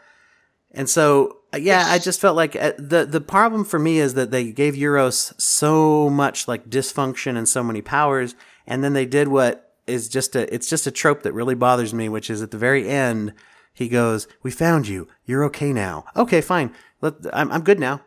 and 0.72 0.88
so 0.88 1.38
yeah, 1.60 1.84
I 1.88 1.98
just 1.98 2.20
felt 2.20 2.36
like 2.36 2.56
uh, 2.56 2.72
the 2.78 3.04
the 3.04 3.20
problem 3.20 3.64
for 3.64 3.78
me 3.78 3.98
is 3.98 4.14
that 4.14 4.30
they 4.30 4.52
gave 4.52 4.74
Euros 4.74 5.38
so 5.40 6.08
much 6.10 6.46
like 6.48 6.68
dysfunction 6.70 7.36
and 7.36 7.48
so 7.48 7.62
many 7.62 7.82
powers, 7.82 8.34
and 8.66 8.82
then 8.84 8.92
they 8.92 9.06
did 9.06 9.28
what 9.28 9.72
is 9.86 10.08
just 10.08 10.34
a 10.34 10.52
it's 10.54 10.68
just 10.68 10.86
a 10.86 10.90
trope 10.90 11.22
that 11.22 11.32
really 11.32 11.54
bothers 11.54 11.92
me, 11.92 12.08
which 12.08 12.30
is 12.30 12.40
at 12.42 12.50
the 12.50 12.58
very 12.58 12.88
end 12.88 13.32
he 13.72 13.88
goes, 13.88 14.26
"We 14.42 14.50
found 14.50 14.86
you. 14.88 15.08
You're 15.24 15.44
okay 15.46 15.72
now. 15.72 16.04
Okay, 16.16 16.40
fine. 16.40 16.72
Let, 17.00 17.14
I'm 17.32 17.50
I'm 17.52 17.62
good 17.62 17.80
now." 17.80 18.00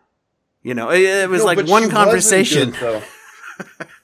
You 0.63 0.73
know, 0.73 0.89
it, 0.89 1.01
it 1.01 1.29
was 1.29 1.41
No, 1.41 1.45
like 1.45 1.67
one 1.67 1.89
conversation. 1.89 2.71
good. 2.71 3.03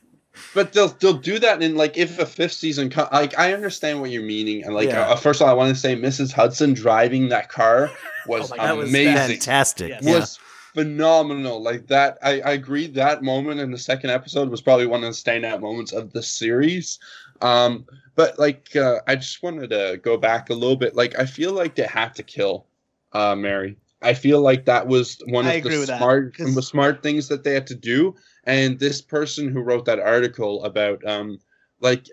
but 0.54 0.74
they'll 0.74 0.90
they'll 1.00 1.14
do 1.14 1.40
that 1.40 1.62
in 1.62 1.76
like 1.76 1.98
if 1.98 2.20
a 2.20 2.26
fifth 2.26 2.54
season 2.54 2.90
co- 2.90 3.08
like 3.12 3.38
I 3.38 3.54
understand 3.54 4.02
what 4.02 4.10
you're 4.12 4.24
meaning 4.24 4.64
and 4.64 4.74
like 4.74 4.90
Yeah. 4.90 5.08
uh, 5.10 5.16
first 5.16 5.42
of 5.42 5.46
all 5.48 5.52
I 5.52 5.56
want 5.56 5.74
to 5.74 5.80
say 5.80 5.96
Mrs. 5.96 6.32
Hudson 6.32 6.74
driving 6.74 7.30
that 7.30 7.50
car 7.50 7.90
was 8.28 8.52
Oh 8.52 8.56
my 8.56 8.58
God, 8.58 8.66
that 8.68 8.78
was 8.78 8.90
amazing 8.90 9.38
fantastic. 9.38 9.90
Yes. 9.90 10.04
Yeah. 10.04 10.20
was 10.20 10.40
phenomenal 10.74 11.62
like 11.62 11.88
that 11.88 12.18
I, 12.22 12.42
I 12.42 12.52
agree 12.54 12.88
that 12.88 13.24
moment 13.24 13.60
in 13.60 13.72
the 13.72 13.78
second 13.78 14.10
episode 14.10 14.50
was 14.50 14.62
probably 14.62 14.88
one 14.88 15.04
of 15.04 15.10
the 15.14 15.16
standout 15.32 15.62
moments 15.62 15.94
of 15.94 16.12
the 16.14 16.24
series 16.24 17.00
um 17.42 17.86
but 18.16 18.38
like 18.38 18.76
uh, 18.76 19.00
I 19.08 19.16
just 19.16 19.42
wanted 19.44 19.70
to 19.72 20.00
go 20.04 20.18
back 20.18 20.50
a 20.50 20.54
little 20.54 20.76
bit 20.76 20.96
like 20.96 21.18
I 21.18 21.26
feel 21.26 21.54
like 21.54 21.76
they 21.76 21.84
had 21.86 22.16
to 22.16 22.24
kill 22.24 22.66
uh 23.14 23.36
Mary 23.36 23.78
I 24.02 24.14
feel 24.14 24.42
like 24.42 24.66
that 24.66 24.88
was 24.88 25.18
one 25.28 25.46
I 25.46 25.54
of 25.54 25.64
the 25.64 25.70
with 25.80 25.88
that, 25.88 26.34
the 26.38 26.62
smart 26.62 27.02
things 27.02 27.28
that 27.30 27.44
they 27.44 27.54
had 27.54 27.68
to 27.68 27.76
do 27.76 28.16
and 28.46 28.80
this 28.80 29.02
person 29.02 29.48
who 29.50 29.62
wrote 29.62 29.86
that 29.86 30.00
article 30.00 30.64
about 30.64 31.04
um 31.06 31.40
like 31.80 32.08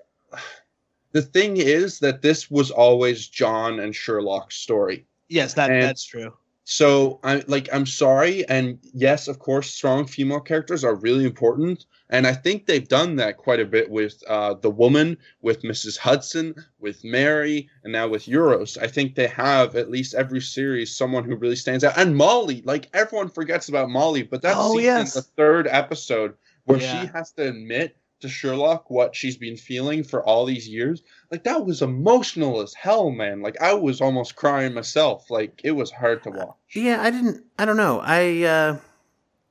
the 1.12 1.22
thing 1.22 1.56
is 1.56 1.98
that 1.98 2.22
this 2.22 2.50
was 2.50 2.70
always 2.70 3.26
John 3.28 3.80
and 3.80 3.94
Sherlock's 3.94 4.56
story 4.56 5.06
Yes, 5.28 5.54
that 5.54 5.70
And- 5.70 5.82
that's 5.82 6.04
true. 6.04 6.32
So 6.64 7.18
I 7.25 7.42
like 7.49 7.68
I'm 7.73 7.87
sorry, 7.87 8.46
and 8.49 8.79
yes, 8.94 9.29
of 9.29 9.38
course, 9.38 9.70
strong 9.70 10.07
female 10.07 10.40
characters 10.40 10.85
are 10.85 10.94
really 10.94 11.25
important, 11.25 11.87
and 12.11 12.27
I 12.27 12.33
think 12.33 12.66
they've 12.66 12.87
done 12.87 13.16
that 13.16 13.38
quite 13.38 13.61
a 13.61 13.64
bit 13.64 13.90
with 13.90 14.23
uh, 14.29 14.55
the 14.55 14.70
woman, 14.70 15.16
with 15.42 15.62
Mrs. 15.62 15.99
Hudson, 15.99 16.55
with 16.79 17.03
Mary, 17.03 17.68
and 17.83 17.92
now 17.92 18.07
with 18.09 18.27
Euros. 18.27 18.79
I 18.81 18.87
think 18.87 19.14
they 19.14 19.27
have 19.29 19.75
at 19.75 19.90
least 19.90 20.14
every 20.14 20.40
series 20.40 20.94
someone 20.96 21.25
who 21.25 21.35
really 21.37 21.57
stands 21.57 21.83
out, 21.83 21.99
and 21.99 22.16
Molly. 22.16 22.62
Like 22.64 22.88
everyone 22.94 23.31
forgets 23.31 23.68
about 23.68 23.90
Molly, 23.90 24.23
but 24.23 24.42
that's 24.42 24.57
Oh, 24.59 24.79
yes. 24.79 25.16
in 25.16 25.20
the 25.20 25.27
third 25.37 25.66
episode 25.66 26.35
where 26.64 26.79
Yeah. 26.79 27.01
she 27.03 27.07
has 27.09 27.33
to 27.33 27.49
admit 27.49 27.96
to 28.20 28.28
Sherlock 28.28 28.90
what 28.90 29.14
she's 29.16 29.37
been 29.37 29.56
feeling 29.56 30.04
for 30.04 30.22
all 30.24 30.44
these 30.44 30.68
years 30.68 31.02
like 31.30 31.44
that 31.44 31.64
was 31.64 31.83
emotional 31.83 32.61
as 32.61 32.74
hell 32.74 33.11
man 33.11 33.42
like 33.42 33.61
i 33.61 33.72
was 33.72 34.00
almost 34.00 34.37
crying 34.37 34.74
myself 34.74 35.30
like 35.30 35.61
it 35.64 35.72
was 35.72 35.90
hard 35.90 36.22
to 36.22 36.30
watch 36.30 36.56
Yeah, 36.74 37.02
I 37.02 37.11
didn't. 37.11 37.44
I 37.59 37.64
don't 37.64 37.76
know. 37.76 38.00
I 38.00 38.42
uh, 38.42 38.78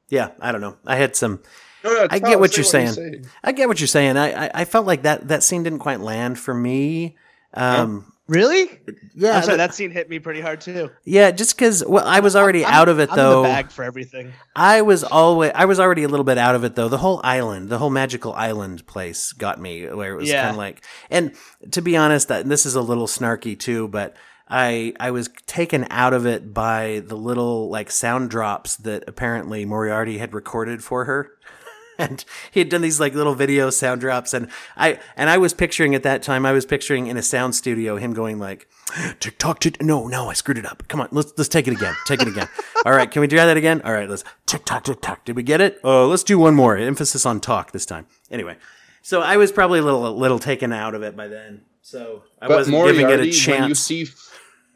yeah, 0.09 0.31
I 0.39 0.51
don't 0.51 0.61
know. 0.61 0.77
I 0.85 0.95
had 0.95 1.15
some. 1.15 1.41
No, 1.83 1.93
no, 1.93 2.07
I 2.09 2.19
get 2.19 2.39
what 2.39 2.57
you're 2.57 2.63
saying. 2.63 2.93
say. 2.93 3.21
I 3.43 3.51
get 3.51 3.67
what 3.67 3.79
you're 3.79 3.87
saying. 3.87 4.17
I, 4.17 4.45
I 4.45 4.51
I 4.53 4.65
felt 4.65 4.85
like 4.85 5.03
that 5.03 5.27
that 5.27 5.43
scene 5.43 5.63
didn't 5.63 5.79
quite 5.79 5.99
land 5.99 6.39
for 6.39 6.53
me. 6.53 7.15
Um, 7.53 8.13
Really? 8.27 8.69
yeah, 9.15 9.37
I'm 9.37 9.43
sorry, 9.43 9.57
that 9.57 9.73
scene 9.73 9.89
hit 9.89 10.07
me 10.07 10.19
pretty 10.19 10.39
hard 10.39 10.61
too. 10.61 10.91
yeah, 11.03 11.31
just 11.31 11.55
because 11.57 11.83
well, 11.83 12.05
I 12.07 12.19
was 12.19 12.35
already 12.35 12.63
I'm- 12.63 12.73
out 12.75 12.87
of 12.87 12.99
it 12.99 13.09
I'm 13.09 13.15
though. 13.15 13.41
The 13.41 13.47
bag 13.49 13.71
for 13.71 13.83
everything. 13.83 14.33
I 14.55 14.83
was 14.83 15.03
always 15.03 15.51
I 15.55 15.65
was 15.65 15.79
already 15.79 16.03
a 16.03 16.07
little 16.07 16.23
bit 16.23 16.37
out 16.37 16.53
of 16.53 16.63
it 16.63 16.75
though. 16.75 16.89
The 16.89 16.99
whole 16.99 17.21
island, 17.23 17.69
the 17.69 17.79
whole 17.79 17.89
magical 17.89 18.33
island 18.33 18.85
place 18.85 19.33
got 19.33 19.59
me 19.59 19.87
where 19.87 20.13
it 20.13 20.15
was 20.17 20.29
Yeah. 20.29 20.41
kind 20.43 20.51
of 20.51 20.57
like 20.57 20.83
and 21.09 21.33
to 21.71 21.81
be 21.81 21.97
honest 21.97 22.27
that 22.27 22.47
this 22.47 22.67
is 22.67 22.75
a 22.75 22.81
little 22.81 23.07
snarky 23.07 23.57
too, 23.59 23.87
but 23.87 24.15
I 24.47 24.93
I 24.99 25.09
was 25.09 25.29
taken 25.47 25.87
out 25.89 26.13
of 26.13 26.27
it 26.27 26.53
by 26.53 27.01
the 27.07 27.15
little 27.17 27.67
like 27.71 27.89
sound 27.89 28.29
drops 28.29 28.75
that 28.77 29.05
apparently 29.07 29.65
Moriarty 29.65 30.19
had 30.19 30.35
recorded 30.35 30.83
for 30.83 31.05
her. 31.05 31.31
And 31.99 32.23
he 32.49 32.61
had 32.61 32.69
done 32.69 32.81
these 32.81 32.99
like 32.99 33.13
little 33.13 33.35
video 33.35 33.69
sound 33.69 33.99
drops. 34.01 34.33
And 34.33 34.49
I 34.77 34.99
and 35.17 35.29
I 35.29 35.37
was 35.37 35.53
picturing 35.53 35.93
at 35.93 36.03
that 36.03 36.23
time 36.23 36.45
I 36.45 36.53
was 36.53 36.65
picturing 36.65 37.07
in 37.07 37.17
a 37.17 37.21
sound 37.21 37.55
studio 37.55 37.97
him 37.97 38.13
going 38.13 38.39
like 38.39 38.67
tick 39.19 39.37
tock 39.37 39.59
tick 39.59 39.81
no 39.83 40.07
no 40.07 40.29
I 40.29 40.33
screwed 40.33 40.57
it 40.57 40.65
up. 40.65 40.87
Come 40.87 41.01
on 41.01 41.09
let's 41.11 41.33
let's 41.37 41.49
take 41.49 41.67
it 41.67 41.73
again 41.73 41.93
take 42.05 42.21
it 42.21 42.27
again. 42.29 42.47
All 42.85 42.93
right 42.93 43.11
can 43.11 43.19
we 43.19 43.27
try 43.27 43.45
that 43.45 43.57
again? 43.57 43.81
All 43.83 43.91
right 43.91 44.09
let's 44.09 44.23
tick 44.45 44.63
tock 44.65 44.85
tick 44.85 45.01
tock 45.01 45.25
did 45.25 45.35
we 45.35 45.43
get 45.43 45.59
it? 45.61 45.79
Oh 45.83 46.07
let's 46.07 46.23
do 46.23 46.39
one 46.39 46.55
more. 46.55 46.77
Emphasis 46.77 47.25
on 47.25 47.41
talk 47.41 47.73
this 47.73 47.85
time. 47.85 48.07
Anyway 48.31 48.55
so 49.01 49.21
I 49.21 49.35
was 49.37 49.51
probably 49.51 49.79
a 49.79 49.83
little 49.83 50.07
a 50.07 50.09
little 50.09 50.39
taken 50.39 50.71
out 50.71 50.95
of 50.95 51.03
it 51.03 51.17
by 51.17 51.27
then. 51.27 51.61
So 51.81 52.23
I 52.41 52.47
But 52.47 52.57
wasn't 52.57 52.77
Moriarty, 52.77 52.99
giving 52.99 53.13
it 53.13 53.15
a 53.15 53.23
when 53.23 53.27
you 53.27 53.33
chance. 53.33 53.79
see 53.79 54.07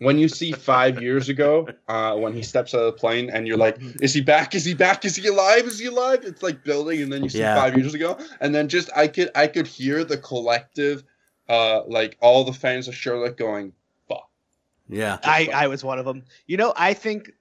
when 0.03 0.19
you 0.19 0.27
see 0.27 0.51
five 0.51 1.01
years 1.01 1.29
ago, 1.29 1.67
uh, 1.87 2.15
when 2.15 2.33
he 2.33 2.41
steps 2.43 2.73
out 2.73 2.81
of 2.81 2.85
the 2.93 2.99
plane, 2.99 3.29
and 3.29 3.47
you're 3.47 3.57
like, 3.57 3.77
"Is 4.01 4.13
he 4.13 4.21
back? 4.21 4.53
Is 4.55 4.65
he 4.65 4.73
back? 4.73 5.05
Is 5.05 5.15
he 5.15 5.27
alive? 5.27 5.65
Is 5.65 5.79
he 5.79 5.87
alive?" 5.87 6.19
It's 6.23 6.43
like 6.43 6.63
building, 6.63 7.01
and 7.01 7.11
then 7.11 7.23
you 7.23 7.29
see 7.29 7.39
Yeah. 7.39 7.55
five 7.55 7.75
years 7.77 7.93
ago, 7.93 8.17
and 8.39 8.53
then 8.53 8.67
just 8.67 8.89
I 8.95 9.07
could 9.07 9.31
I 9.35 9.47
could 9.47 9.67
hear 9.67 10.03
the 10.03 10.17
collective, 10.17 11.03
uh, 11.49 11.83
like 11.87 12.17
all 12.19 12.43
the 12.43 12.53
fans 12.53 12.87
of 12.87 12.95
Sherlock 12.95 13.37
going, 13.37 13.73
"Fuck." 14.07 14.29
yeah 14.89 15.17
I, 15.23 15.49
I 15.53 15.67
was 15.67 15.83
one 15.83 15.99
of 15.99 16.05
them. 16.05 16.23
You 16.47 16.57
know, 16.57 16.73
I 16.75 16.93
think 16.93 17.31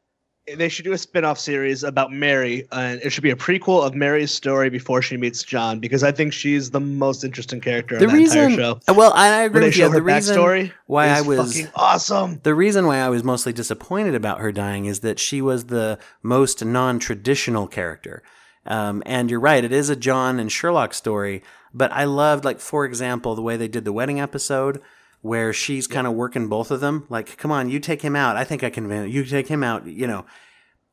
they 0.56 0.68
should 0.68 0.84
do 0.84 0.92
a 0.92 0.98
spin-off 0.98 1.38
series 1.38 1.84
about 1.84 2.12
Mary, 2.12 2.66
and 2.72 3.00
it 3.00 3.10
should 3.10 3.22
be 3.22 3.30
a 3.30 3.36
prequel 3.36 3.86
of 3.86 3.94
Mary's 3.94 4.32
story 4.32 4.70
before 4.70 5.00
she 5.00 5.16
meets 5.16 5.42
John, 5.42 5.78
because 5.78 6.02
I 6.02 6.10
think 6.10 6.32
she's 6.32 6.70
the 6.70 6.80
most 6.80 7.22
interesting 7.22 7.60
character 7.60 7.96
the 7.98 8.04
in 8.04 8.10
that 8.10 8.16
reason 8.16 8.50
entire 8.52 8.56
show. 8.56 8.92
well 8.92 9.12
I, 9.14 9.42
agree 9.42 9.66
with 9.66 9.76
you 9.76 9.88
the 9.88 10.02
reason 10.02 10.72
why 10.86 11.08
I 11.08 11.20
was 11.20 11.52
fucking 11.54 11.72
awesome. 11.76 12.40
The 12.42 12.54
reason 12.54 12.86
why 12.86 12.98
I 12.98 13.08
was 13.08 13.22
mostly 13.22 13.52
disappointed 13.52 14.14
about 14.14 14.40
her 14.40 14.50
dying 14.50 14.86
is 14.86 15.00
that 15.00 15.18
she 15.18 15.40
was 15.40 15.66
the 15.66 15.98
most 16.22 16.64
non 16.64 16.98
traditional 16.98 17.68
character. 17.68 18.22
Um, 18.64 19.02
and 19.06 19.30
you're 19.30 19.40
right, 19.40 19.64
it 19.64 19.72
is 19.72 19.90
a 19.90 19.96
John 19.96 20.38
and 20.38 20.50
Sherlock 20.50 20.94
story, 20.94 21.42
but 21.74 21.90
I 21.92 22.04
loved, 22.04 22.44
like, 22.44 22.60
for 22.60 22.84
example, 22.84 23.34
the 23.34 23.42
way 23.42 23.56
they 23.56 23.68
did 23.68 23.84
the 23.84 23.92
wedding 23.92 24.20
episode 24.20 24.80
where 25.22 25.52
she's 25.52 25.86
kind 25.86 26.06
of 26.06 26.12
working 26.12 26.48
both 26.48 26.70
of 26.70 26.80
them. 26.80 27.06
Like, 27.08 27.36
come 27.38 27.50
on, 27.50 27.68
you 27.70 27.78
take 27.80 28.02
him 28.02 28.14
out. 28.14 28.36
I 28.36 28.44
think 28.44 28.62
I 28.62 28.70
can, 28.70 29.08
you 29.08 29.24
take 29.24 29.48
him 29.48 29.62
out, 29.64 29.86
you 29.86 30.06
know. 30.06 30.24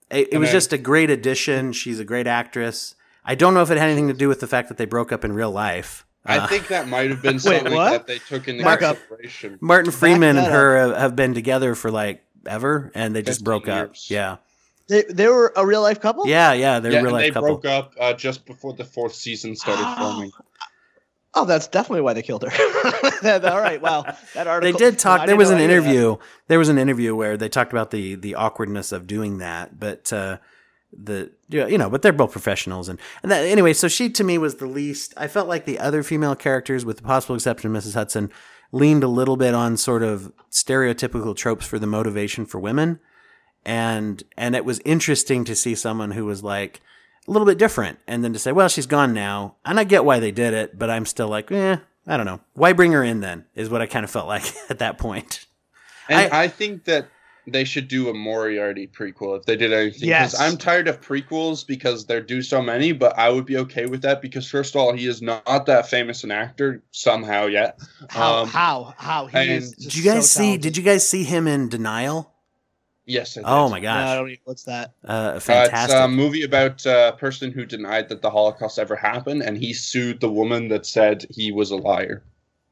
It, 0.10 0.30
it 0.34 0.38
was 0.38 0.50
then- 0.50 0.56
just 0.56 0.74
a 0.74 0.78
great 0.78 1.10
addition. 1.10 1.74
She's 1.74 2.00
a 2.00 2.06
great 2.06 2.28
actress. 2.28 2.96
I 3.26 3.36
don't 3.36 3.54
know 3.54 3.62
if 3.62 3.70
it 3.70 3.78
had 3.78 3.90
anything 3.90 4.08
to 4.08 4.14
do 4.14 4.28
with 4.28 4.40
the 4.40 4.48
fact 4.48 4.70
that 4.70 4.78
they 4.78 4.86
broke 4.86 5.12
up 5.12 5.24
in 5.26 5.34
real 5.34 5.52
life. 5.52 6.06
I 6.26 6.38
Uh, 6.40 6.48
think 6.48 6.68
that 6.70 6.88
might 6.88 7.10
have 7.10 7.22
been 7.24 7.40
something 7.40 7.74
what? 7.74 7.92
that 7.92 8.08
they 8.08 8.18
took 8.20 8.48
into 8.48 8.64
Mark 8.64 8.82
up. 8.82 8.98
consideration. 9.08 9.58
Martin 9.62 9.92
Freeman 9.92 10.38
and 10.38 10.48
her 10.48 10.78
have, 10.78 10.96
have 10.98 11.16
been 11.16 11.34
together 11.34 11.76
for 11.76 11.92
like 11.92 12.24
ever, 12.46 12.92
and 12.96 13.16
they 13.16 13.22
just 13.22 13.40
15 13.42 13.44
broke 13.46 13.68
up. 13.68 13.94
Yeah. 14.08 14.38
They, 14.88 15.04
they 15.04 15.28
were 15.28 15.54
a 15.56 15.66
real 15.66 15.82
life 15.84 16.00
couple. 16.00 16.28
Yeah, 16.28 16.54
yeah, 16.54 16.80
they're 16.80 16.92
yeah, 16.92 16.98
real 17.00 17.08
and 17.08 17.14
life 17.14 17.24
they 17.26 17.32
couple. 17.32 17.50
broke 17.50 17.66
up 17.66 17.94
uh, 18.00 18.14
just 18.14 18.46
before 18.48 18.74
the 18.74 18.86
fourth 18.86 19.14
season 19.14 19.56
started 19.56 19.86
filming. 19.98 20.32
Oh, 21.40 21.46
that's 21.46 21.68
definitely 21.68 22.02
why 22.02 22.12
they 22.14 22.22
killed 22.22 22.44
her. 22.44 22.50
All 23.50 23.62
right. 23.62 23.82
Wow. 23.82 24.04
That 24.34 24.48
article. 24.48 24.78
They 24.78 24.86
did 24.86 25.00
talk. 25.00 25.26
There 25.26 25.38
was 25.38 25.50
an 25.50 25.60
any 25.60 25.74
of 25.74 25.86
that. 25.86 25.90
interview. 25.90 26.18
There 26.48 26.60
was 26.60 26.68
an 26.68 26.78
interview 26.78 27.16
where 27.16 27.38
they 27.38 27.48
talked 27.48 27.72
about 27.72 27.92
the 27.92 28.16
the 28.16 28.36
awkwardness 28.36 28.92
of 28.92 29.08
doing 29.08 29.38
that, 29.38 29.80
but 29.80 30.12
uh, 30.12 30.40
the 30.92 31.32
you 31.48 31.78
know, 31.78 31.90
but 31.90 32.02
they're 32.02 32.12
both 32.12 32.34
professionals, 32.34 32.90
and 32.90 33.00
and 33.24 33.32
that, 33.32 33.46
anyway. 33.46 33.72
So 33.72 33.88
she 33.88 34.10
to 34.10 34.24
me 34.24 34.38
was 34.38 34.56
the 34.56 34.66
least. 34.66 35.14
I 35.16 35.28
felt 35.28 35.48
like 35.48 35.64
the 35.64 35.80
other 35.80 36.04
female 36.04 36.36
characters, 36.36 36.84
with 36.84 36.98
the 36.98 37.04
possible 37.04 37.36
exception 37.36 37.74
of 37.74 37.82
Mrs. 37.82 37.94
Hudson, 37.94 38.32
leaned 38.74 39.06
a 39.06 39.08
little 39.08 39.38
bit 39.38 39.54
on 39.54 39.78
sort 39.78 40.04
of 40.04 40.34
stereotypical 40.52 41.36
tropes 41.36 41.66
for 41.66 41.80
the 41.80 41.88
motivation 41.88 42.46
for 42.46 42.60
women, 42.60 43.00
and 43.64 44.24
and 44.36 44.56
it 44.56 44.66
was 44.66 44.80
interesting 44.84 45.46
to 45.46 45.56
see 45.56 45.74
someone 45.74 46.12
who 46.12 46.26
was 46.26 46.44
like 46.44 46.82
a 47.28 47.32
little 47.32 47.46
bit 47.46 47.58
different, 47.58 48.00
and 48.08 48.24
then 48.24 48.34
to 48.34 48.40
say, 48.40 48.52
well, 48.52 48.70
she's 48.70 48.86
gone 48.88 49.14
now, 49.14 49.56
and 49.66 49.80
I 49.80 49.84
get 49.84 50.06
why 50.06 50.20
they 50.20 50.32
did 50.32 50.54
it, 50.54 50.78
but 50.78 50.90
I'm 50.90 51.06
still 51.06 51.28
like, 51.28 51.52
eh, 51.52 51.78
I 52.08 52.18
don't 52.18 52.26
know. 52.26 52.40
Why 52.54 52.74
bring 52.74 52.92
her 52.94 53.04
in 53.04 53.20
then? 53.22 53.46
Is 53.56 53.70
what 53.70 53.82
I 53.82 53.86
kind 53.86 54.04
of 54.04 54.10
felt 54.12 54.28
like 54.28 54.44
at 54.70 54.80
that 54.80 54.98
point. 54.98 55.46
And 56.08 56.34
I- 56.34 56.44
I, 56.44 56.48
think 56.48 56.86
that 56.86 57.08
they 57.46 57.64
should 57.64 57.88
do 57.88 58.10
a 58.10 58.14
Moriarty 58.14 58.88
prequel 58.88 59.38
if 59.38 59.46
they 59.46 59.56
did 59.56 59.74
anything. 59.74 60.10
Yes. 60.10 60.40
I'm 60.40 60.58
tired 60.58 60.88
of 60.88 61.02
prequels 61.02 61.66
because 61.66 62.06
there 62.06 62.22
do 62.22 62.42
so 62.42 62.62
many, 62.62 62.92
but 62.92 63.18
I 63.18 63.30
would 63.30 63.46
be 63.46 63.58
okay 63.58 63.86
with 63.86 64.02
that 64.04 64.22
because 64.22 64.50
first 64.50 64.76
of 64.76 64.82
all, 64.82 64.94
he 64.94 65.06
is 65.06 65.22
not 65.22 65.66
that 65.66 65.88
famous 65.90 66.24
an 66.24 66.32
actor 66.32 66.84
somehow 66.92 67.46
yet. 67.46 67.80
How? 68.10 68.44
Um, 68.44 68.48
how? 68.48 68.94
How? 68.98 69.28
He 69.28 69.38
and 69.38 69.52
is 69.52 69.72
did 69.72 69.84
Did 69.84 69.96
you 69.96 70.04
guys 70.04 70.32
see? 70.32 70.58
Did 70.58 70.78
you 70.78 70.84
guys 70.84 71.08
see 71.08 71.24
him 71.24 71.48
in 71.48 71.70
Denial? 71.70 72.34
Yes. 73.10 73.38
I 73.38 73.42
did. 73.42 73.48
Oh 73.50 73.70
my 73.70 73.80
No, 73.80 73.90
I 73.90 73.94
gosh, 73.94 74.16
don't. 74.18 74.30
Even, 74.30 74.40
what's 74.46 74.64
that? 74.64 74.94
uh, 75.08 75.12
Uh, 75.12 75.40
fantastic! 75.40 75.96
it's 75.96 76.04
a 76.06 76.08
movie 76.08 76.44
about 76.44 76.86
a 76.86 77.16
person 77.20 77.52
who 77.52 77.66
denied 77.66 78.08
that 78.10 78.22
the 78.22 78.30
Holocaust 78.30 78.78
ever 78.80 78.96
happened, 78.96 79.42
and 79.42 79.58
he 79.58 79.74
sued 79.74 80.20
the 80.22 80.30
woman 80.32 80.68
that 80.70 80.86
said 80.86 81.26
he 81.30 81.52
was 81.52 81.72
a 81.72 81.76
liar. 81.76 82.24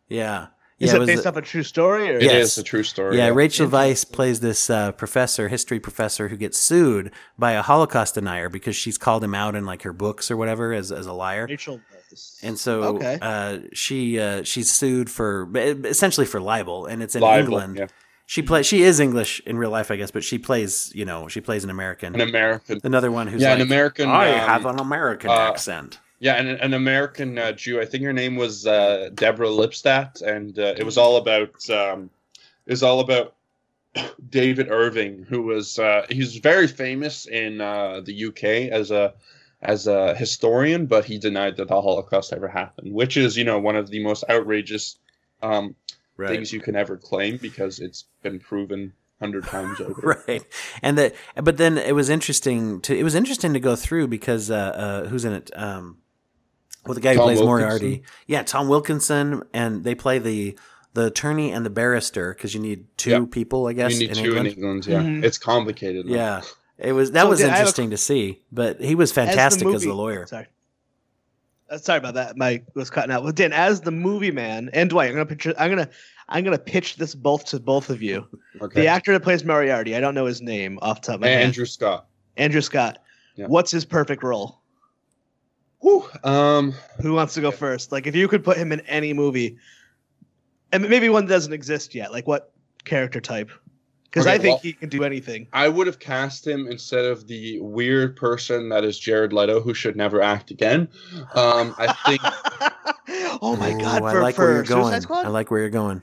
yeah, 0.09 0.47
Is 0.79 0.93
yeah. 0.93 1.01
it 1.01 1.05
based 1.07 1.25
a- 1.25 1.29
off 1.29 1.37
a 1.37 1.41
true 1.41 1.63
story? 1.63 2.09
Or? 2.09 2.17
It 2.17 2.23
is 2.23 2.31
Yes. 2.31 2.57
a 2.59 2.63
true 2.63 2.83
story. 2.83 3.17
yeah, 3.17 3.29
Rachel 3.29 3.67
Weisz 3.67 4.09
plays 4.09 4.39
this 4.41 4.69
uh, 4.69 4.91
professor, 4.91 5.47
history 5.47 5.79
professor, 5.79 6.27
who 6.29 6.37
gets 6.37 6.57
sued 6.59 7.11
by 7.37 7.53
a 7.53 7.61
Holocaust 7.63 8.13
denier 8.15 8.47
because 8.47 8.75
she's 8.75 8.97
called 8.97 9.23
him 9.23 9.33
out 9.33 9.55
in 9.55 9.65
like 9.65 9.81
her 9.81 9.91
books 9.93 10.29
or 10.31 10.37
whatever 10.37 10.71
as 10.73 10.91
as 10.91 11.07
a 11.07 11.13
liar. 11.13 11.47
Rachel. 11.49 11.81
And 12.41 12.57
so 12.57 12.83
Okay. 12.95 13.17
uh, 13.21 13.59
she 13.73 14.17
uh, 14.19 14.43
she's 14.43 14.71
sued 14.71 15.09
for 15.09 15.49
essentially 15.55 16.25
for 16.27 16.39
libel, 16.39 16.85
and 16.85 17.01
it's 17.03 17.15
in 17.15 17.21
Libel, 17.21 17.57
England. 17.59 17.77
yeah. 17.79 17.87
She 18.29 18.41
play 18.41 18.61
she 18.61 18.83
is 18.83 18.99
English 18.99 19.41
in 19.45 19.57
real 19.57 19.69
life, 19.69 19.89
I 19.89 19.95
guess, 19.95 20.11
but 20.11 20.23
she 20.23 20.37
plays 20.37 20.91
you 20.93 21.05
know 21.05 21.29
she 21.29 21.39
plays 21.39 21.63
an 21.63 21.69
American. 21.69 22.13
An 22.13 22.21
American. 22.21 22.81
Another 22.83 23.09
one 23.09 23.27
who's 23.27 23.41
Yeah, 23.41 23.51
like, 23.51 23.61
an 23.61 23.67
American, 23.67 24.09
I 24.09 24.33
um, 24.33 24.49
have 24.49 24.65
an 24.65 24.79
American 24.79 25.29
uh, 25.29 25.33
accent. 25.33 25.97
Yeah, 26.19 26.33
and 26.33 26.49
an 26.49 26.73
American 26.73 27.37
uh, 27.37 27.53
Jew. 27.53 27.79
I 27.79 27.85
think 27.85 28.03
her 28.03 28.11
name 28.11 28.35
was 28.35 28.67
uh, 28.67 29.11
Deborah 29.13 29.47
Lipstadt, 29.47 30.21
and 30.21 30.59
uh, 30.59 30.73
it 30.77 30.83
was 30.83 30.97
all 30.97 31.15
about 31.15 31.69
um, 31.69 32.09
it 32.65 32.71
was 32.71 32.83
all 32.83 32.99
about 32.99 33.35
David 34.29 34.69
Irving, 34.69 35.25
who 35.29 35.43
was 35.43 35.79
uh, 35.79 36.05
he's 36.09 36.35
very 36.35 36.67
famous 36.67 37.27
in 37.27 37.61
uh, 37.61 38.01
the 38.03 38.25
UK 38.25 38.43
as 38.73 38.91
a 38.91 39.13
as 39.61 39.87
a 39.87 40.15
historian, 40.15 40.85
but 40.85 41.05
he 41.05 41.17
denied 41.17 41.55
that 41.57 41.69
the 41.69 41.81
Holocaust 41.81 42.33
ever 42.33 42.49
happened, 42.49 42.93
which 42.93 43.15
is 43.15 43.37
you 43.37 43.45
know 43.45 43.57
one 43.57 43.77
of 43.77 43.89
the 43.89 44.03
most 44.03 44.25
outrageous 44.29 44.97
um, 45.41 45.75
things 46.17 46.51
you 46.51 46.59
can 46.59 46.75
ever 46.75 46.97
claim 46.97 47.37
because 47.37 47.79
it's 47.79 48.05
been 48.23 48.39
proven 48.39 48.93
hundred 49.19 49.43
times 49.55 49.79
over. 49.81 50.23
right 50.27 50.43
and 50.83 50.97
that 50.97 51.15
but 51.43 51.57
then 51.57 51.77
it 51.77 51.93
was 51.95 52.09
interesting 52.09 52.79
to 52.81 52.95
it 52.97 53.03
was 53.03 53.15
interesting 53.15 53.53
to 53.53 53.59
go 53.59 53.75
through 53.75 54.07
because 54.07 54.49
uh, 54.51 54.55
uh 54.55 55.07
who's 55.07 55.25
in 55.25 55.33
it 55.33 55.49
um 55.55 55.97
well 56.85 56.93
the 56.93 57.01
guy 57.01 57.13
who 57.15 57.21
plays 57.21 57.39
Wilkinson? 57.39 57.45
moriarty 57.47 58.03
yeah 58.27 58.43
tom 58.43 58.67
wilkinson 58.67 59.41
and 59.53 59.83
they 59.83 59.95
play 59.95 60.19
the 60.19 60.57
the 60.93 61.07
attorney 61.07 61.51
and 61.51 61.65
the 61.65 61.69
barrister 61.71 62.33
because 62.33 62.53
you 62.53 62.59
need 62.59 62.85
two 62.97 63.09
Yeah. 63.09 63.25
people 63.29 63.67
i 63.67 63.73
guess 63.73 63.93
you 63.99 64.07
need 64.07 64.17
in 64.17 64.23
two 64.23 64.35
england 64.37 64.47
in 64.47 64.53
England. 64.53 64.85
Yeah, 64.87 64.99
Mhm. 65.01 65.23
it's 65.23 65.37
complicated. 65.39 66.05
man. 66.05 66.15
yeah 66.15 66.41
it 66.77 66.91
was 66.93 67.11
that 67.13 67.23
So 67.23 67.29
was 67.29 67.39
did 67.39 67.45
I 67.47 67.49
have 67.49 67.57
a- 67.57 67.61
interesting 67.61 67.89
to 67.89 67.97
see 67.97 68.41
but 68.51 68.79
he 68.81 68.93
was 68.93 69.09
As 69.09 69.15
the 69.15 69.21
fantastic 69.25 69.67
as, 69.67 69.73
movie- 69.73 69.87
the 69.87 69.93
lawyer 69.95 70.27
Sorry. 70.27 70.45
Uh, 71.69 71.77
sorry 71.77 71.99
about 71.99 72.13
that. 72.13 72.37
My 72.37 72.61
was 72.75 72.89
cutting 72.89 73.11
out. 73.11 73.23
Well, 73.23 73.33
Dan, 73.33 73.51
as 73.51 73.81
the 73.81 73.91
movie 73.91 74.31
man 74.31 74.69
and 74.73 74.89
Dwight, 74.89 75.09
I'm 75.09 75.15
gonna 75.15 75.25
picture. 75.25 75.53
I'm 75.57 75.69
gonna. 75.69 75.89
I'm 76.29 76.43
gonna 76.43 76.57
pitch 76.57 76.97
this 76.97 77.15
both 77.15 77.45
to 77.45 77.59
both 77.59 77.89
of 77.89 78.01
you. 78.01 78.27
Okay. 78.61 78.81
The 78.81 78.87
actor 78.87 79.13
that 79.13 79.21
plays 79.21 79.45
Moriarty, 79.45 79.95
I 79.95 80.01
don't 80.01 80.13
know 80.13 80.25
his 80.25 80.41
name 80.41 80.77
off 80.81 81.01
the 81.01 81.07
top 81.07 81.15
of 81.15 81.21
my 81.21 81.27
head. 81.27 81.43
Andrew 81.43 81.65
Scott. 81.65 82.07
Andrew 82.35 82.61
Scott. 82.61 82.99
Yeah. 83.35 83.47
What's 83.47 83.71
his 83.71 83.85
perfect 83.85 84.23
role? 84.23 84.61
Whew, 85.79 86.09
um, 86.23 86.73
Who 87.01 87.13
wants 87.13 87.35
to 87.35 87.41
go 87.41 87.51
first? 87.51 87.91
Like, 87.91 88.07
if 88.07 88.15
you 88.15 88.27
could 88.27 88.43
put 88.43 88.57
him 88.57 88.71
in 88.71 88.81
any 88.81 89.13
movie, 89.13 89.57
and 90.71 90.87
maybe 90.89 91.07
one 91.07 91.25
that 91.25 91.33
doesn't 91.33 91.53
exist 91.53 91.93
yet, 91.93 92.11
like 92.11 92.27
what 92.27 92.51
character 92.83 93.21
type? 93.21 93.51
Because 94.09 94.25
Okay, 94.25 94.35
I 94.35 94.37
think 94.37 94.53
well- 94.55 94.59
he 94.63 94.73
can 94.73 94.89
do 94.89 95.03
anything. 95.03 95.47
I 95.53 95.67
would 95.67 95.85
have 95.87 95.99
cast 95.99 96.47
him 96.47 96.67
instead 96.67 97.05
of 97.05 97.27
the 97.27 97.59
weird 97.59 98.15
person 98.15 98.69
that 98.69 98.83
is 98.83 98.97
Jared 98.97 99.33
Leto, 99.33 99.59
who 99.59 99.73
should 99.73 99.95
never 99.95 100.21
act 100.21 100.49
again. 100.51 100.87
Um, 101.35 101.75
I 101.77 101.93
think. 102.05 102.21
oh 103.41 103.55
my 103.55 103.71
Ooh, 103.73 103.79
god! 103.79 104.03
i 104.03 104.19
like 104.19 104.35
for 104.35 104.45
where 104.45 104.53
you're 104.55 104.63
going 104.63 104.93
i 104.93 105.27
like 105.27 105.49
where 105.51 105.61
you're 105.61 105.69
going 105.69 106.01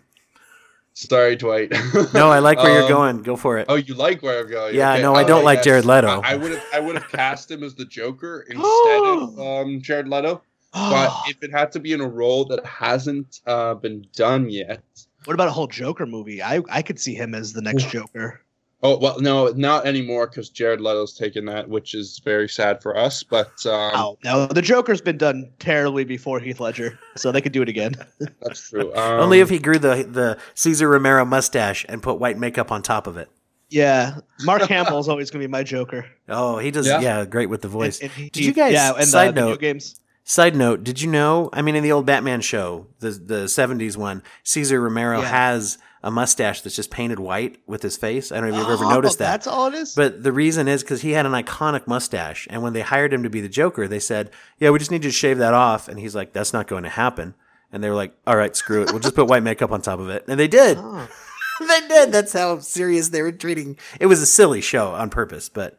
Sorry, 0.96 1.34
Dwight. 1.34 1.72
no 2.14 2.30
i 2.30 2.38
like 2.38 2.58
where 2.62 2.72
you're 2.72 2.82
Um, 2.84 2.88
going 2.88 3.22
go 3.22 3.34
for 3.36 3.58
it 3.58 3.66
Oh, 3.68 3.74
you 3.74 3.94
like 3.94 4.22
where 4.22 4.40
I'm 4.40 4.48
going? 4.48 4.74
Yeah, 4.76 4.92
Okay, 4.92 5.02
no, 5.02 5.14
I 5.14 5.24
don't 5.24 5.40
uh, 5.40 5.44
like 5.44 5.62
Jared 5.62 5.84
Leto. 5.84 6.20
I, 6.22 6.32
I 6.32 6.36
would 6.36 6.52
have, 6.52 6.64
I 6.72 6.80
would 6.80 6.94
have 6.94 7.08
cast 7.10 7.50
him 7.50 7.64
as 7.64 7.74
the 7.74 7.84
Joker 7.84 8.46
instead 8.48 9.02
of 9.04 9.38
um, 9.40 9.80
Jared 9.80 10.08
Leto. 10.08 10.42
But 10.72 11.12
if 11.28 11.42
it 11.42 11.50
had 11.52 11.70
to 11.72 11.80
be 11.80 11.92
in 11.92 12.00
a 12.00 12.08
role 12.08 12.44
that 12.46 12.64
hasn't 12.64 13.40
uh, 13.46 13.74
been 13.74 14.06
done 14.14 14.48
yet, 14.50 14.82
What 15.24 15.34
about 15.34 15.48
a 15.48 15.52
whole 15.52 15.66
Joker 15.66 16.06
movie? 16.06 16.42
I 16.42 16.60
I 16.70 16.82
could 16.82 16.98
see 17.00 17.14
him 17.14 17.34
as 17.34 17.52
the 17.52 17.62
next 17.62 17.88
Joker. 17.90 18.40
Oh 18.82 18.98
well, 18.98 19.18
no, 19.18 19.48
not 19.48 19.86
anymore 19.86 20.26
because 20.26 20.50
Jared 20.50 20.78
Leto's 20.80 21.14
taken 21.14 21.46
that, 21.46 21.68
which 21.70 21.94
is 21.94 22.18
very 22.22 22.48
sad 22.48 22.82
for 22.82 22.94
us. 22.96 23.22
But 23.22 23.64
um, 23.64 23.92
Oh 23.94 24.18
no, 24.24 24.46
the 24.46 24.60
Joker's 24.60 25.00
been 25.00 25.16
done 25.16 25.50
terribly 25.58 26.04
before 26.04 26.38
Heath 26.40 26.60
Ledger, 26.60 26.98
so 27.16 27.32
they 27.32 27.40
could 27.40 27.52
do 27.52 27.62
it 27.62 27.68
again. 27.70 27.94
that's 28.42 28.68
true. 28.68 28.94
Um, 28.94 29.20
Only 29.22 29.40
if 29.40 29.48
he 29.48 29.58
grew 29.58 29.78
the 29.78 30.06
the 30.08 30.38
Cesar 30.54 30.88
Romero 30.88 31.24
mustache 31.24 31.86
and 31.88 32.02
put 32.02 32.18
white 32.20 32.36
makeup 32.38 32.70
on 32.70 32.82
top 32.82 33.06
of 33.06 33.16
it. 33.16 33.30
yeah, 33.70 34.18
Mark 34.42 34.60
Hamill's 34.68 35.08
always 35.08 35.30
gonna 35.30 35.44
be 35.44 35.48
my 35.48 35.62
Joker. 35.62 36.04
Oh, 36.28 36.58
he 36.58 36.70
does. 36.70 36.86
Yeah, 36.86 37.00
Yeah. 37.00 37.24
great 37.24 37.48
with 37.48 37.62
the 37.62 37.68
voice. 37.68 38.00
And- 38.00 38.10
and 38.10 38.20
he- 38.24 38.28
Did 38.30 38.44
you 38.44 38.52
guys- 38.52 38.74
Yeah, 38.74 38.92
and 38.98 39.06
side 39.08 39.28
uh, 39.28 39.32
video 39.32 39.48
note- 39.48 39.60
games. 39.60 39.98
Side 40.26 40.56
note: 40.56 40.82
Did 40.84 41.02
you 41.02 41.10
know? 41.10 41.50
I 41.52 41.60
mean, 41.62 41.76
in 41.76 41.82
the 41.82 41.92
old 41.92 42.06
Batman 42.06 42.40
show, 42.40 42.86
the 43.00 43.10
the 43.10 43.44
'70s 43.44 43.96
one, 43.96 44.22
Cesar 44.42 44.80
Romero 44.80 45.20
Yeah. 45.20 45.28
has 45.28 45.76
a 46.02 46.10
mustache 46.10 46.60
that's 46.62 46.76
just 46.76 46.90
painted 46.90 47.18
white 47.18 47.58
with 47.66 47.82
his 47.82 47.96
face. 47.96 48.30
I 48.32 48.36
don't 48.40 48.50
know 48.50 48.56
if 48.56 48.60
you've 48.62 48.70
ever 48.70 48.84
Oh, 48.84 48.90
noticed 48.90 49.18
that. 49.18 49.30
That's 49.30 49.46
all 49.46 49.68
it 49.68 49.74
is. 49.74 49.94
But 49.94 50.22
the 50.22 50.32
reason 50.32 50.66
is 50.68 50.82
because 50.82 51.02
he 51.02 51.12
had 51.12 51.24
an 51.26 51.32
iconic 51.32 51.86
mustache, 51.86 52.46
and 52.50 52.62
when 52.62 52.72
they 52.72 52.80
hired 52.82 53.12
him 53.12 53.22
to 53.22 53.30
be 53.30 53.40
the 53.42 53.48
Joker, 53.50 53.86
they 53.86 53.98
said, 54.00 54.30
"Yeah, 54.58 54.70
we 54.70 54.78
just 54.78 54.90
need 54.90 55.04
you 55.04 55.10
to 55.10 55.16
shave 55.16 55.38
that 55.38 55.52
off." 55.54 55.88
And 55.88 55.98
he's 56.00 56.14
like, 56.14 56.32
"That's 56.32 56.52
not 56.54 56.66
going 56.68 56.84
to 56.84 56.90
happen." 56.90 57.34
And 57.70 57.82
they 57.84 57.90
were 57.90 57.94
like, 57.96 58.14
"All 58.26 58.36
right, 58.36 58.54
screw 58.56 58.82
it. 58.82 58.90
We'll 58.92 59.00
just 59.00 59.14
put 59.14 59.26
white 59.28 59.42
makeup 59.42 59.72
on 59.72 59.82
top 59.82 59.98
of 60.00 60.08
it." 60.08 60.24
And 60.26 60.40
they 60.40 60.48
did. 60.48 60.78
Oh. 60.80 61.06
they 61.60 61.86
did. 61.86 62.12
That's 62.12 62.32
how 62.32 62.58
serious 62.60 63.10
they 63.10 63.20
were 63.22 63.32
treating. 63.32 63.76
It 64.00 64.06
was 64.06 64.22
a 64.22 64.26
silly 64.26 64.60
show 64.62 64.92
on 64.92 65.10
purpose, 65.10 65.48
but 65.50 65.76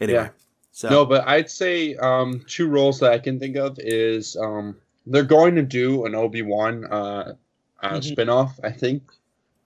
anyway. 0.00 0.24
Yeah. 0.24 0.28
So 0.76 0.88
No, 0.90 1.06
but 1.06 1.26
I'd 1.28 1.48
say 1.48 1.94
um, 1.94 2.44
two 2.48 2.66
roles 2.66 2.98
that 2.98 3.12
I 3.12 3.20
can 3.20 3.38
think 3.38 3.54
of 3.54 3.78
is 3.78 4.36
um, 4.36 4.76
they're 5.06 5.22
going 5.22 5.54
to 5.54 5.62
do 5.62 6.04
an 6.04 6.16
Obi 6.16 6.42
Wan 6.42 6.84
uh, 6.86 7.34
uh, 7.80 8.00
Mhm. 8.00 8.16
spinoff. 8.16 8.58
I 8.64 8.72
think 8.72 9.04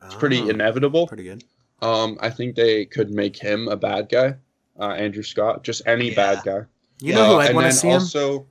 it's 0.04 0.14
pretty 0.16 0.42
Oh, 0.42 0.48
inevitable. 0.50 1.06
pretty 1.06 1.22
good. 1.24 1.44
Um, 1.80 2.18
I 2.20 2.28
think 2.28 2.56
they 2.56 2.84
could 2.84 3.10
make 3.10 3.38
him 3.38 3.68
a 3.68 3.76
bad 3.76 4.10
guy, 4.10 4.34
uh, 4.78 4.90
Andrew 4.90 5.22
Scott, 5.22 5.64
just 5.64 5.80
any 5.86 6.10
Yeah. 6.10 6.14
bad 6.16 6.42
guy. 6.44 6.66
You 7.00 7.14
know 7.14 7.24
who 7.24 7.34
I'd 7.40 7.54
want 7.54 7.68
to 7.68 7.72
see 7.72 7.88
him? 7.88 7.94
also, 7.94 8.46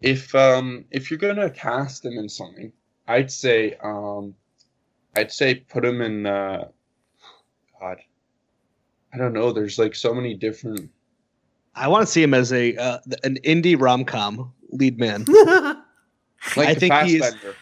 if 0.00 0.34
um, 0.34 0.86
if 0.90 1.08
you're 1.08 1.18
gonna 1.20 1.50
cast 1.50 2.04
him 2.04 2.18
in 2.18 2.28
something, 2.28 2.72
I'd 3.06 3.30
say 3.30 3.74
um, 3.80 4.34
I'd 5.14 5.30
say 5.30 5.54
put 5.54 5.84
him 5.84 6.00
in. 6.02 6.26
Uh, 6.26 6.66
God, 7.78 7.98
I 9.12 9.18
don't 9.18 9.34
know. 9.34 9.52
There's 9.52 9.78
like 9.78 9.94
so 9.94 10.12
many 10.12 10.34
different. 10.34 10.90
I 11.76 11.88
want 11.88 12.02
to 12.06 12.10
see 12.10 12.22
him 12.22 12.34
as 12.34 12.52
a 12.52 12.74
uh, 12.76 12.98
an 13.22 13.36
indie 13.44 13.80
rom 13.80 14.04
com 14.04 14.52
lead 14.70 14.98
man. 14.98 15.24
Like 16.54 16.68
I 16.68 16.74
the 16.74 16.80
think 16.80 16.94
he's- 16.94 17.20
Fassbender. 17.22 17.56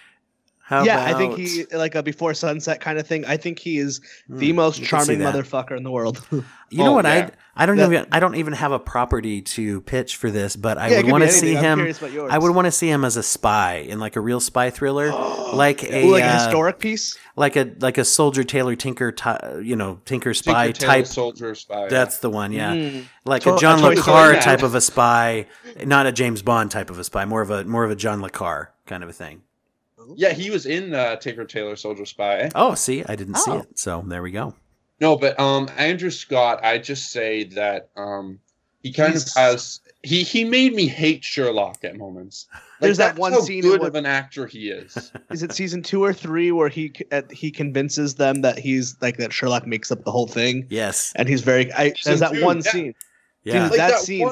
How 0.66 0.82
yeah, 0.82 1.04
I 1.04 1.12
think 1.12 1.36
he 1.36 1.66
like 1.76 1.94
a 1.94 2.02
before 2.02 2.32
sunset 2.32 2.80
kind 2.80 2.98
of 2.98 3.06
thing. 3.06 3.26
I 3.26 3.36
think 3.36 3.58
he 3.58 3.76
is 3.76 4.00
the 4.30 4.48
Hmm, 4.50 4.56
most 4.56 4.80
you 4.80 4.86
can 4.86 5.00
see 5.04 5.16
charming 5.16 5.26
motherfucker 5.34 5.76
in 5.76 5.82
the 5.82 5.90
world. 5.90 6.26
You 6.70 6.78
know 6.82 6.90
Oh, 6.90 6.92
what? 6.94 7.04
yeah. 7.04 7.30
I 7.54 7.62
I 7.62 7.66
don't 7.66 7.76
That- 7.76 7.92
even 7.92 8.06
I 8.10 8.18
don't 8.18 8.34
even 8.34 8.52
have 8.54 8.72
a 8.72 8.80
property 8.80 9.42
to 9.42 9.80
pitch 9.82 10.16
for 10.16 10.28
this, 10.28 10.56
but 10.56 10.76
I 10.76 10.88
Yeah, 10.88 11.02
would 11.02 11.12
want 11.12 11.22
to 11.22 11.30
see 11.30 11.54
him. 11.54 11.78
curious 11.78 11.98
about 11.98 12.10
yours. 12.10 12.30
I 12.32 12.38
would 12.38 12.52
want 12.52 12.64
to 12.64 12.72
see 12.72 12.88
him 12.90 13.04
as 13.04 13.16
a 13.16 13.22
spy 13.22 13.74
in 13.86 14.00
like 14.00 14.16
a 14.16 14.20
real 14.20 14.40
spy 14.40 14.70
thriller, 14.70 15.12
like 15.52 15.84
a 15.84 16.04
Ooh, 16.06 16.12
like 16.12 16.24
a 16.24 16.26
uh, 16.26 16.42
historic 16.44 16.80
piece. 16.80 17.16
like 17.36 17.54
a 17.54 17.70
like 17.78 17.96
a 17.98 18.04
soldier 18.04 18.42
Tailor 18.42 18.74
Tinker, 18.74 19.12
ty- 19.12 19.60
you 19.62 19.76
know, 19.76 20.00
Tinker 20.04 20.34
spy 20.34 20.68
Tinker 20.72 20.80
Tailor 20.80 20.92
type. 20.94 21.06
Soldier 21.06 21.54
Spy. 21.54 21.86
That's 21.88 22.18
the 22.18 22.30
one, 22.30 22.50
yeah. 22.50 22.74
Mm. 22.74 23.04
Like 23.24 23.42
So- 23.42 23.54
a 23.54 23.60
John 23.60 23.80
Le 23.80 23.90
he's 23.90 24.02
Carre 24.02 24.40
type 24.40 24.64
of 24.64 24.74
a 24.74 24.80
spy, 24.80 25.46
not 25.84 26.06
a 26.06 26.12
James 26.12 26.42
Bond 26.42 26.72
type 26.72 26.90
of 26.90 26.98
a 26.98 27.04
spy, 27.04 27.24
more 27.26 27.42
of 27.42 27.50
a 27.50 27.62
more 27.64 27.84
of 27.84 27.90
a 27.92 27.96
John 27.96 28.20
Le 28.20 28.30
Carre 28.30 28.72
kind 28.86 29.04
of 29.04 29.10
a 29.10 29.12
thing. 29.12 29.42
Yeah. 30.16 30.32
He 30.32 30.50
was 30.50 30.66
in 30.66 30.94
uh, 30.94 31.16
Tinker 31.16 31.44
Tailor 31.44 31.76
Soldier 31.76 32.04
Spy. 32.06 32.50
Oh, 32.54 32.74
see, 32.74 33.04
I 33.04 33.16
didn't 33.16 33.36
see 33.36 33.50
Oh. 33.52 33.58
it, 33.58 33.78
so 33.78 34.02
there 34.06 34.22
we 34.22 34.30
go. 34.30 34.54
No, 35.00 35.16
but 35.16 35.38
um, 35.40 35.68
Andrew 35.76 36.10
Scott, 36.10 36.64
I 36.64 36.78
just 36.78 37.10
say 37.10 37.44
that 37.44 37.90
um, 37.96 38.38
he 38.82 38.92
kind 38.92 39.12
He's- 39.12 39.36
of 39.36 39.42
has 39.42 39.80
he 40.02 40.22
he 40.22 40.44
made 40.44 40.74
me 40.74 40.86
hate 40.86 41.24
Sherlock 41.24 41.78
at 41.84 41.96
moments. 41.96 42.46
There's 42.80 42.98
that 42.98 43.16
one 43.18 43.32
how 43.32 43.40
scene 43.40 43.62
good 43.62 43.80
what- 43.80 43.88
of 43.88 43.94
an 43.94 44.04
actor 44.06 44.46
he 44.46 44.68
is. 44.68 45.10
Is 45.30 45.42
it 45.42 45.52
season 45.52 45.82
two 45.82 46.04
or 46.04 46.12
three 46.12 46.52
where 46.52 46.68
he 46.68 46.92
uh, 47.10 47.22
he 47.32 47.50
convinces 47.50 48.14
them 48.16 48.42
that 48.42 48.58
he's 48.58 48.96
like 49.00 49.16
that 49.16 49.32
Sherlock 49.32 49.66
makes 49.66 49.90
up 49.90 50.04
the 50.04 50.10
whole 50.12 50.26
thing, 50.26 50.66
Yes, 50.70 51.12
and 51.16 51.26
he's 51.28 51.40
very. 51.42 51.72
I, 51.72 51.88
Season 51.94 52.00
there's 52.04 52.20
that 52.20 52.32
two, 52.32 52.44
one 52.44 52.56
yeah. 52.58 52.70
scene. 52.70 52.94
yeah. 53.44 53.68
Dude, 53.68 53.78
that 53.78 53.98
scene- 54.00 54.26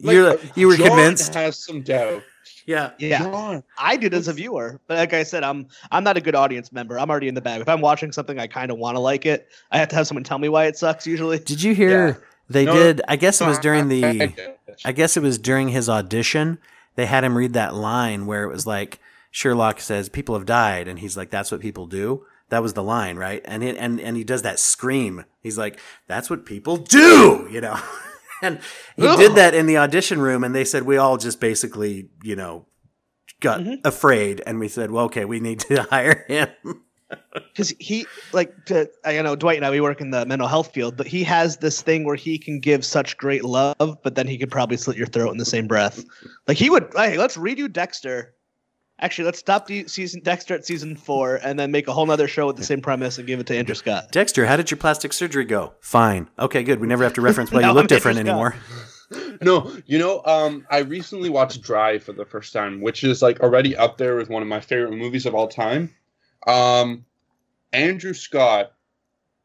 like, 0.00 0.14
You're 0.14 0.36
you 0.56 0.66
were 0.66 0.76
John 0.76 0.88
convinced. 0.88 1.34
Has 1.34 1.64
some 1.64 1.82
doubt. 1.82 2.22
Yeah, 2.66 2.90
Yeah, 2.98 3.18
John. 3.24 3.62
I 3.78 3.96
did 3.96 4.14
as 4.14 4.28
a 4.28 4.32
viewer, 4.32 4.80
but 4.86 4.98
like 4.98 5.12
I 5.12 5.22
said, 5.22 5.42
I'm 5.42 5.66
I'm 5.90 6.04
not 6.04 6.16
a 6.16 6.20
good 6.20 6.34
audience 6.34 6.70
member. 6.72 6.98
I'm 6.98 7.10
already 7.10 7.28
in 7.28 7.34
the 7.34 7.40
bag. 7.40 7.60
If 7.60 7.68
I'm 7.68 7.80
watching 7.80 8.12
something, 8.12 8.38
I 8.38 8.46
kind 8.46 8.70
of 8.70 8.78
want 8.78 8.96
to 8.96 9.00
like 9.00 9.26
it. 9.26 9.48
I 9.70 9.78
have 9.78 9.88
to 9.88 9.96
have 9.96 10.06
someone 10.06 10.24
tell 10.24 10.38
me 10.38 10.48
why 10.48 10.66
it 10.66 10.76
sucks. 10.78 11.06
Usually, 11.06 11.38
Did 11.38 11.62
you 11.62 11.74
hear 11.74 12.06
Yeah. 12.08 12.14
they 12.48 12.64
No, 12.66 12.74
did? 12.74 13.00
I 13.08 13.16
guess 13.16 13.40
it 13.40 13.46
was 13.46 13.58
during 13.58 13.88
the. 13.88 14.04
I- 14.04 14.56
I 14.84 14.92
guess 14.92 15.16
it 15.16 15.22
was 15.22 15.36
during 15.36 15.68
his 15.70 15.88
audition. 15.88 16.58
They 16.94 17.06
had 17.06 17.22
him 17.24 17.36
read 17.36 17.52
that 17.54 17.74
line 17.74 18.26
where 18.26 18.44
it 18.44 18.48
was 18.52 18.66
like 18.66 18.98
Sherlock 19.30 19.80
says, 19.80 20.08
"People 20.08 20.34
have 20.36 20.46
died," 20.46 20.86
and 20.88 20.98
he's 21.00 21.16
like, 21.16 21.30
"That's 21.30 21.50
what 21.52 21.60
people 21.60 21.86
do." 21.86 22.24
That 22.50 22.62
was 22.62 22.72
the 22.72 22.82
line, 22.82 23.16
right? 23.16 23.42
And 23.44 23.62
it, 23.62 23.76
and 23.78 24.00
and 24.00 24.16
he 24.16 24.24
does 24.24 24.42
that 24.42 24.58
scream. 24.58 25.24
He's 25.42 25.58
like, 25.58 25.78
"That's 26.08 26.30
what 26.30 26.44
people 26.46 26.76
do," 26.76 27.48
you 27.50 27.60
know. 27.60 27.78
and 28.42 28.60
he 28.96 29.02
did 29.16 29.34
that 29.36 29.54
in 29.54 29.66
the 29.66 29.76
audition 29.76 30.20
room, 30.20 30.44
and 30.44 30.54
they 30.54 30.64
said 30.64 30.82
we 30.84 30.96
all 30.96 31.16
just 31.16 31.40
basically, 31.40 32.08
you 32.22 32.36
know, 32.36 32.66
got 33.40 33.60
Mhm. 33.60 33.80
afraid, 33.84 34.42
and 34.46 34.58
we 34.58 34.68
said, 34.68 34.90
"Well, 34.90 35.04
okay, 35.06 35.24
we 35.24 35.40
need 35.40 35.60
to 35.60 35.82
hire 35.90 36.24
him." 36.28 36.48
because 37.34 37.74
he 37.80 38.06
like 38.32 38.54
to, 38.66 38.88
I 39.04 39.20
know 39.22 39.34
Dwight 39.34 39.56
and 39.56 39.66
I 39.66 39.70
we 39.70 39.80
work 39.80 40.00
in 40.00 40.10
the 40.12 40.24
mental 40.26 40.46
health 40.46 40.72
field, 40.72 40.96
but 40.96 41.08
he 41.08 41.24
has 41.24 41.56
this 41.56 41.82
thing 41.82 42.04
where 42.04 42.14
he 42.14 42.38
can 42.38 42.60
give 42.60 42.84
such 42.84 43.16
great 43.16 43.44
love, 43.44 43.98
but 44.04 44.14
then 44.14 44.28
he 44.28 44.38
could 44.38 44.50
probably 44.50 44.76
slit 44.76 44.96
your 44.96 45.08
throat 45.08 45.30
in 45.32 45.38
the 45.38 45.44
same 45.44 45.66
breath. 45.66 46.04
Like 46.46 46.56
he 46.56 46.70
would. 46.70 46.88
Hey, 46.94 47.18
let's 47.18 47.36
redo 47.36 47.70
Dexter. 47.72 48.34
Actually, 49.00 49.24
let's 49.24 49.38
stop 49.38 49.66
the 49.66 49.86
season 49.88 50.20
Dexter 50.22 50.54
at 50.54 50.66
season 50.66 50.94
four, 50.96 51.36
and 51.36 51.58
then 51.58 51.70
make 51.70 51.88
a 51.88 51.92
whole 51.92 52.10
other 52.10 52.28
show 52.28 52.46
with 52.46 52.56
the 52.56 52.64
same 52.64 52.80
premise 52.80 53.18
and 53.18 53.26
give 53.26 53.40
it 53.40 53.46
to 53.46 53.56
Andrew 53.56 53.74
Scott. 53.74 54.12
Dexter, 54.12 54.46
how 54.46 54.56
did 54.56 54.70
your 54.70 54.78
plastic 54.78 55.12
surgery 55.12 55.44
go? 55.44 55.72
Fine. 55.80 56.28
Okay, 56.38 56.62
good. 56.62 56.80
We 56.80 56.86
never 56.86 57.04
have 57.04 57.14
to 57.14 57.20
reference 57.20 57.50
why 57.50 57.60
No, 57.62 57.68
you 57.68 57.74
look 57.74 57.84
I'm 57.84 57.88
different 57.88 58.18
anymore. 58.18 58.54
No, 59.42 59.76
you 59.86 59.98
know, 59.98 60.22
um, 60.24 60.64
I 60.70 60.78
recently 60.78 61.30
watched 61.30 61.62
Drive 61.62 62.04
for 62.04 62.12
the 62.12 62.24
first 62.24 62.52
time, 62.52 62.80
which 62.80 63.02
is 63.02 63.22
like 63.22 63.40
already 63.40 63.76
up 63.76 63.98
there 63.98 64.14
with 64.14 64.28
one 64.28 64.40
of 64.40 64.46
my 64.46 64.60
favorite 64.60 64.92
movies 64.96 65.26
of 65.26 65.34
all 65.34 65.48
time. 65.48 65.92
Um, 66.46 67.04
Andrew 67.72 68.14
Scott, 68.14 68.72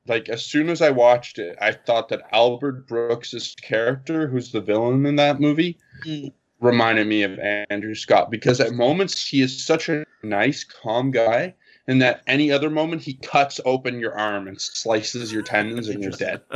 like 0.07 0.29
as 0.29 0.45
soon 0.45 0.69
as 0.69 0.83
I 0.83 0.91
watched 0.91 1.39
it, 1.39 1.57
I 1.59 1.71
thought 1.71 2.09
that 2.09 2.21
Albert 2.31 2.87
Brooks's 2.87 3.55
character, 3.59 4.27
who's 4.27 4.51
the 4.51 4.61
villain 4.61 5.03
in 5.07 5.15
that 5.15 5.39
movie, 5.39 5.79
Mm. 6.05 6.31
Reminded 6.65 7.07
me 7.07 7.23
of 7.23 7.39
Andrew 7.69 7.95
Scott 7.95 8.29
because 8.31 8.59
at 8.59 8.73
moments 8.73 9.25
he 9.25 9.41
is 9.41 9.63
such 9.65 9.87
a 9.89 10.05
nice, 10.23 10.63
calm 10.63 11.11
guy, 11.11 11.53
and 11.87 12.01
that 12.01 12.21
any 12.27 12.51
other 12.51 12.69
moment 12.69 13.01
he 13.03 13.13
cuts 13.13 13.59
open 13.63 13.99
your 13.99 14.17
arm 14.17 14.47
and 14.47 14.59
slices 14.59 15.31
your 15.31 15.43
tendons 15.43 15.87
and 15.87 16.01
you're 16.03 16.11
dead. 16.11 16.41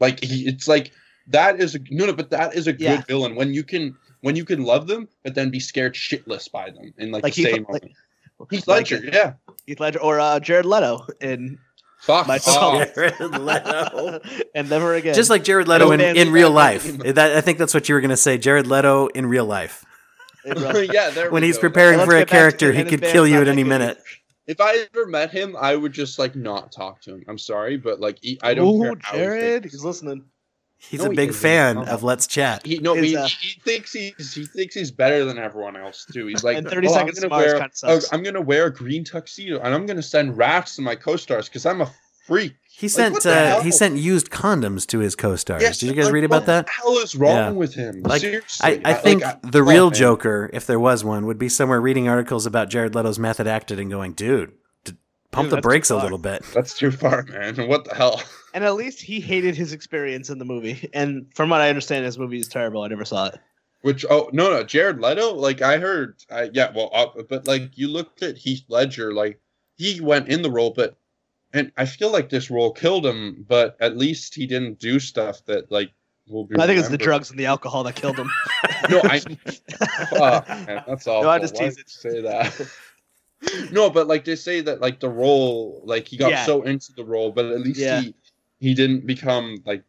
Like 0.00 0.22
he, 0.24 0.46
it's 0.48 0.66
like 0.66 0.90
that 1.28 1.60
is 1.60 1.76
a 1.76 1.78
no, 1.90 2.06
no, 2.06 2.12
but 2.12 2.30
that 2.30 2.54
is 2.56 2.66
a 2.66 2.72
good 2.72 2.80
Yeah. 2.82 3.02
villain 3.06 3.36
when 3.36 3.54
you 3.54 3.62
can 3.62 3.94
when 4.22 4.34
you 4.34 4.44
can 4.44 4.64
love 4.64 4.88
them, 4.88 5.08
but 5.22 5.34
then 5.36 5.50
be 5.50 5.60
scared 5.60 5.94
shitless 5.94 6.50
by 6.50 6.70
them 6.70 6.92
in 6.98 7.12
like, 7.12 7.22
Like 7.22 7.34
the 7.34 7.42
Heath- 7.42 7.52
same 7.54 7.66
like- 7.68 7.82
moment. 7.82 7.92
Heath 8.50 8.66
like- 8.66 8.90
Ledger, 8.90 9.04
yeah, 9.12 9.34
Heath 9.66 9.78
Ledger 9.78 10.00
or 10.00 10.18
uh, 10.18 10.40
Jared 10.40 10.66
Leto 10.66 11.06
in 11.20 11.58
fuck 12.02 12.26
My 12.26 12.36
off. 12.36 12.42
Soul. 12.42 12.84
Jared 12.94 13.20
Leto. 13.20 14.20
and 14.54 14.68
never 14.68 14.94
again. 14.94 15.14
Just 15.14 15.30
like 15.30 15.44
Jared 15.44 15.68
Leto 15.68 15.90
in, 15.92 16.00
in 16.00 16.32
real 16.32 16.50
life. 16.50 16.84
That, 16.98 17.36
I 17.36 17.40
think 17.40 17.58
that's 17.58 17.72
what 17.74 17.88
you 17.88 17.94
were 17.94 18.00
going 18.00 18.10
to 18.10 18.16
say. 18.16 18.38
Jared 18.38 18.66
Leto 18.66 19.06
in 19.08 19.26
real 19.26 19.44
life. 19.46 19.84
Yeah, 20.44 21.10
there 21.10 21.30
When 21.30 21.42
we 21.42 21.46
he's 21.46 21.56
go. 21.56 21.62
preparing 21.62 21.98
Let's 21.98 22.10
for 22.10 22.16
a 22.16 22.20
get 22.20 22.26
back 22.26 22.28
to 22.28 22.34
character, 22.34 22.72
he 22.72 22.82
could 22.82 23.00
kill 23.00 23.28
you 23.28 23.40
at 23.40 23.46
any 23.46 23.62
minute. 23.62 24.02
If 24.48 24.60
I 24.60 24.86
ever 24.92 25.06
met 25.06 25.30
him, 25.30 25.54
I 25.56 25.76
would 25.76 25.92
just 25.92 26.18
like 26.18 26.34
not 26.34 26.72
talk 26.72 27.00
to 27.02 27.14
him. 27.14 27.22
I'm 27.28 27.38
sorry, 27.38 27.76
but 27.76 28.00
like 28.00 28.18
he, 28.20 28.40
I 28.42 28.54
don't 28.54 28.74
Ooh, 28.74 28.96
care. 28.96 29.30
Jared, 29.30 29.64
he's 29.64 29.84
listening. 29.84 30.24
He's 30.90 31.00
No, 31.00 31.06
a 31.06 31.10
he 31.10 31.16
big 31.16 31.28
isn't. 31.30 31.40
fan 31.40 31.78
Oh. 31.78 31.84
of 31.84 32.02
Let's 32.02 32.26
Chat. 32.26 32.66
He 32.66 32.78
no, 32.78 32.94
he, 32.94 33.16
uh, 33.16 33.26
he 33.26 33.60
thinks 33.60 33.92
he's 33.92 34.34
he 34.34 34.44
thinks 34.44 34.74
he's 34.74 34.90
better 34.90 35.24
than 35.24 35.38
everyone 35.38 35.76
else 35.76 36.04
too. 36.12 36.26
He's 36.26 36.42
like, 36.44 36.56
And 36.58 36.68
30 36.68 36.88
"Oh, 36.88 36.90
I'm 36.90 36.98
Seconds 36.98 37.20
to 37.20 37.28
gonna 37.28 37.42
wear- 37.42 37.52
kinda 37.58 37.70
oh, 37.84 38.00
I'm 38.12 38.22
gonna 38.22 38.40
wear 38.40 38.66
a 38.66 38.72
green 38.72 39.04
tuxedo 39.04 39.60
and 39.60 39.72
I'm 39.74 39.86
gonna 39.86 40.02
send 40.02 40.36
rats 40.36 40.76
to 40.76 40.82
my 40.82 40.94
co-stars 40.96 41.48
because 41.48 41.64
I'm 41.66 41.80
a 41.80 41.90
freak. 42.26 42.54
He 42.74 42.86
Like, 42.86 42.90
sent 42.92 43.14
what 43.14 43.26
uh, 43.26 43.60
he 43.60 43.70
sent 43.70 43.96
used 43.98 44.30
condoms 44.30 44.86
to 44.88 44.98
his 44.98 45.14
co-stars. 45.14 45.62
Yes, 45.62 45.78
Did 45.78 45.86
you 45.90 45.92
guys 45.94 46.06
like, 46.06 46.14
read 46.14 46.24
about 46.24 46.40
what 46.42 46.46
that? 46.46 46.66
the 46.66 46.72
hell 46.72 46.98
is 46.98 47.14
wrong 47.14 47.36
Yeah. 47.36 47.50
with 47.50 47.74
him? 47.74 48.02
Like 48.02 48.20
Seriously, 48.22 48.80
I, 48.84 48.90
I 48.90 48.92
like, 48.94 49.02
think 49.02 49.24
I- 49.24 49.36
the 49.42 49.58
oh, 49.60 49.62
real 49.62 49.86
man. 49.90 49.94
Joker, 49.98 50.50
if 50.52 50.66
there 50.66 50.80
was 50.80 51.04
one, 51.04 51.26
would 51.26 51.38
be 51.38 51.48
somewhere 51.48 51.80
reading 51.80 52.08
articles 52.08 52.44
about 52.44 52.70
Jared 52.70 52.94
Leto's 52.94 53.18
method 53.18 53.46
acted 53.46 53.78
and 53.78 53.88
going, 53.90 54.12
dude, 54.14 54.52
d- 54.84 54.94
pump 55.30 55.50
Dude, 55.50 55.58
the 55.58 55.62
brakes 55.62 55.90
a 55.90 55.96
little 55.96 56.18
bit. 56.18 56.44
That's 56.54 56.76
too 56.76 56.90
far, 56.90 57.22
man. 57.24 57.54
What 57.68 57.84
the 57.84 57.94
hell? 57.94 58.20
And 58.54 58.64
at 58.64 58.74
least 58.74 59.00
he 59.00 59.20
hated 59.20 59.56
his 59.56 59.72
experience 59.72 60.28
in 60.30 60.38
the 60.38 60.44
movie. 60.44 60.90
And 60.94 61.26
from 61.34 61.50
what 61.50 61.60
I 61.60 61.68
understand, 61.68 62.04
his 62.04 62.18
movie 62.18 62.38
is 62.38 62.48
terrible. 62.48 62.82
I 62.82 62.88
never 62.88 63.04
saw 63.04 63.26
it. 63.26 63.38
Which 63.82 64.06
oh 64.08 64.30
no 64.32 64.48
no 64.50 64.62
Jared 64.62 65.00
Leto 65.00 65.34
like 65.34 65.60
I 65.60 65.78
heard 65.78 66.14
I 66.30 66.50
yeah 66.52 66.70
well 66.72 66.90
uh, 66.94 67.22
but 67.28 67.48
like 67.48 67.76
you 67.76 67.88
looked 67.88 68.22
at 68.22 68.36
Heath 68.38 68.62
Ledger 68.68 69.12
like 69.12 69.40
he 69.76 70.00
went 70.00 70.28
in 70.28 70.42
the 70.42 70.50
role, 70.52 70.70
but 70.70 70.96
and 71.52 71.72
I 71.76 71.86
feel 71.86 72.12
like 72.12 72.28
this 72.28 72.48
role 72.48 72.70
killed 72.72 73.04
him, 73.04 73.44
but 73.48 73.76
at 73.80 73.96
least 73.96 74.36
he 74.36 74.46
didn't 74.46 74.78
do 74.78 75.00
stuff 75.00 75.44
that 75.46 75.72
like 75.72 75.90
will 76.28 76.44
be. 76.44 76.54
I 76.60 76.66
think 76.68 76.78
it's 76.78 76.90
the 76.90 76.96
drugs 76.98 77.30
and 77.30 77.38
the 77.38 77.46
alcohol 77.46 77.82
that 77.84 77.96
killed 77.96 78.18
him. 78.18 78.30
No, 78.90 79.00
I. 79.04 79.20
Fuck, 80.10 80.48
man, 80.48 80.82
that's 80.88 81.06
awful. 81.06 81.22
No, 81.22 81.28
I 81.30 81.38
just 81.38 81.54
Why 81.54 81.68
tease 81.68 81.78
you 81.78 81.84
say 81.86 82.20
that. 82.22 82.68
no, 83.70 83.90
but 83.90 84.06
like 84.08 84.24
they 84.24 84.36
say 84.36 84.60
that 84.60 84.80
like 84.80 85.00
the 85.00 85.08
role, 85.08 85.82
like 85.84 86.08
he 86.08 86.16
got 86.16 86.30
Yeah. 86.30 86.44
so 86.46 86.62
into 86.62 86.92
the 86.92 87.04
role, 87.04 87.30
but 87.32 87.46
at 87.46 87.60
least 87.60 87.78
Yeah. 87.80 88.00
he 88.00 88.14
he 88.62 88.74
didn't 88.74 89.06
become 89.06 89.56
like 89.66 89.84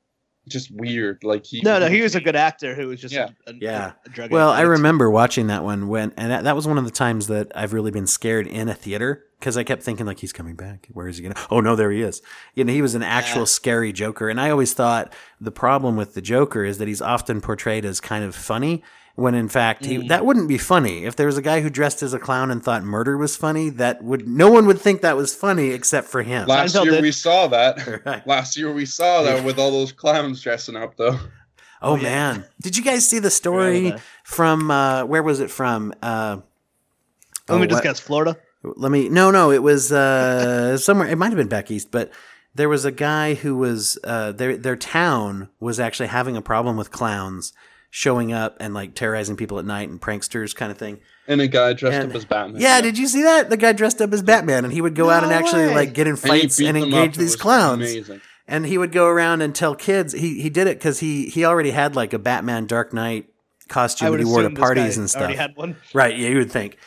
just 0.49 0.71
weird. 0.71 1.23
Like 1.23 1.45
he. 1.45 1.61
no, 1.61 1.79
no, 1.79 1.87
he 1.87 2.01
was 2.01 2.15
a 2.15 2.19
good 2.21 2.35
actor 2.35 2.75
who 2.75 2.87
was 2.87 2.99
just 2.99 3.13
Yeah. 3.13 3.29
a, 3.47 3.51
a, 3.51 3.55
Yeah. 3.61 3.91
a 4.05 4.09
drug 4.09 4.29
Well, 4.31 4.49
I 4.49 4.61
remember 4.61 5.09
watching 5.09 5.47
that 5.47 5.63
one 5.63 5.87
when, 5.87 6.11
and 6.17 6.29
that, 6.31 6.43
that 6.43 6.55
was 6.55 6.67
one 6.67 6.77
of 6.77 6.83
the 6.83 6.91
times 6.91 7.27
that 7.27 7.49
I've 7.55 7.71
really 7.71 7.91
been 7.91 8.07
scared 8.07 8.45
in 8.47 8.67
a 8.67 8.73
theater 8.73 9.23
because 9.39 9.55
I 9.55 9.63
kept 9.63 9.83
thinking 9.83 10.05
like 10.05 10.19
he's 10.19 10.33
coming 10.33 10.55
back. 10.55 10.87
Where 10.91 11.07
is 11.07 11.17
he 11.17 11.23
gonna? 11.23 11.39
Oh 11.49 11.61
no, 11.61 11.75
there 11.77 11.91
he 11.91 12.01
is. 12.01 12.21
You 12.55 12.65
know, 12.65 12.73
he 12.73 12.81
was 12.81 12.93
an 12.95 13.03
actual 13.03 13.41
Yeah. 13.43 13.45
scary 13.45 13.93
Joker, 13.93 14.27
and 14.27 14.41
I 14.41 14.49
always 14.49 14.73
thought 14.73 15.13
the 15.39 15.51
problem 15.51 15.95
with 15.95 16.13
the 16.13 16.21
Joker 16.21 16.65
is 16.65 16.77
that 16.79 16.87
he's 16.89 17.01
often 17.01 17.39
portrayed 17.39 17.85
as 17.85 18.01
kind 18.01 18.25
of 18.25 18.35
funny. 18.35 18.83
When 19.15 19.35
in 19.35 19.47
fact 19.47 19.85
he, 19.85 19.97
Mm. 19.99 20.07
that 20.09 20.25
wouldn't 20.25 20.47
be 20.47 20.57
funny 20.57 21.05
if 21.05 21.15
there 21.15 21.27
was 21.27 21.37
a 21.37 21.41
guy 21.43 21.61
who 21.61 21.69
dressed 21.69 22.01
as 22.01 22.15
a 22.15 22.19
clown 22.19 22.49
and 22.49 22.63
thought 22.63 22.83
murder 22.83 23.15
was 23.15 23.35
funny. 23.35 23.69
That 23.69 24.03
would 24.03 24.27
no 24.27 24.49
one 24.49 24.65
would 24.65 24.81
think 24.81 25.01
that 25.01 25.15
was 25.15 25.35
funny 25.35 25.69
except 25.69 26.07
for 26.07 26.23
him. 26.23 26.47
Last 26.47 26.73
Seinfeld 26.75 26.83
year 26.85 26.93
did. 26.95 27.01
we 27.03 27.11
saw 27.11 27.47
that. 27.47 28.01
Right. 28.05 28.25
Last 28.25 28.57
year 28.57 28.73
we 28.73 28.85
saw 28.87 29.21
that 29.21 29.45
with 29.45 29.59
all 29.59 29.69
those 29.69 29.91
clowns 29.91 30.41
dressing 30.41 30.75
up 30.75 30.97
though. 30.97 31.19
Oh, 31.85 31.95
yeah. 31.97 32.03
man, 32.03 32.45
did 32.61 32.75
you 32.77 32.83
guys 32.83 33.07
see 33.07 33.19
the 33.19 33.29
story 33.29 33.89
about 33.89 33.99
from 34.23 34.71
uh, 34.71 35.03
where 35.05 35.21
was 35.21 35.41
it 35.41 35.51
from? 35.51 35.93
Uh, 36.01 36.37
Let 37.49 37.57
me 37.59 37.63
oh, 37.63 37.65
just 37.65 37.73
what- 37.75 37.83
guess, 37.83 37.99
Florida. 37.99 38.37
let 38.63 38.91
me 38.91 39.09
no 39.09 39.29
no 39.29 39.51
it 39.51 39.61
was 39.61 39.91
uh 39.91 40.77
somewhere 40.77 41.07
it 41.09 41.17
might 41.17 41.27
have 41.27 41.35
been 41.37 41.49
back 41.49 41.69
east 41.69 41.91
but 41.91 42.09
there 42.55 42.69
was 42.69 42.85
a 42.85 42.91
guy 42.93 43.33
who 43.33 43.57
was 43.57 43.97
uh 44.05 44.31
their 44.31 44.55
their 44.55 44.77
town 44.77 45.49
was 45.59 45.79
actually 45.81 46.07
having 46.07 46.37
a 46.37 46.41
problem 46.41 46.77
with 46.77 46.89
clowns 46.89 47.51
showing 47.95 48.33
up 48.33 48.57
and 48.59 48.73
like 48.73 48.95
terrorizing 48.95 49.35
people 49.37 49.59
at 49.59 49.65
night 49.65 49.87
and 49.87 50.01
pranksters 50.01 50.55
kind 50.55 50.71
of 50.71 50.79
thing 50.79 50.99
And 51.27 51.39
a 51.39 51.47
guy 51.47 51.73
dressed 51.73 51.95
And- 51.95 52.09
up 52.09 52.15
as 52.15 52.25
Batman. 52.25 52.59
yeah 52.59 52.81
did 52.81 52.97
you 52.97 53.05
see 53.07 53.21
that 53.21 53.51
the 53.51 53.55
guy 53.57 53.71
dressed 53.71 54.01
up 54.01 54.11
as 54.11 54.23
batman 54.23 54.63
and 54.65 54.73
he 54.73 54.81
would 54.81 54.95
go 54.95 55.11
out 55.11 55.23
and 55.23 55.31
actually 55.31 55.67
way. 55.67 55.75
like 55.75 55.93
get 55.93 56.07
in 56.07 56.15
fights 56.15 56.57
beat 56.57 56.69
and, 56.69 56.77
engage 56.77 57.15
these 57.17 57.35
clowns 57.35 57.81
Amazing. 57.91 58.21
and 58.47 58.65
he 58.65 58.79
would 58.79 58.91
go 58.91 59.05
around 59.05 59.41
and 59.43 59.53
tell 59.53 59.75
kids 59.75 60.11
he 60.13 60.41
he 60.41 60.49
did 60.49 60.65
it 60.65 60.79
because 60.79 60.99
he 61.01 61.29
he 61.29 61.45
already 61.45 61.69
had 61.69 61.95
like 61.95 62.13
a 62.13 62.19
batman 62.19 62.65
dark 62.65 62.93
knight 62.93 63.27
costume 63.67 64.09
would 64.09 64.19
that 64.19 64.25
he 64.25 64.29
wore 64.31 64.41
to 64.41 64.49
parties 64.49 64.97
and 64.97 65.07
stuff 65.07 65.21
Already 65.21 65.37
had 65.37 65.55
one. 65.55 65.75
Right, 65.93 66.17
yeah, 66.17 66.29
you 66.29 66.37
would 66.39 66.51
think. 66.51 66.77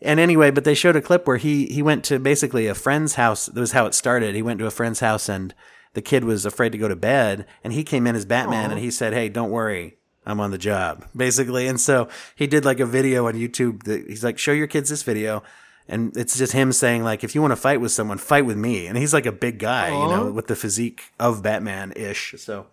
And 0.00 0.18
anyway, 0.18 0.50
but 0.50 0.64
they 0.64 0.74
showed 0.74 0.96
a 0.96 1.02
clip 1.02 1.26
where 1.26 1.36
he 1.38 1.66
he 1.66 1.82
went 1.82 2.04
to 2.04 2.18
basically 2.18 2.66
a 2.68 2.74
friend's 2.74 3.14
house. 3.16 3.46
That 3.46 3.60
was 3.60 3.72
how 3.72 3.86
it 3.86 3.94
started. 3.94 4.34
He 4.34 4.42
went 4.42 4.58
to 4.60 4.66
a 4.66 4.70
friend's 4.70 5.00
house 5.00 5.28
and 5.28 5.54
the 5.94 6.02
kid 6.02 6.24
was 6.24 6.46
afraid 6.46 6.70
to 6.72 6.78
go 6.78 6.88
to 6.88 6.96
bed 6.96 7.46
and 7.62 7.72
he 7.72 7.82
came 7.84 8.06
in 8.06 8.14
as 8.16 8.24
Batman 8.24 8.70
and 8.70 8.80
he 8.80 8.90
said, 8.90 9.12
"Hey, 9.12 9.28
don't 9.28 9.50
worry. 9.50 9.98
I'm 10.26 10.40
on 10.40 10.50
the 10.50 10.58
job." 10.58 11.06
Basically. 11.16 11.66
And 11.66 11.80
so 11.80 12.08
he 12.34 12.46
did 12.46 12.64
like 12.64 12.80
a 12.80 12.86
video 12.86 13.26
on 13.28 13.34
YouTube 13.34 13.84
that 13.84 14.06
he's 14.08 14.24
like, 14.24 14.38
"Show 14.38 14.52
your 14.52 14.66
kids 14.66 14.90
this 14.90 15.02
video." 15.02 15.42
And 15.88 16.16
it's 16.16 16.38
just 16.38 16.52
him 16.52 16.72
saying 16.72 17.02
like, 17.02 17.24
"If 17.24 17.34
you 17.34 17.40
want 17.40 17.52
to 17.52 17.56
fight 17.56 17.80
with 17.80 17.92
someone, 17.92 18.18
fight 18.18 18.46
with 18.46 18.56
me." 18.56 18.86
And 18.86 18.96
he's 18.96 19.12
like 19.12 19.26
a 19.26 19.32
big 19.32 19.58
guy, 19.58 19.88
you 19.88 20.08
know, 20.08 20.30
with 20.30 20.46
the 20.46 20.56
physique 20.56 21.12
of 21.18 21.42
Batman-ish. 21.42 22.34
So 22.38 22.66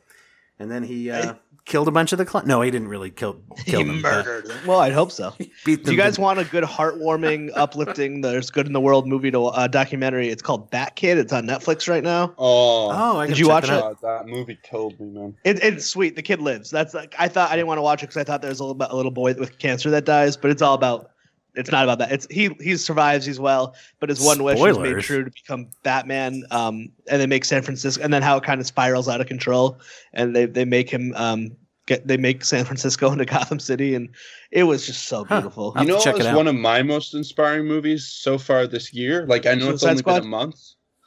and 0.59 0.69
then 0.69 0.83
he 0.83 1.09
uh, 1.09 1.35
killed 1.69 1.87
a 1.87 1.91
bunch 1.91 2.11
of 2.11 2.17
the 2.17 2.25
cl- 2.25 2.45
No, 2.45 2.59
he 2.61 2.69
didn't 2.71 2.89
really 2.89 3.09
kill 3.11 3.39
kill 3.65 3.79
He 3.79 3.85
them. 3.85 4.01
murdered 4.01 4.47
them. 4.47 4.67
Well, 4.67 4.79
I'd 4.79 4.91
hope 4.91 5.11
so. 5.13 5.33
Beat 5.65 5.85
Do 5.85 5.91
you 5.91 5.97
guys 5.97 6.15
to- 6.15 6.21
want 6.21 6.39
a 6.39 6.43
good, 6.43 6.65
heartwarming, 6.65 7.51
uplifting, 7.55 8.19
there's 8.21 8.49
good 8.49 8.67
in 8.67 8.73
the 8.73 8.81
world 8.81 9.07
movie 9.07 9.31
to 9.31 9.45
uh, 9.45 9.67
documentary? 9.67 10.27
It's 10.29 10.41
called 10.41 10.69
Bat 10.71 10.97
Kid. 10.97 11.17
It's 11.17 11.31
on 11.31 11.45
Netflix 11.45 11.87
right 11.87 12.03
now. 12.03 12.33
Oh, 12.37 12.89
Oh, 12.91 13.19
I 13.19 13.27
Did 13.27 13.37
you 13.39 13.45
check 13.45 13.53
watch 13.53 13.63
it 13.65 13.69
it? 13.73 13.83
out. 13.83 14.01
That 14.01 14.27
movie 14.27 14.59
killed 14.63 14.99
me, 14.99 15.07
man. 15.07 15.35
It, 15.45 15.63
it's 15.63 15.85
sweet. 15.85 16.15
The 16.17 16.21
kid 16.23 16.41
lives. 16.41 16.69
That's 16.71 16.93
like 16.93 17.15
I 17.17 17.27
thought. 17.29 17.51
I 17.51 17.55
didn't 17.55 17.67
want 17.67 17.77
to 17.77 17.83
watch 17.83 18.03
it 18.03 18.07
because 18.07 18.17
I 18.17 18.23
thought 18.25 18.41
there's 18.41 18.59
a 18.59 18.65
little, 18.65 18.81
a 18.91 18.95
little 18.95 19.11
boy 19.11 19.35
with 19.35 19.57
cancer 19.59 19.89
that 19.91 20.03
dies, 20.05 20.35
but 20.35 20.51
it's 20.51 20.61
all 20.61 20.73
about. 20.73 21.11
It's 21.59 21.71
not 21.71 21.83
about 21.83 21.99
that. 21.99 22.11
It's 22.11 22.25
he 22.31 22.49
he 22.59 22.75
survives. 22.77 23.25
He's 23.25 23.39
well, 23.39 23.75
but 23.99 24.09
his 24.09 24.19
one 24.19 24.43
wish 24.43 24.55
is 24.57 24.61
made 24.63 24.73
Spoilers. 24.73 25.05
true 25.05 25.23
to 25.25 25.31
become 25.31 25.67
Batman. 25.83 26.43
Um, 26.51 26.89
and 27.09 27.21
they 27.21 27.27
make 27.27 27.45
San 27.45 27.61
Francisco, 27.61 28.01
and 28.03 28.13
then 28.13 28.21
how 28.21 28.37
it 28.37 28.43
kind 28.43 28.59
of 28.61 28.67
spirals 28.67 29.07
out 29.07 29.21
of 29.21 29.27
control, 29.27 29.79
and 30.13 30.35
they 30.35 30.45
they 30.45 30.65
make 30.65 30.89
him 30.89 31.13
um 31.15 31.51
get 31.85 32.07
they 32.07 32.17
make 32.17 32.43
San 32.45 32.65
Francisco 32.65 33.11
into 33.11 33.25
Gotham 33.25 33.59
City, 33.59 33.93
and 33.95 34.09
it 34.51 34.63
was 34.63 34.85
just 34.85 35.03
so 35.07 35.25
beautiful. 35.25 35.73
I'll 35.75 35.83
You 35.83 35.89
know, 35.89 35.97
to 35.97 36.03
check 36.03 36.15
it's 36.15 36.25
it 36.25 36.29
out. 36.29 36.37
one 36.37 36.47
of 36.47 36.55
my 36.55 36.81
most 36.81 37.13
inspiring 37.13 37.65
movies 37.65 38.05
so 38.07 38.37
far 38.37 38.65
this 38.67 38.93
year. 38.93 39.25
Like, 39.27 39.45
I 39.45 39.53
know 39.55 39.71
it's 39.71 39.81
Suicide 39.81 39.89
only 39.89 39.99
Squad? 39.99 40.19
been 40.19 40.23
a 40.23 40.27
month, 40.27 40.59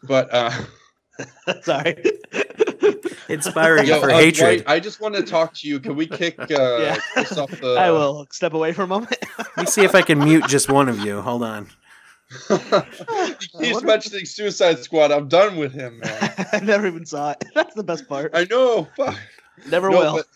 but 0.04 0.28
uh, 0.32 0.50
Sorry. 1.62 2.02
Inspiring 3.28 3.86
yo, 3.86 4.00
for 4.00 4.10
uh, 4.10 4.18
hatred. 4.18 4.64
Dwight, 4.64 4.76
I 4.76 4.80
just 4.80 5.00
want 5.00 5.14
to 5.14 5.22
talk 5.22 5.54
to 5.54 5.68
you. 5.68 5.80
Can 5.80 5.96
we 5.96 6.06
kick 6.06 6.38
uh, 6.38 6.46
Yeah. 6.50 6.96
Chris 7.12 7.36
off 7.36 7.50
the? 7.50 7.74
I 7.78 7.90
will 7.90 8.26
step 8.30 8.52
away 8.54 8.72
for 8.72 8.82
a 8.82 8.86
moment. 8.86 9.16
Let 9.38 9.56
me 9.56 9.66
see 9.66 9.82
if 9.84 9.94
I 9.94 10.02
can 10.02 10.18
mute 10.18 10.46
just 10.46 10.70
one 10.70 10.88
of 10.88 10.98
you. 11.00 11.20
Hold 11.20 11.42
on. 11.42 11.68
He's 13.60 13.82
mentioning 13.82 14.24
Suicide 14.24 14.78
Squad. 14.78 15.12
I'm 15.12 15.28
done 15.28 15.56
with 15.56 15.72
him, 15.72 15.98
man. 15.98 16.34
I 16.52 16.60
never 16.60 16.86
even 16.86 17.04
saw 17.04 17.32
it. 17.32 17.44
That's 17.54 17.74
the 17.74 17.84
best 17.84 18.08
part. 18.08 18.30
I 18.34 18.44
know. 18.44 18.88
Fuck. 18.96 19.18
Never 19.68 19.90
No, 19.90 19.98
will. 19.98 20.12
But, 20.16 20.26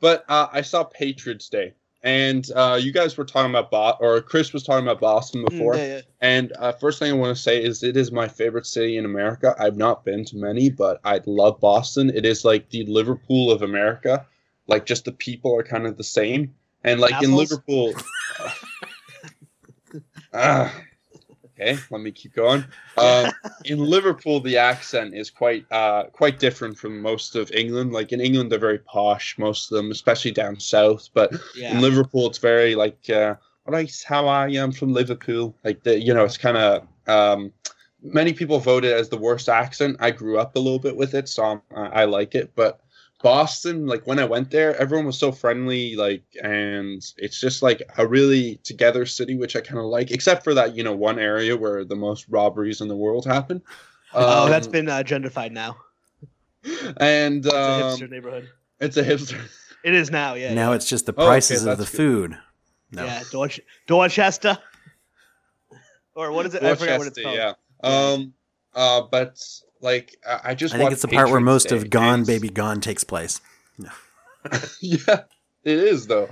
but 0.00 0.24
uh, 0.28 0.46
I 0.52 0.62
saw 0.62 0.84
Patriots 0.84 1.48
Day, 1.48 1.74
and 2.02 2.46
uh, 2.54 2.78
you 2.80 2.92
guys 2.92 3.16
were 3.16 3.24
talking 3.24 3.50
about 3.50 3.70
Bo- 3.70 3.96
or 4.00 4.20
Chris 4.20 4.52
was 4.52 4.62
talking 4.62 4.86
about 4.86 5.00
Boston 5.00 5.42
Mm, 5.44 5.50
before. 5.50 5.76
yeah, 5.76 5.86
yeah. 5.86 6.00
And 6.20 6.52
uh, 6.58 6.72
first 6.72 6.98
thing 6.98 7.10
I 7.10 7.14
want 7.16 7.36
to 7.36 7.42
say 7.42 7.62
is 7.62 7.82
it 7.82 7.96
is 7.96 8.12
my 8.12 8.28
favorite 8.28 8.66
city 8.66 8.96
in 8.96 9.04
America. 9.04 9.54
I've 9.58 9.76
not 9.76 10.04
been 10.04 10.24
to 10.26 10.36
many, 10.36 10.70
but 10.70 11.00
I 11.04 11.20
love 11.26 11.60
Boston. 11.60 12.10
It 12.14 12.24
is 12.24 12.44
like 12.44 12.68
the 12.70 12.84
Liverpool 12.86 13.50
of 13.50 13.62
America. 13.62 14.26
Like 14.68 14.86
just 14.86 15.04
the 15.04 15.12
people 15.12 15.56
are 15.58 15.62
kind 15.64 15.86
of 15.86 15.96
the 15.96 16.04
same. 16.04 16.54
And 16.84 17.00
like 17.00 17.22
in 17.22 17.32
Liverpool. 17.34 17.94
Ah, 20.34 20.74
okay, 21.58 21.78
let 21.90 22.00
me 22.00 22.10
keep 22.10 22.34
going. 22.34 22.64
Um, 22.98 23.30
in 23.64 23.78
Liverpool, 23.78 24.40
the 24.40 24.56
accent 24.56 25.14
is 25.14 25.30
quite 25.30 25.64
uh, 25.70 26.04
quite 26.12 26.38
different 26.38 26.78
from 26.78 27.00
most 27.00 27.36
of 27.36 27.50
England. 27.52 27.92
Like 27.92 28.12
in 28.12 28.20
England, 28.20 28.50
they're 28.50 28.58
very 28.58 28.78
posh, 28.78 29.38
most 29.38 29.70
of 29.70 29.76
them, 29.76 29.90
especially 29.90 30.32
down 30.32 30.58
south. 30.58 31.08
But 31.14 31.32
Yeah. 31.54 31.74
in 31.74 31.80
Liverpool, 31.80 32.26
it's 32.28 32.38
very 32.38 32.74
like, 32.74 33.08
uh, 33.08 33.34
all 33.66 33.72
right, 33.72 34.04
how 34.06 34.26
are 34.28 34.48
you? 34.48 34.60
I'm 34.62 34.72
from 34.72 34.92
Liverpool. 34.92 35.54
Like 35.64 35.82
the, 35.84 35.98
you 36.00 36.12
know, 36.14 36.24
it's 36.24 36.38
kind 36.38 36.56
of. 36.56 36.86
Um, 37.06 37.52
many 38.02 38.32
people 38.32 38.58
vote 38.58 38.84
it 38.84 38.92
as 38.92 39.08
the 39.08 39.16
worst 39.16 39.48
accent. 39.48 39.96
I 40.00 40.10
grew 40.10 40.38
up 40.38 40.56
a 40.56 40.58
little 40.58 40.78
bit 40.78 40.96
with 40.96 41.14
it, 41.14 41.28
so 41.28 41.44
I'm, 41.44 41.62
I 41.74 42.02
I 42.02 42.04
like 42.04 42.34
it. 42.34 42.52
But 42.54 42.80
Boston, 43.22 43.86
like 43.86 44.06
when 44.06 44.18
I 44.18 44.24
went 44.24 44.50
there, 44.50 44.76
everyone 44.80 45.06
was 45.06 45.18
so 45.18 45.30
friendly, 45.32 45.96
like, 45.96 46.22
and 46.42 47.02
it's 47.18 47.40
just 47.40 47.62
like 47.62 47.82
a 47.96 48.06
really 48.06 48.56
together 48.64 49.06
city, 49.06 49.36
which 49.36 49.54
I 49.56 49.60
kind 49.60 49.78
of 49.78 49.84
like, 49.86 50.10
except 50.10 50.42
for 50.44 50.54
that, 50.54 50.74
you 50.74 50.82
know, 50.82 50.92
one 50.94 51.18
area 51.18 51.56
where 51.56 51.84
the 51.84 51.96
most 51.96 52.26
robberies 52.28 52.80
in 52.80 52.88
the 52.88 52.96
world 52.96 53.24
happen. 53.26 53.62
oh, 54.14 54.44
Um, 54.44 54.50
that's 54.50 54.66
been 54.66 54.88
uh, 54.88 55.02
gentrified 55.04 55.52
now. 55.52 55.76
and 56.98 57.44
It's 57.44 57.54
a 57.54 57.58
um, 57.58 57.82
hipster 57.98 58.10
neighborhood. 58.10 58.48
it's 58.80 58.96
a 58.96 59.02
hipster. 59.04 59.40
It 59.84 59.94
is 59.94 60.12
now, 60.12 60.34
yeah. 60.34 60.54
now 60.54 60.70
yeah. 60.70 60.76
it's 60.76 60.88
just 60.88 61.06
the 61.06 61.12
Oh, 61.16 61.22
okay, 61.22 61.30
prices 61.30 61.64
of 61.66 61.76
the 61.76 61.82
good. 61.84 61.90
food. 61.96 62.38
No. 62.92 63.04
Yeah, 63.04 63.22
Dorch- 63.32 63.60
Dorchester. 63.88 64.56
Or 66.14 66.30
what 66.30 66.46
is 66.46 66.54
it? 66.54 66.62
I 66.62 66.76
forgot 66.76 66.98
what 66.98 67.08
it's 67.08 67.16
Dorchester, 67.20 67.22
called. 67.22 67.56
yeah. 67.82 68.12
Um, 68.12 68.34
uh, 68.74 69.00
but 69.10 69.40
like 69.82 70.16
I 70.26 70.40
I 70.50 70.54
just 70.54 70.74
I 70.74 70.78
think 70.78 70.92
it's 70.92 71.02
the 71.02 71.08
part 71.08 71.30
where 71.30 71.40
most 71.40 71.68
Day, 71.68 71.76
of 71.76 71.90
Gone 71.90 72.14
and- 72.20 72.26
Baby 72.26 72.48
Gone 72.48 72.80
takes 72.80 73.04
place. 73.04 73.40
yeah, 74.80 75.22
it 75.64 75.78
is 75.78 76.06
though. 76.06 76.28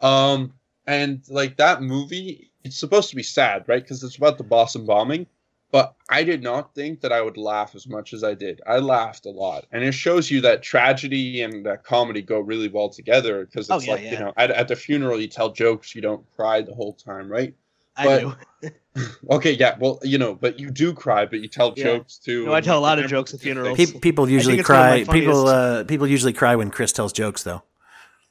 Um, 0.00 0.52
and 0.86 1.22
like 1.28 1.56
that 1.56 1.82
movie, 1.82 2.50
it's 2.64 2.78
supposed 2.78 3.10
to 3.10 3.16
be 3.16 3.22
sad, 3.22 3.64
right? 3.66 3.82
Because 3.82 4.02
it's 4.02 4.16
about 4.16 4.38
the 4.38 4.44
Boston 4.44 4.86
bombing. 4.86 5.26
But 5.70 5.94
I 6.08 6.24
did 6.24 6.42
not 6.42 6.74
think 6.74 7.02
that 7.02 7.12
I 7.12 7.20
would 7.20 7.36
laugh 7.36 7.74
as 7.74 7.86
much 7.86 8.14
as 8.14 8.24
I 8.24 8.32
did. 8.32 8.62
I 8.66 8.78
laughed 8.78 9.26
a 9.26 9.30
lot, 9.30 9.66
and 9.70 9.84
it 9.84 9.92
shows 9.92 10.30
you 10.30 10.40
that 10.40 10.62
tragedy 10.62 11.42
and 11.42 11.66
uh, 11.66 11.76
comedy 11.76 12.22
go 12.22 12.40
really 12.40 12.68
well 12.68 12.88
together. 12.88 13.44
Because 13.44 13.70
Oh, 13.70 13.76
it's 13.76 13.86
yeah, 13.86 13.92
like 13.92 14.02
you 14.04 14.18
know, 14.18 14.32
at, 14.38 14.50
at 14.50 14.68
the 14.68 14.76
funeral, 14.76 15.20
you 15.20 15.26
tell 15.28 15.52
jokes, 15.52 15.94
you 15.94 16.00
don't 16.00 16.24
cry 16.36 16.62
the 16.62 16.74
whole 16.74 16.94
time, 16.94 17.28
right? 17.30 17.54
I 17.98 18.04
but- 18.04 18.20
do. 18.62 18.70
Okay, 19.30 19.52
yeah, 19.52 19.76
well, 19.78 20.00
you 20.02 20.18
know, 20.18 20.34
but 20.34 20.58
you 20.58 20.70
do 20.70 20.92
cry, 20.92 21.24
but 21.24 21.38
you 21.40 21.46
tell 21.46 21.72
Yeah. 21.76 21.84
jokes 21.84 22.16
too. 22.18 22.46
No, 22.46 22.52
I 22.54 22.60
tell 22.60 22.76
a 22.76 22.80
lot 22.80 22.98
of 22.98 23.06
jokes 23.08 23.32
at 23.32 23.38
the 23.38 23.44
funerals. 23.44 23.78
Pe- 23.78 23.98
people 24.00 24.28
usually 24.28 24.58
it's 24.58 24.68
one 24.68 24.76
of 24.78 24.84
my 24.84 25.04
cry. 25.04 25.12
People 25.20 25.46
uh, 25.46 25.84
people 25.84 26.06
usually 26.08 26.32
cry 26.32 26.56
when 26.56 26.70
Chris 26.72 26.90
tells 26.92 27.12
jokes, 27.12 27.42
though. 27.44 27.62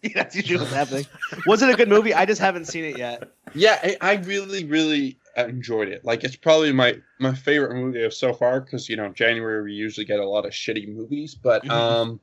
Yeah, 0.02 0.12
That's 0.16 0.36
usually 0.36 0.60
what's 0.60 0.74
happening. 0.74 1.06
Was 1.48 1.62
it 1.64 1.70
a 1.70 1.76
good 1.76 1.88
movie? 1.88 2.14
I 2.14 2.26
just 2.26 2.40
haven't 2.42 2.66
seen 2.66 2.84
it 2.84 2.98
yet. 2.98 3.32
Yeah, 3.56 3.80
I, 3.82 3.98
I 4.02 4.14
really, 4.16 4.64
really 4.66 5.18
enjoyed 5.38 5.88
it. 5.88 6.04
Like, 6.06 6.24
it's 6.26 6.36
probably 6.36 6.72
my 6.74 6.98
my 7.20 7.34
favorite 7.34 7.74
movie 7.76 8.04
of 8.04 8.14
so 8.14 8.34
far 8.34 8.60
because 8.60 8.90
you 8.90 8.96
know 8.98 9.08
January 9.10 9.64
we 9.64 9.72
usually 9.74 10.06
get 10.06 10.20
a 10.20 10.28
lot 10.28 10.46
of 10.46 10.52
shitty 10.52 10.94
movies, 10.94 11.34
but 11.34 11.64
Mhm. 11.64 11.72
um, 11.72 12.20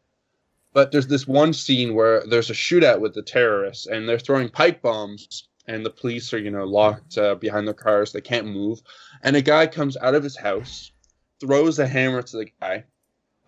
but 0.74 0.92
there's 0.92 1.06
this 1.06 1.26
one 1.26 1.52
scene 1.54 1.94
where 1.94 2.22
there's 2.26 2.50
a 2.50 2.54
shootout 2.54 3.00
with 3.00 3.14
the 3.14 3.22
terrorists 3.22 3.86
and 3.86 4.06
they're 4.08 4.18
throwing 4.18 4.50
pipe 4.50 4.82
bombs 4.82 5.48
and 5.66 5.84
the 5.84 5.90
police 5.90 6.32
are 6.32 6.38
you 6.38 6.50
know 6.50 6.64
locked 6.64 7.18
uh, 7.18 7.34
behind 7.34 7.66
their 7.66 7.74
cars. 7.74 8.12
They 8.12 8.20
can't 8.20 8.46
move, 8.46 8.80
and 9.22 9.36
a 9.36 9.42
guy 9.42 9.66
comes 9.66 9.96
out 9.96 10.14
of 10.14 10.22
his 10.22 10.36
house, 10.36 10.92
throws 11.40 11.78
a 11.78 11.86
hammer 11.86 12.22
to 12.22 12.36
the 12.38 12.50
guy, 12.60 12.84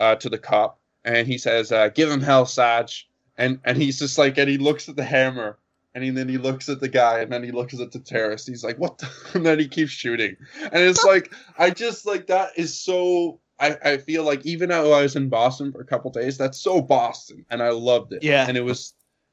uh, 0.00 0.16
to 0.16 0.28
the 0.28 0.38
cop, 0.38 0.80
and 1.04 1.26
he 1.26 1.38
says, 1.38 1.72
uh, 1.72 1.88
"Give 1.88 2.10
him 2.10 2.20
hell, 2.20 2.46
Sarge." 2.46 3.08
And 3.38 3.60
and 3.64 3.76
he's 3.76 3.98
just 3.98 4.18
like, 4.18 4.38
and 4.38 4.48
he 4.48 4.58
looks 4.58 4.88
at 4.88 4.96
the 4.96 5.04
hammer, 5.04 5.58
and 5.94 6.04
he, 6.04 6.10
then 6.10 6.28
he 6.28 6.38
looks 6.38 6.68
at 6.68 6.80
the 6.80 6.88
guy, 6.88 7.20
and 7.20 7.32
then 7.32 7.42
he 7.42 7.52
looks 7.52 7.78
at 7.78 7.92
the 7.92 7.98
terrorist. 7.98 8.48
He's 8.48 8.64
like, 8.64 8.78
"What?" 8.78 8.98
The? 8.98 9.08
And 9.34 9.46
then 9.46 9.58
he 9.58 9.68
keeps 9.68 9.92
shooting, 9.92 10.36
and 10.60 10.82
it's 10.82 11.04
like, 11.12 11.32
I 11.58 11.70
just 11.70 12.06
like 12.06 12.26
that 12.28 12.50
is 12.56 12.78
so. 12.78 13.40
I, 13.58 13.78
I 13.82 13.96
feel 13.96 14.22
like 14.22 14.44
even 14.44 14.68
though 14.68 14.92
I 14.92 15.00
was 15.00 15.16
in 15.16 15.30
Boston 15.30 15.72
for 15.72 15.80
a 15.80 15.86
couple 15.86 16.10
days, 16.10 16.36
that's 16.36 16.58
so 16.58 16.82
Boston, 16.82 17.46
and 17.48 17.62
I 17.62 17.70
loved 17.70 18.12
it. 18.12 18.22
Yeah. 18.22 18.46
and 18.46 18.54
it 18.54 18.60
was, 18.60 18.92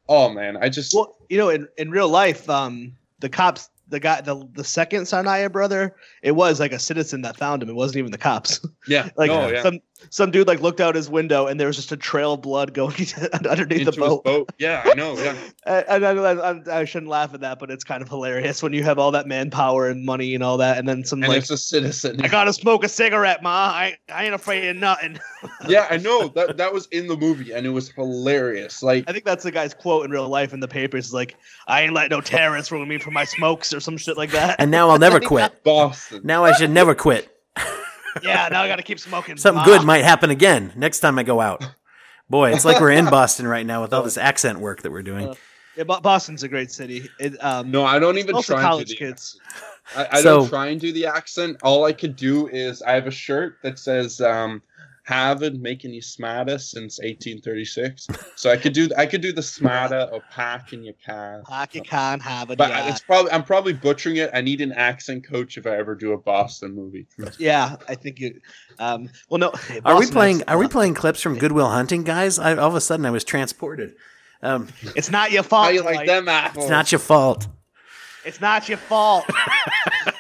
oh 0.10 0.30
man, 0.30 0.58
I 0.58 0.70
just 0.70 0.94
Well, 0.94 1.16
you 1.30 1.38
know, 1.38 1.50
in, 1.50 1.68
in 1.78 1.92
real 1.92 2.10
life, 2.10 2.50
um, 2.50 2.96
the 3.20 3.30
cops, 3.30 3.70
the 3.90 4.00
guy, 4.00 4.22
the 4.22 4.48
the 4.54 4.64
second 4.64 5.04
Tsarnaev 5.04 5.52
brother, 5.52 5.96
it 6.22 6.32
was 6.32 6.60
like 6.60 6.72
a 6.72 6.80
citizen 6.80 7.22
that 7.22 7.38
found 7.38 7.62
him. 7.62 7.70
It 7.70 7.76
wasn't 7.76 7.98
even 7.98 8.12
the 8.12 8.18
cops. 8.18 8.66
yeah, 8.88 9.10
like 9.18 9.30
no, 9.30 9.50
yeah. 9.50 9.62
some 9.62 9.80
some 10.10 10.32
dude 10.32 10.48
like 10.48 10.62
looked 10.62 10.82
out 10.82 10.96
his 10.96 11.10
window 11.10 11.48
and 11.48 11.60
there 11.60 11.68
was 11.68 11.76
just 11.76 11.92
a 11.92 11.98
trail 11.98 12.34
of 12.34 12.42
blood 12.42 12.74
going 12.74 12.96
underneath 13.50 13.80
Into 13.80 13.92
the 13.92 13.98
boat. 13.98 14.24
boat. 14.24 14.50
Yeah, 14.58 14.82
I 14.86 14.94
know. 14.94 15.18
Yeah, 15.18 15.36
And, 15.66 16.04
and 16.04 16.06
I, 16.20 16.32
I, 16.32 16.80
I 16.82 16.86
shouldn't 16.86 17.10
laugh 17.10 17.34
at 17.34 17.42
that, 17.42 17.60
but 17.60 17.72
it's 17.72 17.84
kind 17.84 18.02
of 18.02 18.10
hilarious 18.10 18.62
when 18.62 18.74
you 18.74 18.84
have 18.84 19.00
all 19.00 19.12
that 19.12 19.28
manpower 19.28 19.90
and 19.90 20.06
money 20.06 20.36
and 20.36 20.44
all 20.44 20.58
that, 20.58 20.78
and 20.78 20.88
then 20.88 21.04
some 21.06 21.24
and 21.24 21.30
like. 21.30 21.40
it's 21.40 21.50
a 21.50 21.58
citizen. 21.58 22.20
I 22.22 22.28
gotta 22.28 22.54
smoke 22.54 22.84
a 22.84 22.90
cigarette, 22.90 23.42
ma. 23.42 23.50
I, 23.50 23.98
I 24.14 24.26
ain't 24.26 24.34
afraid 24.34 24.68
of 24.70 24.76
nothing. 24.78 25.20
yeah, 25.68 25.88
I 25.90 25.98
know 25.98 26.28
that 26.30 26.58
that 26.58 26.74
was 26.74 26.88
in 26.88 27.08
the 27.08 27.16
movie, 27.18 27.54
and 27.54 27.66
it 27.66 27.70
was 27.70 27.90
hilarious. 27.90 28.84
Like, 28.84 29.06
I 29.08 29.14
think 29.14 29.26
that's 29.26 29.44
the 29.44 29.52
guy's 29.52 29.74
quote 29.74 30.06
in 30.06 30.12
real 30.12 30.28
life 30.28 30.54
in 30.54 30.60
the 30.60 30.68
papers. 30.68 31.08
Is 31.08 31.14
like, 31.14 31.36
I 31.68 31.82
ain't 31.82 31.94
let 31.94 32.12
no 32.12 32.22
terrorists 32.22 32.72
ruin 32.72 32.88
me 32.88 32.98
for 32.98 33.12
my 33.12 33.26
smokes 33.26 33.74
or 33.74 33.80
some 33.80 33.98
shit 33.98 34.18
like 34.18 34.32
that. 34.32 34.58
And 34.60 34.70
now 34.72 34.90
I'll 34.90 35.00
never 35.00 35.20
quit. 35.20 35.64
Boston. 35.64 36.22
Now 36.24 36.44
I 36.46 36.52
should 36.54 36.72
never 36.72 36.94
quit. 36.96 37.33
Yeah, 38.22 38.48
now 38.50 38.62
I 38.62 38.68
gotta 38.68 38.84
keep 38.84 39.00
smoking. 39.00 39.38
Something 39.38 39.60
ma. 39.62 39.66
good 39.66 39.84
might 39.86 40.04
happen 40.04 40.30
again 40.30 40.72
next 40.76 41.00
time 41.00 41.18
I 41.18 41.24
go 41.24 41.40
out. 41.42 41.66
Boy, 42.30 42.54
it's 42.54 42.66
like 42.66 42.80
we're 42.80 42.92
in 42.92 43.06
Boston 43.06 43.48
right 43.48 43.66
now 43.66 43.82
with 43.82 43.94
all 43.94 44.04
this 44.04 44.18
accent 44.18 44.60
work 44.60 44.82
that 44.84 44.92
we're 44.92 45.04
doing. 45.04 45.34
Yeah, 45.76 45.84
Bo- 45.86 46.00
Boston's 46.02 46.44
a 46.44 46.48
great 46.48 46.72
city. 46.72 47.10
It, 47.20 47.44
um, 47.44 47.72
No, 47.72 47.84
I 47.84 47.98
don't 48.00 48.18
even 48.18 48.40
try 48.42 48.58
and 48.58 48.64
college 48.66 48.88
do 48.90 48.94
the 48.94 48.98
kids. 49.00 49.40
accent. 49.88 50.10
I, 50.14 50.18
I 50.18 50.22
So- 50.22 50.38
don't 50.40 50.50
try 50.50 50.68
and 50.68 50.80
do 50.80 50.92
the 50.94 51.06
accent. 51.08 51.58
All 51.64 51.84
I 51.86 51.94
could 51.94 52.16
do 52.16 52.48
is 52.48 52.82
I 52.84 52.92
have 52.94 53.08
a 53.08 53.12
shirt 53.12 53.58
that 53.64 53.78
says 53.80 54.22
um, 54.22 54.62
"Haven't 55.04 55.62
making 55.62 55.94
you 55.94 56.02
smarter 56.02 56.58
since 56.58 57.00
1836." 57.00 58.08
So 58.36 58.52
I 58.52 58.58
could 58.58 58.74
do 58.74 58.90
I 58.98 59.06
could 59.06 59.22
do 59.22 59.32
the 59.32 59.42
smarter 59.42 60.10
or 60.12 60.22
pack 60.32 60.74
in 60.74 60.84
your 60.84 60.96
car. 61.06 61.44
Hockey 61.46 61.82
can 61.82 62.20
have 62.20 62.50
it. 62.52 62.58
But 62.58 62.70
yeah. 62.70 62.90
it's 62.90 63.02
probably 63.02 63.32
I'm 63.32 63.44
probably 63.44 63.74
butchering 63.74 64.18
it. 64.18 64.30
I 64.34 64.42
need 64.42 64.62
an 64.62 64.72
accent 64.72 65.26
coach 65.26 65.58
if 65.58 65.68
I 65.68 65.78
ever 65.78 65.96
do 65.96 66.14
a 66.14 66.18
Boston 66.18 66.76
movie. 66.76 67.08
yeah, 67.38 67.76
I 67.88 67.96
think 67.96 68.20
you. 68.20 68.40
Um, 68.80 69.10
well, 69.30 69.40
no. 69.40 69.54
Are 69.86 70.00
we 70.00 70.08
playing? 70.08 70.44
Are 70.48 70.58
we 70.58 70.68
playing 70.68 70.94
clips 70.94 71.22
from 71.22 71.38
Goodwill 71.38 71.70
Hunting, 71.70 72.04
guys? 72.04 72.40
I, 72.40 72.56
all 72.56 72.70
of 72.70 72.76
a 72.76 72.82
sudden, 72.82 73.06
I 73.06 73.12
was 73.12 73.24
transported. 73.24 73.96
Um, 74.42 74.68
It's 74.96 75.10
not 75.10 75.32
your 75.32 75.44
fault. 75.44 75.66
How 75.66 75.72
you 75.72 75.82
like 75.84 75.96
Dwight. 75.96 76.08
them 76.08 76.28
apples? 76.28 76.66
it's 76.66 76.70
not 76.72 76.92
your 76.92 77.00
fault. 77.00 77.48
It's 78.26 78.42
not 78.42 78.68
your 78.70 78.78
fault. 78.78 79.26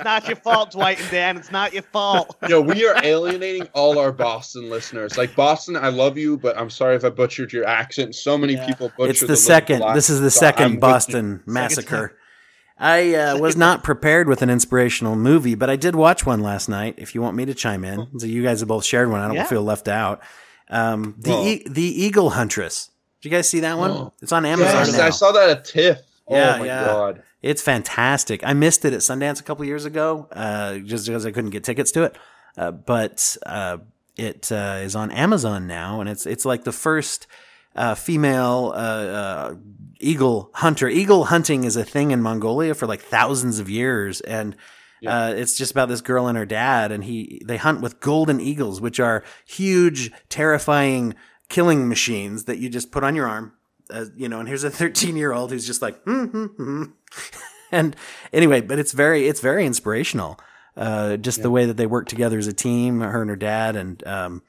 it's 0.00 0.04
not 0.04 0.26
your 0.26 0.36
fault, 0.36 0.70
Dwight 0.72 1.00
and 1.00 1.10
Dan. 1.10 1.36
It's 1.36 1.52
not 1.52 1.72
your 1.72 1.82
fault. 1.82 2.36
Yo, 2.48 2.60
we 2.60 2.86
are 2.86 2.96
alienating 3.04 3.68
all 3.74 3.98
our 3.98 4.12
Boston 4.12 4.70
listeners. 4.70 5.18
Like 5.18 5.34
Boston, 5.36 5.76
I 5.76 5.88
love 5.88 6.16
you, 6.16 6.36
but 6.38 6.56
I'm 6.58 6.70
sorry 6.70 6.96
if 6.96 7.04
I 7.04 7.10
butchered 7.10 7.52
your 7.52 7.66
accent. 7.66 8.14
So 8.14 8.38
many 8.38 8.54
Yeah. 8.54 8.66
people 8.66 8.90
butcher 8.96 9.10
It's 9.10 9.20
the, 9.20 9.26
little 9.26 9.36
second. 9.36 9.82
This 9.94 10.08
is 10.08 10.20
the 10.20 10.30
so 10.30 10.46
I'm 10.46 10.52
second 10.52 10.70
with. 10.72 10.80
Boston 10.80 11.42
massacre. 11.46 12.16
I 12.78 13.14
uh, 13.14 13.38
was 13.38 13.56
not 13.58 13.84
prepared 13.84 14.26
with 14.26 14.40
an 14.40 14.48
inspirational 14.48 15.14
movie, 15.14 15.54
but 15.54 15.68
I 15.68 15.76
did 15.76 15.94
watch 15.94 16.24
one 16.24 16.40
last 16.40 16.66
night. 16.66 16.94
If 16.96 17.14
you 17.14 17.20
want 17.20 17.36
me 17.36 17.44
to 17.44 17.52
chime 17.52 17.84
in, 17.84 18.18
so 18.18 18.26
you 18.26 18.42
guys 18.42 18.60
have 18.60 18.68
both 18.68 18.86
shared 18.86 19.10
one. 19.10 19.20
I 19.20 19.26
don't 19.26 19.36
Yeah. 19.36 19.44
feel 19.44 19.62
left 19.62 19.86
out. 19.86 20.22
Um, 20.70 21.14
the 21.18 21.32
e- 21.32 21.66
the 21.68 21.82
Eagle 21.82 22.30
Huntress. 22.30 22.90
Did 23.20 23.28
you 23.28 23.36
guys 23.36 23.50
see 23.50 23.60
that 23.60 23.76
one? 23.76 23.90
Oh. 23.90 24.12
It's 24.22 24.32
on 24.32 24.44
Yeah, 24.44 24.52
Amazon 24.52 24.96
now. 24.96 25.06
I 25.06 25.10
saw 25.10 25.30
that 25.32 25.50
at 25.50 25.64
TIFF. 25.66 25.98
Yeah, 26.30 26.54
oh 26.54 26.58
my 26.60 26.64
yeah. 26.66 26.84
god. 26.86 27.22
It's 27.42 27.62
fantastic. 27.62 28.42
I 28.44 28.52
missed 28.52 28.84
it 28.84 28.92
at 28.92 29.00
Sundance 29.00 29.40
a 29.40 29.42
couple 29.42 29.64
years 29.64 29.84
ago, 29.84 30.28
uh, 30.32 30.78
just 30.78 31.06
because 31.06 31.24
I 31.24 31.30
couldn't 31.30 31.50
get 31.50 31.64
tickets 31.64 31.90
to 31.92 32.02
it. 32.04 32.16
Uh, 32.56 32.70
but 32.70 33.36
uh, 33.46 33.78
it 34.16 34.52
uh, 34.52 34.80
is 34.82 34.94
on 34.94 35.10
Amazon 35.10 35.66
now, 35.66 36.00
and 36.00 36.08
it's 36.08 36.26
it's 36.26 36.44
like 36.44 36.64
the 36.64 36.72
first 36.72 37.26
uh, 37.74 37.94
female 37.94 38.72
uh, 38.74 39.54
eagle 40.00 40.50
hunter. 40.54 40.88
Eagle 40.88 41.24
hunting 41.26 41.64
is 41.64 41.76
a 41.76 41.84
thing 41.84 42.10
in 42.10 42.20
Mongolia 42.20 42.74
for 42.74 42.86
like 42.86 43.00
thousands 43.00 43.58
of 43.58 43.70
years, 43.70 44.20
and 44.20 44.56
uh, 45.06 45.32
it's 45.34 45.56
just 45.56 45.72
about 45.72 45.88
this 45.88 46.00
girl 46.02 46.26
and 46.26 46.36
her 46.36 46.46
dad, 46.46 46.92
and 46.92 47.04
he 47.04 47.40
they 47.46 47.56
hunt 47.56 47.80
with 47.80 48.00
golden 48.00 48.40
eagles, 48.40 48.80
which 48.80 49.00
are 49.00 49.24
huge, 49.46 50.10
terrifying 50.28 51.14
killing 51.48 51.88
machines 51.88 52.44
that 52.44 52.58
you 52.58 52.68
just 52.68 52.90
put 52.92 53.04
on 53.04 53.16
your 53.16 53.26
arm. 53.26 53.52
Uh, 53.88 54.04
you 54.16 54.28
know, 54.28 54.38
and 54.38 54.48
here's 54.48 54.64
a 54.64 54.70
13 54.70 55.16
year 55.16 55.32
old 55.32 55.50
who's 55.50 55.66
just 55.66 55.82
like, 55.82 56.00
hmm, 56.04 56.24
hmm, 56.26 56.44
hmm. 56.46 56.84
and 57.72 57.96
anyway, 58.32 58.60
but 58.60 58.78
it's 58.78 58.92
very, 58.92 59.28
it's 59.28 59.40
very 59.40 59.66
inspirational. 59.66 60.38
Uh, 60.76 61.16
just 61.16 61.42
the 61.42 61.50
way 61.50 61.66
that 61.66 61.76
they 61.76 61.86
work 61.86 62.06
together 62.08 62.38
as 62.38 62.46
a 62.46 62.52
team, 62.52 63.00
her 63.00 63.20
and 63.20 63.28
her 63.28 63.36
dad, 63.36 63.76
and 63.76 64.06
um, 64.06 64.42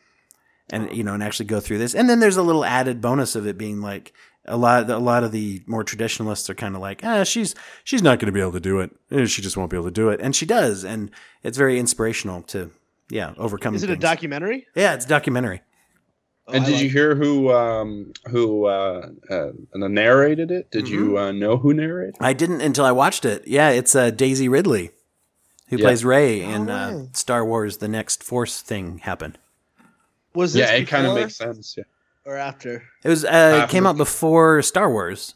and 0.70 0.96
you 0.96 1.04
know, 1.04 1.14
and 1.14 1.24
actually 1.24 1.48
go 1.48 1.60
through 1.60 1.80
this. 1.80 1.94
And 1.96 2.10
then 2.10 2.20
there's 2.20 2.38
a 2.38 2.44
little 2.44 2.64
added 2.64 3.02
bonus 3.02 3.36
of 3.36 3.48
it 3.48 3.58
being 3.58 3.82
like 3.82 4.14
a 4.46 4.56
lot, 4.56 4.90
a 4.90 4.98
lot 4.98 5.24
of 5.24 5.32
the 5.32 5.62
more 5.66 5.84
traditionalists 5.84 6.50
are 6.50 6.56
kind 6.56 6.76
of 6.76 6.82
like, 6.82 7.02
ah, 7.04 7.24
she's 7.24 7.54
she's 7.84 8.02
not 8.02 8.20
going 8.20 8.28
to 8.28 8.32
be 8.32 8.40
able 8.40 8.52
to 8.54 8.60
do 8.60 8.80
it. 8.80 8.92
Eh, 9.12 9.26
She 9.26 9.42
just 9.42 9.58
won't 9.58 9.72
be 9.72 9.78
able 9.78 9.88
to 9.88 9.92
do 9.92 10.10
it, 10.10 10.20
and 10.22 10.36
she 10.36 10.46
does, 10.46 10.84
and 10.86 11.12
it's 11.44 11.58
very 11.58 11.80
inspirational 11.80 12.44
to, 12.44 12.72
yeah, 13.10 13.34
overcome. 13.38 13.76
Is 13.76 13.84
it 13.84 13.90
a 13.90 13.96
documentary? 13.96 14.68
Yeah, 14.76 14.94
it's 14.94 15.06
a 15.06 15.10
documentary. 15.10 15.62
Oh, 16.48 16.54
and 16.54 16.64
I 16.64 16.66
did 16.66 16.74
like- 16.74 16.84
you 16.84 16.90
hear 16.90 17.16
who 17.16 17.52
um 17.52 18.14
who 18.30 18.66
uh, 18.66 19.10
uh 19.30 19.52
narrated 19.76 20.52
it? 20.52 20.72
Did 20.72 20.88
you 20.88 21.12
Mm-hmm. 21.12 21.18
uh, 21.18 21.32
know 21.32 21.58
who 21.58 21.74
narrated? 21.74 22.16
I 22.20 22.34
didn't 22.34 22.62
until 22.62 22.86
I 22.86 22.92
watched 22.92 23.26
it. 23.26 23.48
Yeah, 23.48 23.70
it's 23.70 23.96
uh, 23.96 24.10
Daisy 24.12 24.50
Ridley, 24.50 24.92
who 25.70 25.78
Yeah. 25.78 25.86
plays 25.86 26.04
Rey 26.04 26.42
in 26.42 26.70
Oh, 26.70 26.74
uh. 26.74 27.04
Star 27.14 27.46
Wars: 27.46 27.78
The 27.78 27.88
Next 27.88 28.24
Force 28.24 28.62
thing 28.62 29.00
happened. 29.00 29.38
Was 30.34 30.54
this 30.54 30.70
Yeah, 30.70 30.76
it 30.78 30.86
kind 30.88 31.06
of 31.06 31.16
makes 31.16 31.36
sense. 31.36 31.76
Yeah. 31.78 31.84
or 32.26 32.38
after? 32.38 32.84
It 33.04 33.10
was 33.10 33.24
uh, 33.26 33.62
it 33.68 33.70
came 33.72 33.86
out 33.86 33.98
before 33.98 34.62
Star 34.62 34.90
Wars. 34.90 35.36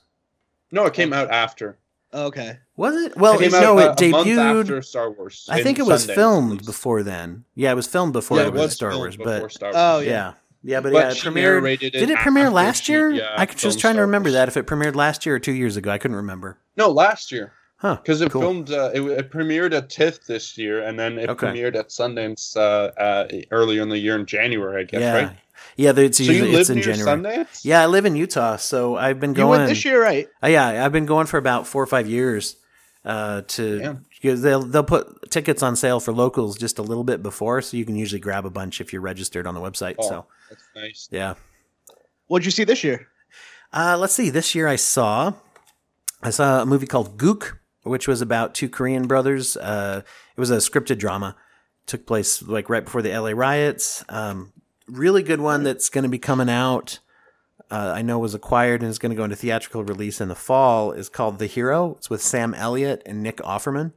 No, 0.72 0.86
it 0.86 0.94
came 0.94 1.14
out 1.14 1.30
after. 1.30 1.78
Okay. 2.14 2.58
Was 2.78 2.96
it? 2.96 3.16
Well, 3.18 3.36
it 3.40 3.42
came 3.42 3.52
no, 3.52 3.78
out 3.78 4.02
it 4.02 4.06
a, 4.06 4.08
a 4.08 4.12
month 4.12 4.28
debuted. 4.28 4.62
after 4.62 4.82
Star 4.82 5.12
Wars. 5.12 5.48
I 5.52 5.62
think 5.62 5.80
it 5.80 5.86
was 5.86 6.08
Sundance. 6.08 6.16
filmed 6.16 6.66
before 6.66 7.04
then. 7.04 7.44
Yeah, 7.56 7.72
it 7.72 7.76
was 7.76 7.88
filmed 7.88 8.14
before 8.14 8.38
Yeah, 8.38 8.44
it 8.44 8.48
it 8.48 8.54
was 8.54 8.62
was 8.62 8.74
Star 8.74 8.96
Wars, 8.98 9.16
before 9.18 9.40
but 9.42 9.52
Star 9.52 9.72
Wars. 9.74 9.76
Oh 9.78 10.00
yeah. 10.00 10.10
yeah. 10.10 10.34
Yeah, 10.66 10.82
but, 10.82 10.92
But 10.92 11.00
yeah, 11.06 11.12
it 11.12 11.18
premiered. 11.18 11.82
it 11.82 11.92
Did 11.94 12.10
it 12.10 12.18
premiere 12.18 12.50
last 12.50 12.84
she, 12.86 12.94
year? 12.94 13.14
uh, 13.24 13.36
I 13.38 13.46
was 13.46 13.56
just 13.56 13.80
trying 13.80 13.96
to 13.96 14.02
remember 14.02 14.32
that 14.32 14.48
if 14.48 14.58
it 14.58 14.66
premiered 14.68 14.96
last 14.96 15.26
year 15.26 15.36
or 15.36 15.40
two 15.40 15.54
years 15.54 15.78
ago. 15.78 15.92
I 15.92 15.98
couldn't 15.98 16.18
remember. 16.18 16.58
No, 16.76 16.90
last 16.90 17.32
year. 17.32 17.54
Huh? 17.78 17.98
Because 18.02 18.22
it 18.22 18.32
Cool. 18.32 18.42
filmed, 18.42 18.72
uh, 18.72 18.90
it, 18.94 19.02
it 19.02 19.32
premiered 19.32 19.74
at 19.74 19.90
TIFF 19.90 20.26
this 20.26 20.58
year, 20.58 20.82
and 20.82 20.98
then 20.98 21.20
it 21.20 21.30
Okay. 21.30 21.48
premiered 21.48 21.76
at 21.76 21.90
Sundance 21.90 22.56
uh, 22.58 22.92
uh, 23.00 23.28
earlier 23.52 23.82
in 23.84 23.90
the 23.90 23.98
year 24.00 24.16
in 24.16 24.26
January, 24.26 24.82
I 24.82 24.86
guess, 24.86 25.02
yeah, 25.02 25.14
right? 25.14 25.38
yeah. 25.76 25.94
It's 25.96 26.18
So 26.18 26.24
usually 26.24 26.52
you 26.52 26.58
it's 26.58 26.70
live 26.70 26.78
in 26.78 26.84
January. 26.84 27.22
Sundance? 27.22 27.64
Yeah, 27.64 27.82
I 27.84 27.86
live 27.86 28.06
in 28.06 28.16
Utah, 28.16 28.56
so 28.56 28.96
I've 28.96 29.20
been 29.20 29.32
You 29.32 29.36
going. 29.38 29.60
went 29.60 29.70
this 29.70 29.84
year, 29.86 30.02
right? 30.02 30.28
Uh, 30.44 30.48
yeah, 30.48 30.84
I've 30.86 30.94
been 30.94 31.06
going 31.06 31.28
for 31.28 31.38
about 31.38 31.68
four 31.68 31.84
or 31.84 31.88
five 31.88 32.08
years. 32.08 32.56
Uh, 33.04 33.44
to 33.48 33.78
Damn. 33.80 34.06
Because 34.26 34.42
they'll 34.42 34.62
they'll 34.64 34.84
put 34.84 35.30
tickets 35.32 35.62
on 35.64 35.76
sale 35.76 36.00
for 36.00 36.12
locals 36.14 36.58
just 36.58 36.80
a 36.80 36.82
little 36.82 37.04
bit 37.04 37.22
before, 37.24 37.62
so 37.62 37.78
you 37.78 37.86
can 37.86 37.96
usually 37.96 38.20
grab 38.20 38.46
a 38.46 38.50
bunch 38.50 38.82
if 38.82 38.92
you're 38.92 39.02
registered 39.02 39.46
on 39.48 39.54
the 39.54 39.62
website. 39.62 39.96
Oh, 40.00 40.10
So 40.10 40.26
that's 40.50 40.64
nice. 40.76 41.08
yeah. 41.12 41.36
What'd 42.28 42.46
you 42.46 42.52
see 42.52 42.64
this 42.64 42.84
year? 42.84 43.08
Uh, 43.72 43.98
let's 44.00 44.14
see. 44.14 44.30
This 44.30 44.56
year 44.56 44.68
I 44.68 44.76
saw 44.78 45.34
I 46.22 46.30
saw 46.32 46.62
a 46.62 46.66
movie 46.66 46.88
called 46.88 47.18
Gook, 47.18 47.58
which 47.84 48.08
was 48.08 48.22
about 48.22 48.56
two 48.56 48.70
Korean 48.70 49.08
brothers. 49.08 49.58
Uh, 49.58 50.02
it 50.36 50.40
was 50.40 50.50
a 50.52 50.58
scripted 50.58 50.98
drama. 50.98 51.36
Took 51.86 52.08
place 52.08 52.42
like 52.42 52.70
right 52.70 52.84
before 52.84 53.02
the 53.04 53.16
LA 53.18 53.32
riots. 53.32 54.04
Um, 54.10 54.54
really 54.88 55.22
good 55.22 55.40
one 55.40 55.64
that's 55.64 55.90
going 55.90 56.04
to 56.04 56.10
be 56.10 56.18
coming 56.18 56.50
out. 56.50 57.00
Uh, 57.70 57.94
I 57.96 58.02
know 58.02 58.20
was 58.20 58.34
acquired 58.36 58.82
and 58.82 58.90
is 58.90 59.00
going 59.00 59.10
to 59.12 59.16
go 59.16 59.24
into 59.24 59.36
theatrical 59.36 59.84
release 59.84 60.20
in 60.22 60.28
the 60.30 60.36
fall. 60.36 60.92
Is 60.92 61.10
called 61.10 61.38
The 61.40 61.48
Hero. 61.48 61.96
It's 61.98 62.10
with 62.10 62.22
Sam 62.22 62.54
Elliott 62.56 63.02
and 63.06 63.22
Nick 63.22 63.38
Offerman, 63.38 63.94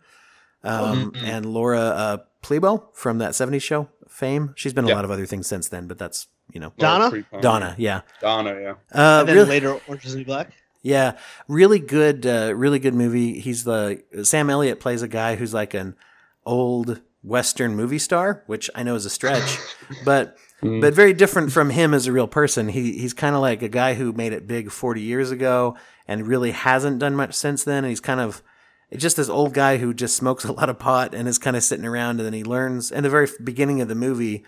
um, 0.64 1.12
and 1.24 1.46
Laura 1.46 1.80
uh, 1.80 2.16
Prepon 2.42 2.82
from 2.94 3.18
that 3.18 3.32
'70s 3.32 3.62
show 3.62 3.88
fame. 4.08 4.52
She's 4.56 4.72
been 4.72 4.84
a 4.84 4.94
lot 4.94 5.04
of 5.04 5.10
other 5.10 5.26
things 5.26 5.46
since 5.46 5.68
then, 5.68 5.86
but 5.86 5.98
that's 5.98 6.26
you 6.52 6.60
know 6.60 6.72
Donna? 6.78 7.24
Donna. 7.40 7.74
Yeah. 7.78 8.00
Donna, 8.20 8.58
yeah. 8.60 8.70
Uh, 8.92 9.20
and 9.20 9.28
then 9.28 9.36
really- 9.36 9.48
later, 9.48 9.80
Orange 9.88 10.04
is 10.06 10.12
the 10.12 10.18
New 10.18 10.24
Black. 10.24 10.52
yeah, 10.82 11.16
really 11.46 11.78
good, 11.78 12.24
uh, 12.26 12.52
really 12.56 12.78
good 12.78 12.94
movie. 12.94 13.38
He's 13.40 13.64
the 13.64 14.02
Sam 14.22 14.50
Elliott 14.50 14.80
plays 14.80 15.02
a 15.02 15.08
guy 15.08 15.36
who's 15.36 15.52
like 15.54 15.74
an 15.74 15.94
old 16.46 17.00
Western 17.22 17.74
movie 17.76 17.98
star, 17.98 18.42
which 18.46 18.70
I 18.74 18.82
know 18.82 18.94
is 18.94 19.04
a 19.04 19.10
stretch, 19.10 19.58
but 20.04 20.36
Mm. 20.60 20.80
but 20.80 20.92
very 20.92 21.12
different 21.12 21.52
from 21.52 21.70
him 21.70 21.94
as 21.94 22.08
a 22.08 22.12
real 22.12 22.26
person. 22.26 22.66
He 22.70 22.98
he's 22.98 23.14
kind 23.14 23.36
of 23.36 23.40
like 23.40 23.62
a 23.62 23.68
guy 23.68 23.94
who 23.94 24.12
made 24.12 24.32
it 24.32 24.48
big 24.48 24.72
40 24.72 25.00
years 25.00 25.30
ago 25.30 25.76
and 26.08 26.26
really 26.26 26.50
hasn't 26.50 26.98
done 26.98 27.14
much 27.14 27.34
since 27.34 27.62
then. 27.62 27.84
And 27.84 27.90
he's 27.90 28.00
kind 28.00 28.18
of 28.18 28.42
just 28.96 29.16
this 29.16 29.28
old 29.28 29.52
guy 29.54 29.76
who 29.78 29.92
just 29.92 30.16
smokes 30.16 30.44
a 30.46 30.52
lot 30.52 30.68
of 30.68 30.78
pot 30.78 31.14
and 31.14 31.28
is 31.28 31.38
kind 31.38 31.56
of 31.56 31.62
sitting 31.62 31.84
around. 31.86 32.18
And 32.20 32.26
then 32.26 32.32
he 32.32 32.44
learns 32.44 32.90
in 32.90 33.02
the 33.02 33.10
very 33.10 33.28
beginning 33.42 33.80
of 33.80 33.88
the 33.88 33.94
movie, 33.94 34.44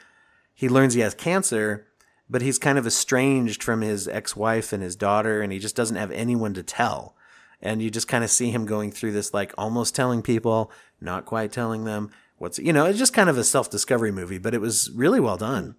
he 0.55 0.68
learns 0.68 0.95
he 0.95 1.01
has 1.01 1.14
cancer, 1.14 1.86
but 2.28 2.43
he's 2.43 2.59
kind 2.59 2.78
of 2.78 2.86
estranged 2.86 3.62
from 3.62 3.80
his 3.80 4.07
ex-wife 4.09 4.72
and 4.72 4.82
his 4.82 4.95
daughter, 4.97 5.41
and 5.43 5.53
he 5.53 5.59
just 5.59 5.74
doesn't 5.76 5.97
have 5.97 6.11
anyone 6.12 6.55
to 6.55 6.62
tell. 6.62 7.16
And 7.62 7.82
you 7.82 7.91
just 7.91 8.09
kind 8.09 8.24
of 8.24 8.30
see 8.30 8.51
him 8.51 8.64
going 8.66 8.91
through 8.93 9.12
this, 9.12 9.34
like 9.34 9.53
almost 9.59 9.95
telling 9.95 10.22
people, 10.22 10.70
not 11.01 11.26
quite 11.26 11.53
telling 11.53 11.84
them. 11.84 12.11
What's 12.38 12.59
you 12.59 12.72
know, 12.72 12.86
it's 12.86 12.99
just 12.99 13.12
kind 13.12 13.28
of 13.28 13.36
a 13.36 13.45
self-discovery 13.45 14.12
movie, 14.12 14.38
but 14.38 14.55
it 14.55 14.61
was 14.62 14.91
really 14.95 15.20
well 15.20 15.36
done. 15.36 15.74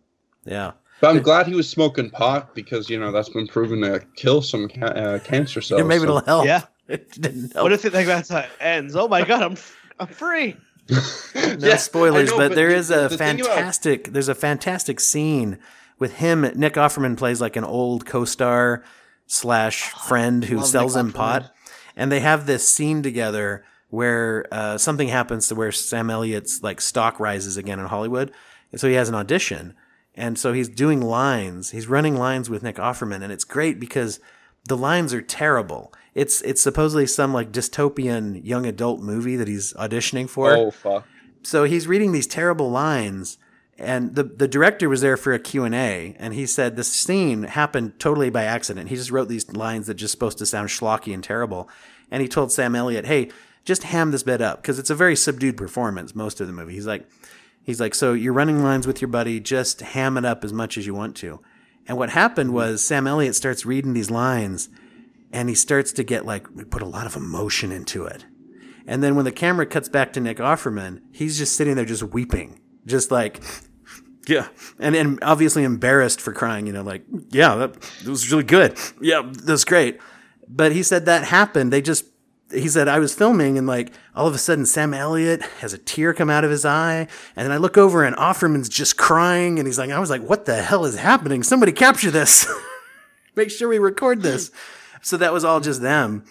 Yeah. 0.46 0.74
But 1.00 1.16
I'm 1.16 1.24
glad 1.24 1.48
he 1.48 1.56
was 1.56 1.68
smoking 1.68 2.12
pot 2.12 2.54
because 2.54 2.88
you 2.88 3.00
know 3.00 3.12
that's 3.12 3.30
been 3.30 3.48
proven 3.48 3.82
to 3.82 4.06
kill 4.16 4.44
some 4.44 4.70
ca- 4.70 4.86
uh, 4.86 5.20
cancer 5.20 5.60
cells. 5.62 5.80
Yeah, 5.80 5.88
maybe 5.88 6.00
so- 6.02 6.04
it'll 6.04 6.22
help. 6.22 6.46
Yeah. 6.46 6.62
It 6.92 7.12
didn't 7.22 7.54
help. 7.54 7.64
What 7.64 7.74
if 7.74 7.84
you 7.84 7.90
think 7.90 8.08
that's 8.08 8.30
how 8.30 8.40
it 8.40 8.50
ends? 8.60 8.96
Oh 8.96 9.08
my 9.08 9.24
god, 9.24 9.44
I'm 9.44 9.58
I'm 10.00 10.08
free. 10.08 10.56
no 10.90 11.00
Yeah, 11.60 11.78
spoilers, 11.78 12.32
know, 12.32 12.38
but, 12.38 12.56
there 12.56 12.70
the- 12.70 12.76
is 12.76 12.90
a 12.92 13.08
the 13.08 13.18
thing 13.18 13.40
about- 13.42 13.54
fantastic. 13.56 14.06
There's 14.14 14.30
a 14.30 14.36
fantastic 14.36 15.00
scene 15.00 15.58
with 16.00 16.16
him. 16.18 16.42
Nick 16.56 16.74
Offerman 16.74 17.18
plays 17.18 17.40
like 17.40 17.56
an 17.56 17.64
old 17.64 18.06
co-star 18.06 18.84
slash 19.28 19.92
friend 19.92 20.44
who 20.46 20.64
sells 20.66 20.96
Nick 20.96 21.06
him 21.06 21.14
pot, 21.14 21.54
and 21.96 22.12
they 22.12 22.20
have 22.20 22.46
this 22.46 22.68
scene 22.68 23.02
together 23.02 23.64
where 23.90 24.46
uh, 24.52 24.78
something 24.78 25.08
happens 25.10 25.48
to 25.50 25.56
where 25.56 25.72
Sam 25.72 26.10
Elliott's 26.10 26.64
like 26.64 26.82
stock 26.82 27.20
rises 27.20 27.58
again 27.58 27.80
in 27.80 27.86
Hollywood, 27.88 28.32
and 28.72 28.82
so 28.82 28.88
he 28.88 28.96
has 28.96 29.08
an 29.10 29.16
audition, 29.16 29.74
and 30.16 30.38
so 30.40 30.52
he's 30.54 30.68
doing 30.70 31.02
lines. 31.02 31.72
He's 31.72 31.88
running 31.88 32.16
lines 32.18 32.50
with 32.50 32.64
Nick 32.64 32.78
Offerman, 32.78 33.22
and 33.22 33.32
it's 33.32 33.44
great 33.44 33.80
because 33.80 34.20
the 34.68 34.78
lines 34.78 35.14
are 35.14 35.22
terrible. 35.22 35.94
It's 36.14 36.42
it's 36.42 36.62
supposedly 36.62 37.08
some 37.08 37.34
like 37.34 37.52
dystopian 37.52 38.44
young 38.44 38.66
adult 38.66 39.02
movie 39.02 39.38
that 39.38 39.48
he's 39.48 39.74
auditioning 39.74 40.30
for. 40.30 40.52
Oh 40.52 40.72
fuck. 40.72 41.08
so 41.44 41.64
he's 41.64 41.88
reading 41.88 42.12
these 42.12 42.28
terrible 42.28 42.70
lines 42.70 43.38
and 43.78 44.16
the, 44.16 44.24
the 44.24 44.48
director 44.48 44.90
was 44.90 45.02
there 45.02 45.18
for 45.18 45.34
a 45.34 45.40
q&a 45.40 46.16
and 46.20 46.34
he 46.34 46.46
said 46.46 46.76
this 46.76 46.92
scene 46.92 47.44
happened 47.44 48.00
totally 48.00 48.30
by 48.30 48.44
accident. 48.44 48.90
He 48.90 48.96
just 48.96 49.10
wrote 49.12 49.30
these 49.30 49.50
lines 49.54 49.88
that 49.88 49.96
just 49.96 50.12
supposed 50.12 50.38
to 50.40 50.46
sound 50.46 50.70
schlocky 50.70 51.14
and 51.14 51.24
terrible. 51.24 51.70
And 52.12 52.22
he 52.22 52.28
told 52.28 52.52
sam 52.52 52.76
elliott 52.76 53.06
hey 53.06 53.30
just 53.64 53.84
ham 53.84 54.12
this 54.12 54.24
bit 54.24 54.42
up 54.42 54.62
because 54.62 54.80
it's 54.80 54.90
a 54.90 54.96
very 54.96 55.16
subdued 55.16 55.56
performance 55.56 56.14
most 56.14 56.42
of 56.42 56.48
the 56.48 56.54
movie. 56.54 56.74
He's 56.74 56.88
like 56.88 57.08
he's 57.64 57.80
like 57.80 57.96
so 57.96 58.12
you're 58.12 58.34
running 58.34 58.62
lines 58.62 58.86
with 58.86 59.02
your 59.02 59.08
buddy 59.08 59.40
just 59.40 59.80
ham 59.80 60.18
it 60.18 60.26
up 60.26 60.44
as 60.44 60.52
much 60.52 60.78
as 60.78 60.86
you 60.86 60.94
want 60.94 61.16
to. 61.18 61.40
And 61.88 61.98
what 61.98 62.10
happened 62.10 62.54
was 62.54 62.84
sam 62.84 63.08
elliott 63.08 63.36
starts 63.36 63.66
reading 63.66 63.94
these 63.94 64.12
lines 64.12 64.68
and 65.32 65.50
he 65.50 65.56
starts 65.56 65.92
to 65.94 66.04
get 66.04 66.26
like 66.26 66.48
we 66.54 66.64
put 66.64 66.82
a 66.82 66.88
lot 66.88 67.06
of 67.06 67.16
emotion 67.16 67.72
into 67.72 68.06
it 68.06 68.26
and 68.88 69.04
then 69.04 69.16
when 69.16 69.26
the 69.26 69.32
camera 69.32 69.66
cuts 69.66 69.90
back 69.90 70.14
to 70.14 70.20
Nick 70.20 70.38
Offerman, 70.38 71.02
he's 71.12 71.38
just 71.38 71.56
sitting 71.56 71.76
there 71.76 71.86
just 71.86 72.04
weeping, 72.04 72.60
just 72.86 73.12
like, 73.12 73.42
yeah. 74.28 74.48
And 74.80 74.96
then 74.96 75.20
obviously 75.22 75.64
embarrassed 75.64 76.22
for 76.22 76.34
crying, 76.34 76.68
you 76.68 76.74
know, 76.74 76.84
like, 76.84 77.04
yeah, 77.30 77.56
that, 77.56 77.82
that 77.82 78.10
was 78.10 78.32
really 78.32 78.44
good. 78.44 78.78
Yeah, 79.00 79.22
that's 79.32 79.66
great. 79.66 80.00
But 80.48 80.72
he 80.72 80.84
said 80.84 81.06
that 81.06 81.24
happened. 81.26 81.72
They 81.72 81.82
just, 81.82 82.06
he 82.52 82.68
said, 82.68 82.88
I 82.88 83.00
was 83.00 83.16
filming 83.16 83.58
and 83.58 83.66
like 83.66 83.94
all 84.14 84.28
of 84.28 84.36
a 84.36 84.38
sudden 84.38 84.66
Sam 84.66 84.94
Elliott 84.94 85.42
has 85.62 85.74
a 85.74 85.78
tear 85.78 86.14
come 86.14 86.30
out 86.30 86.44
of 86.44 86.52
his 86.52 86.66
eye. 86.66 87.08
And 87.36 87.46
then 87.46 87.52
I 87.52 87.58
look 87.58 87.78
over 87.78 88.04
and 88.04 88.16
Offerman's 88.18 88.68
just 88.68 88.98
crying. 88.98 89.58
And 89.60 89.68
he's 89.68 89.80
like, 89.80 89.92
I 89.92 90.00
was 90.00 90.10
like, 90.10 90.22
what 90.22 90.46
the 90.46 90.62
hell 90.62 90.86
is 90.86 90.98
happening? 90.98 91.44
Somebody 91.44 91.72
capture 91.72 92.12
this. 92.12 92.46
Make 93.36 93.52
sure 93.52 93.70
we 93.70 93.80
record 93.80 94.22
this. 94.22 94.52
So 95.02 95.18
that 95.18 95.34
was 95.34 95.44
all 95.44 95.60
just 95.60 95.82
them 95.82 96.24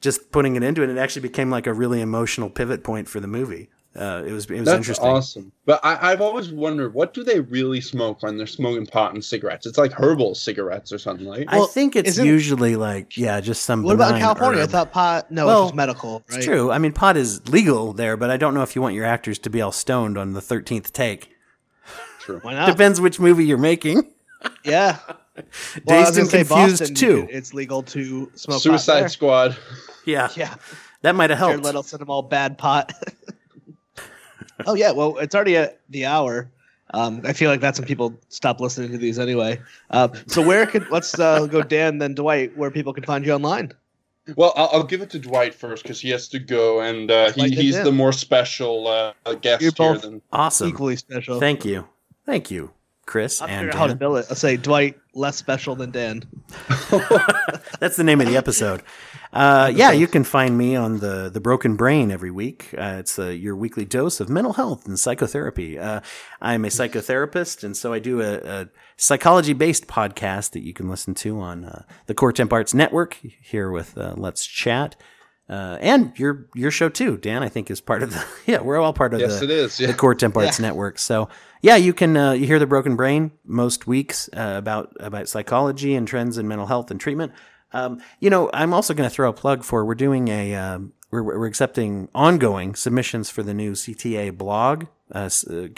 just 0.00 0.30
putting 0.30 0.54
it 0.56 0.62
into 0.62 0.82
it. 0.82 0.90
It 0.90 0.98
actually 0.98 1.22
became 1.22 1.50
like 1.50 1.66
a 1.66 1.72
really 1.74 2.00
emotional 2.00 2.50
pivot 2.50 2.84
point 2.84 3.08
for 3.08 3.20
the 3.20 3.26
movie. 3.26 3.68
Uh, 3.96 4.22
it 4.24 4.30
was 4.32 4.44
it 4.46 4.52
was 4.52 4.64
That's 4.66 4.76
interesting. 4.76 5.08
awesome. 5.08 5.52
But 5.64 5.80
I, 5.84 6.12
I've 6.12 6.20
always 6.20 6.52
wondered 6.52 6.94
what 6.94 7.14
do 7.14 7.24
they 7.24 7.40
really 7.40 7.80
smoke 7.80 8.22
when 8.22 8.36
they're 8.36 8.46
smoking 8.46 8.86
pot 8.86 9.14
and 9.14 9.24
cigarettes? 9.24 9.66
It's 9.66 9.78
like 9.78 9.92
herbal 9.92 10.36
cigarettes 10.36 10.92
or 10.92 10.98
something, 10.98 11.26
like. 11.26 11.46
I 11.48 11.66
think 11.66 11.96
it's 11.96 12.10
isn't- 12.10 12.24
usually 12.26 12.76
like 12.76 13.16
yeah, 13.16 13.40
just 13.40 13.62
some. 13.62 13.82
What 13.82 13.94
about 13.94 14.20
California? 14.20 14.60
herb. 14.62 14.68
I 14.68 14.70
thought 14.72 14.92
pot. 14.92 15.32
No, 15.32 15.46
Well, 15.46 15.64
it's 15.68 15.74
medical. 15.74 16.22
Right? 16.28 16.36
It's 16.36 16.46
true. 16.46 16.70
I 16.70 16.78
mean, 16.78 16.92
pot 16.92 17.16
is 17.16 17.48
legal 17.48 17.92
there, 17.92 18.16
but 18.16 18.30
I 18.30 18.36
don't 18.36 18.54
know 18.54 18.62
if 18.62 18.76
you 18.76 18.82
want 18.82 18.94
your 18.94 19.06
actors 19.06 19.38
to 19.40 19.50
be 19.50 19.60
all 19.60 19.72
stoned 19.72 20.16
on 20.16 20.32
the 20.34 20.42
thirteenth 20.42 20.92
take. 20.92 21.30
True. 22.20 22.38
Why 22.42 22.52
not? 22.54 22.66
Depends 22.66 23.00
which 23.00 23.18
movie 23.18 23.46
you're 23.46 23.58
making. 23.58 24.12
Yeah. 24.64 24.98
Dazed 25.44 25.86
Well, 25.86 25.96
I 25.96 26.00
was 26.00 26.08
and 26.08 26.16
gonna 26.16 26.30
say 26.30 26.38
Confused 26.44 26.78
Boston, 26.80 26.94
too. 26.94 27.28
It's 27.30 27.54
legal 27.54 27.82
to 27.84 28.30
smoke 28.34 28.60
Suicide 28.62 29.00
there. 29.02 29.08
Squad. 29.08 29.56
Yeah, 30.04 30.30
Yeah. 30.36 30.54
that 31.02 31.14
might 31.14 31.28
have 31.30 31.38
Jared 31.38 31.52
helped. 31.56 31.66
Leto 31.66 31.82
sent 31.82 32.00
them 32.00 32.08
all 32.08 32.22
bad 32.22 32.56
pot. 32.56 32.94
oh 34.66 34.74
yeah, 34.74 34.90
well 34.92 35.18
it's 35.18 35.34
already 35.34 35.56
at 35.56 35.80
the 35.90 36.06
hour. 36.06 36.50
Um, 36.94 37.20
I 37.24 37.34
feel 37.34 37.50
like 37.50 37.60
that's 37.60 37.78
when 37.78 37.86
people 37.86 38.18
stop 38.30 38.60
listening 38.60 38.90
to 38.92 38.98
these 38.98 39.18
anyway. 39.18 39.60
Uh, 39.90 40.08
so 40.26 40.40
where 40.40 40.64
could 40.66 40.88
let's 40.90 41.18
uh, 41.18 41.46
go 41.50 41.62
Dan 41.62 41.98
then 41.98 42.14
Dwight, 42.14 42.56
where 42.56 42.70
people 42.70 42.94
can 42.94 43.04
find 43.04 43.26
you 43.26 43.32
online. 43.32 43.72
Well, 44.36 44.52
I'll, 44.56 44.70
I'll 44.72 44.84
give 44.84 45.00
it 45.02 45.10
to 45.10 45.18
Dwight 45.18 45.54
first 45.54 45.82
because 45.82 46.00
he 46.00 46.08
has 46.10 46.28
to 46.28 46.38
go, 46.38 46.80
and 46.80 47.10
uh, 47.10 47.32
he, 47.32 47.50
he's 47.50 47.74
did. 47.76 47.84
the 47.86 47.92
more 47.92 48.12
special 48.12 48.86
uh, 48.86 49.12
guest 49.40 49.62
You're 49.62 49.72
here 49.76 49.98
than. 49.98 50.22
Awesome. 50.32 50.68
Equally 50.70 50.96
special. 50.96 51.38
Thank 51.40 51.64
you. 51.66 51.86
Thank 52.26 52.50
you, 52.50 52.70
Chris 53.06 53.40
I'll 53.42 53.48
and 53.48 53.66
figure 53.66 53.78
how 53.78 53.86
to 53.86 53.92
Dan. 53.92 53.98
bill 53.98 54.16
it. 54.16 54.26
I'll 54.30 54.36
say 54.36 54.56
Dwight 54.56 54.98
less 55.18 55.36
special 55.36 55.74
than 55.74 55.90
Dan. 55.90 56.22
That's 57.80 57.96
the 57.96 58.04
name 58.04 58.20
of 58.20 58.26
the 58.28 58.36
episode. 58.36 58.82
Uh, 59.32 59.70
yeah, 59.74 59.90
you 59.92 60.06
can 60.06 60.24
find 60.24 60.56
me 60.56 60.74
on 60.74 61.00
the 61.00 61.28
the 61.28 61.40
Broken 61.40 61.76
Brain 61.76 62.10
every 62.10 62.30
week. 62.30 62.70
Uh, 62.78 62.96
it's 62.98 63.18
uh, 63.18 63.26
your 63.26 63.54
weekly 63.54 63.84
dose 63.84 64.20
of 64.20 64.28
mental 64.30 64.54
health 64.54 64.86
and 64.86 64.98
psychotherapy. 64.98 65.78
Uh, 65.78 66.00
I'm 66.40 66.64
a 66.64 66.68
psychotherapist, 66.68 67.62
and 67.62 67.76
so 67.76 67.92
I 67.92 67.98
do 67.98 68.22
a, 68.22 68.36
a 68.38 68.68
psychology 68.96 69.52
based 69.52 69.86
podcast 69.86 70.52
that 70.52 70.62
you 70.62 70.72
can 70.72 70.88
listen 70.88 71.14
to 71.16 71.40
on 71.40 71.64
uh, 71.66 71.82
the 72.06 72.14
Core 72.14 72.32
Temp 72.32 72.52
Arts 72.52 72.72
Network 72.72 73.18
here 73.22 73.70
with 73.70 73.98
uh, 73.98 74.14
Let's 74.16 74.46
Chat. 74.46 74.96
Uh, 75.50 75.78
and 75.80 76.18
your 76.18 76.46
your 76.54 76.70
show 76.70 76.88
too, 76.88 77.16
Dan. 77.18 77.42
I 77.42 77.48
think 77.48 77.70
is 77.70 77.80
part 77.80 78.02
of 78.02 78.12
the 78.12 78.24
yeah. 78.46 78.60
We're 78.60 78.78
all 78.78 78.92
part 78.94 79.12
of 79.14 79.20
Yes, 79.20 79.38
the 79.40 79.44
it 79.44 79.50
is. 79.50 79.78
Yeah. 79.80 79.88
the 79.88 79.94
Core 79.94 80.14
Temp 80.14 80.36
Arts 80.36 80.58
Network. 80.60 80.98
So 80.98 81.28
yeah, 81.62 81.76
you 81.76 81.92
can 81.92 82.16
uh, 82.16 82.32
you 82.32 82.46
hear 82.46 82.58
the 82.58 82.66
Broken 82.66 82.96
Brain 82.96 83.32
most 83.44 83.86
weeks 83.86 84.28
uh, 84.36 84.54
about 84.56 84.94
about 85.00 85.28
psychology 85.28 85.94
and 85.94 86.06
trends 86.06 86.38
in 86.38 86.48
mental 86.48 86.66
health 86.66 86.90
and 86.90 87.00
treatment. 87.00 87.32
Um, 87.72 88.00
you 88.20 88.30
know, 88.30 88.50
I'm 88.52 88.72
also 88.72 88.94
going 88.94 89.08
to 89.08 89.14
throw 89.14 89.28
a 89.28 89.32
plug 89.32 89.64
for 89.64 89.84
we're 89.84 89.94
doing 89.94 90.28
a 90.28 90.54
um, 90.54 90.92
we're, 91.10 91.22
we're 91.22 91.46
accepting 91.46 92.08
ongoing 92.14 92.74
submissions 92.74 93.30
for 93.30 93.42
the 93.42 93.54
new 93.54 93.72
CTA 93.72 94.36
blog. 94.36 94.86
Uh, 95.10 95.18
uh, 95.18 95.68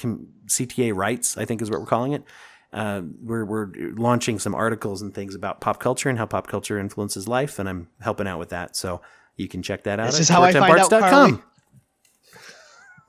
CTA 0.47 0.95
rights, 0.95 1.39
I 1.39 1.45
think, 1.45 1.63
is 1.63 1.71
what 1.71 1.81
we're 1.81 1.87
calling 1.87 2.13
it. 2.13 2.25
Uh, 2.73 3.03
we're 3.23 3.45
we're 3.45 3.73
launching 3.97 4.39
some 4.39 4.55
articles 4.55 5.03
and 5.03 5.15
things 5.15 5.35
about 5.35 5.61
pop 5.61 5.81
culture 5.81 6.09
and 6.09 6.19
how 6.19 6.27
pop 6.27 6.47
culture 6.47 6.79
influences 6.79 7.27
life, 7.27 7.59
and 7.59 7.69
I'm 7.69 7.89
helping 8.01 8.29
out 8.29 8.39
with 8.39 8.51
that. 8.51 8.77
So 8.77 9.01
you 9.37 9.49
can 9.49 9.63
check 9.63 9.85
that 9.85 9.99
out. 9.99 10.07
This 10.07 10.17
at 10.17 10.21
is 10.21 10.29
how 10.29 10.43
I 10.43 10.53
find 10.53 10.79
out. 10.79 10.91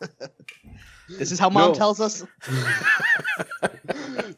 This 1.18 1.32
is 1.32 1.39
how 1.39 1.49
mom 1.49 1.70
No. 1.72 1.76
tells 1.76 1.99
us. 1.99 2.24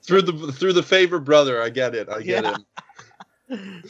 through 0.03 0.21
the 0.21 0.51
through 0.53 0.73
the 0.73 0.83
favor 0.83 1.19
brother 1.19 1.61
i 1.61 1.69
get 1.69 1.95
it 1.95 2.09
i 2.09 2.21
get 2.21 2.43
Yeah. 2.43 2.57
it 3.49 3.85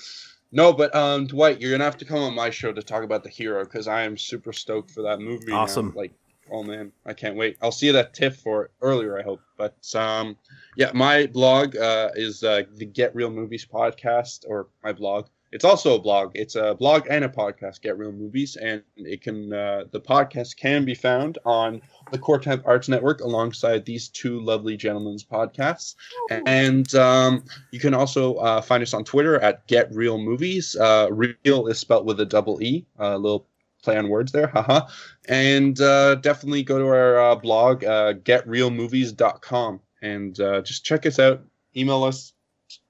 no 0.51 0.71
but 0.73 0.93
um 0.95 1.25
dwight 1.27 1.59
you're 1.59 1.71
gonna 1.71 1.83
have 1.83 1.97
to 1.97 2.05
come 2.05 2.19
on 2.19 2.35
my 2.35 2.49
show 2.49 2.71
to 2.71 2.81
talk 2.83 3.03
about 3.03 3.23
the 3.23 3.29
hero 3.29 3.63
because 3.63 3.87
i 3.87 4.03
am 4.03 4.17
super 4.17 4.53
stoked 4.53 4.91
for 4.91 5.01
that 5.03 5.19
movie 5.19 5.47
now. 5.51 5.61
Awesome. 5.61 5.93
like 5.95 6.13
oh 6.51 6.63
man 6.63 6.91
i 7.05 7.13
can't 7.13 7.35
wait 7.35 7.57
i'll 7.61 7.71
see 7.71 7.87
you 7.87 7.97
at 7.97 8.13
tiff 8.13 8.37
for 8.37 8.65
it 8.65 8.71
earlier 8.81 9.17
i 9.17 9.23
hope 9.23 9.39
but 9.57 9.75
um 9.95 10.35
yeah 10.77 10.91
my 10.93 11.25
blog 11.27 11.75
uh 11.75 12.09
is 12.15 12.43
uh 12.43 12.61
the 12.75 12.85
get 12.85 13.15
real 13.15 13.29
movies 13.31 13.65
podcast 13.65 14.45
or 14.47 14.67
my 14.83 14.91
blog 14.93 15.27
it's 15.53 15.63
also 15.63 15.95
a 15.95 15.99
blog 15.99 16.31
it's 16.35 16.55
a 16.55 16.75
blog 16.75 17.07
and 17.09 17.23
a 17.23 17.29
podcast 17.29 17.81
get 17.81 17.97
real 17.97 18.11
movies 18.11 18.57
and 18.57 18.83
it 18.97 19.21
can 19.21 19.53
uh 19.53 19.83
the 19.91 20.01
podcast 20.01 20.57
can 20.57 20.83
be 20.83 20.95
found 20.95 21.37
on 21.45 21.81
the 22.11 22.39
Temp 22.39 22.63
Arts 22.65 22.87
Network 22.87 23.21
alongside 23.21 23.85
these 23.85 24.09
two 24.09 24.39
lovely 24.39 24.77
gentlemen's 24.77 25.23
podcasts. 25.23 25.95
And 26.29 26.93
um, 26.95 27.43
you 27.71 27.79
can 27.79 27.93
also 27.93 28.35
uh, 28.35 28.61
find 28.61 28.83
us 28.83 28.93
on 28.93 29.03
Twitter 29.03 29.39
at 29.39 29.65
Get 29.67 29.93
Real 29.93 30.17
Movies. 30.17 30.75
Uh, 30.75 31.07
real 31.11 31.67
is 31.67 31.79
spelt 31.79 32.05
with 32.05 32.19
a 32.19 32.25
double 32.25 32.61
E, 32.61 32.85
a 32.97 33.17
little 33.17 33.47
play 33.83 33.97
on 33.97 34.09
words 34.09 34.31
there, 34.31 34.47
haha. 34.47 34.87
And 35.27 35.79
uh, 35.81 36.15
definitely 36.15 36.63
go 36.63 36.79
to 36.79 36.85
our 36.85 37.19
uh, 37.19 37.35
blog, 37.35 37.83
uh, 37.83 38.13
getrealmovies.com, 38.13 39.79
and 40.01 40.39
uh, 40.39 40.61
just 40.61 40.85
check 40.85 41.05
us 41.05 41.19
out. 41.19 41.41
Email 41.75 42.03
us, 42.03 42.32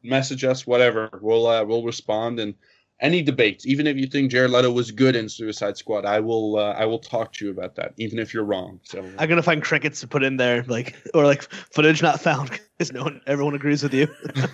message 0.04 0.44
us, 0.44 0.68
whatever. 0.68 1.10
We'll 1.22 1.48
uh, 1.48 1.64
we'll 1.64 1.84
respond 1.84 2.40
and 2.40 2.54
any 3.00 3.22
debates, 3.22 3.66
even 3.66 3.86
if 3.86 3.98
you 3.98 4.06
think 4.08 4.32
Jared 4.32 4.52
Leto 4.52 4.72
was 4.72 4.92
good 4.92 5.14
in 5.16 5.28
Suicide 5.28 5.76
Squad, 5.76 6.06
I 6.06 6.22
will 6.22 6.58
uh, 6.58 6.72
I 6.74 6.86
will 6.86 7.00
talk 7.00 7.34
to 7.34 7.46
you 7.46 7.52
about 7.52 7.76
that, 7.76 7.94
even 7.98 8.18
if 8.20 8.34
you're 8.34 8.46
wrong. 8.46 8.80
So 8.84 9.04
I'm 9.18 9.28
gonna 9.28 9.44
find 9.44 9.62
crickets 9.62 10.00
to 10.02 10.08
put 10.08 10.24
in 10.24 10.38
there, 10.38 10.64
like 10.68 10.96
or 11.14 11.26
like 11.26 11.42
footage 11.74 12.02
not 12.02 12.22
found 12.22 12.52
because 12.78 12.94
no 12.94 13.04
one, 13.04 13.20
everyone 13.28 13.56
agrees 13.56 13.84
with 13.84 13.94
you. 13.94 14.08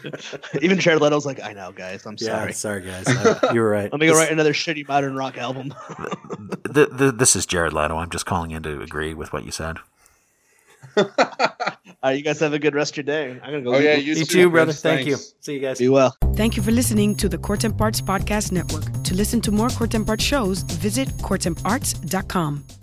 Even 0.61 0.79
Jared 0.79 1.01
Leto's 1.01 1.25
like, 1.27 1.41
I 1.43 1.53
know, 1.53 1.71
guys, 1.73 2.05
I'm 2.07 2.15
Yeah, 2.17 2.27
sorry. 2.39 2.53
sorry 2.53 2.81
guys. 2.81 3.05
I- 3.07 3.53
you 3.53 3.59
were 3.59 3.69
right. 3.69 3.89
Let 3.91 3.99
me 3.99 4.07
go 4.07 4.13
This- 4.13 4.19
write 4.23 4.31
another 4.31 4.53
shitty 4.53 4.87
modern 4.87 5.15
rock 5.15 5.37
album. 5.37 5.73
th- 6.73 6.89
th- 6.97 7.13
this 7.15 7.35
is 7.35 7.45
Jared 7.45 7.73
Leto. 7.73 7.97
I'm 7.97 8.09
just 8.09 8.25
calling 8.25 8.51
in 8.51 8.63
to 8.63 8.81
agree 8.81 9.13
with 9.13 9.31
what 9.31 9.45
you 9.45 9.51
said. 9.51 9.77
All 12.01 12.09
right, 12.11 12.17
you 12.17 12.23
guys 12.23 12.39
have 12.39 12.53
a 12.53 12.59
good 12.59 12.75
rest 12.75 12.97
of 12.97 12.97
your 12.97 13.03
day. 13.03 13.31
I'm 13.43 13.51
gonna 13.51 13.61
go. 13.61 13.69
Oh 13.69 13.77
leave 13.77 13.83
yeah, 13.83 13.95
you, 13.95 14.13
You 14.13 14.25
too, 14.25 14.25
too, 14.25 14.49
brother. 14.49 14.71
Chris. 14.71 14.81
Thank 14.81 15.07
you. 15.07 15.15
Thanks. 15.15 15.35
See 15.41 15.53
you 15.55 15.59
guys. 15.59 15.79
be 15.79 15.89
well. 15.89 16.15
Thank 16.35 16.55
you 16.55 16.63
for 16.63 16.71
listening 16.71 17.15
to 17.15 17.27
the 17.27 17.37
Court 17.37 17.63
and 17.63 17.77
Parts 17.77 18.01
Podcast 18.01 18.51
Network. 18.51 19.03
To 19.03 19.15
listen 19.15 19.41
to 19.41 19.51
more 19.51 19.69
Court 19.69 19.93
and 19.93 20.05
Parts 20.05 20.23
shows, 20.23 20.61
visit 20.61 21.09
courtandarts.com. 21.17 22.78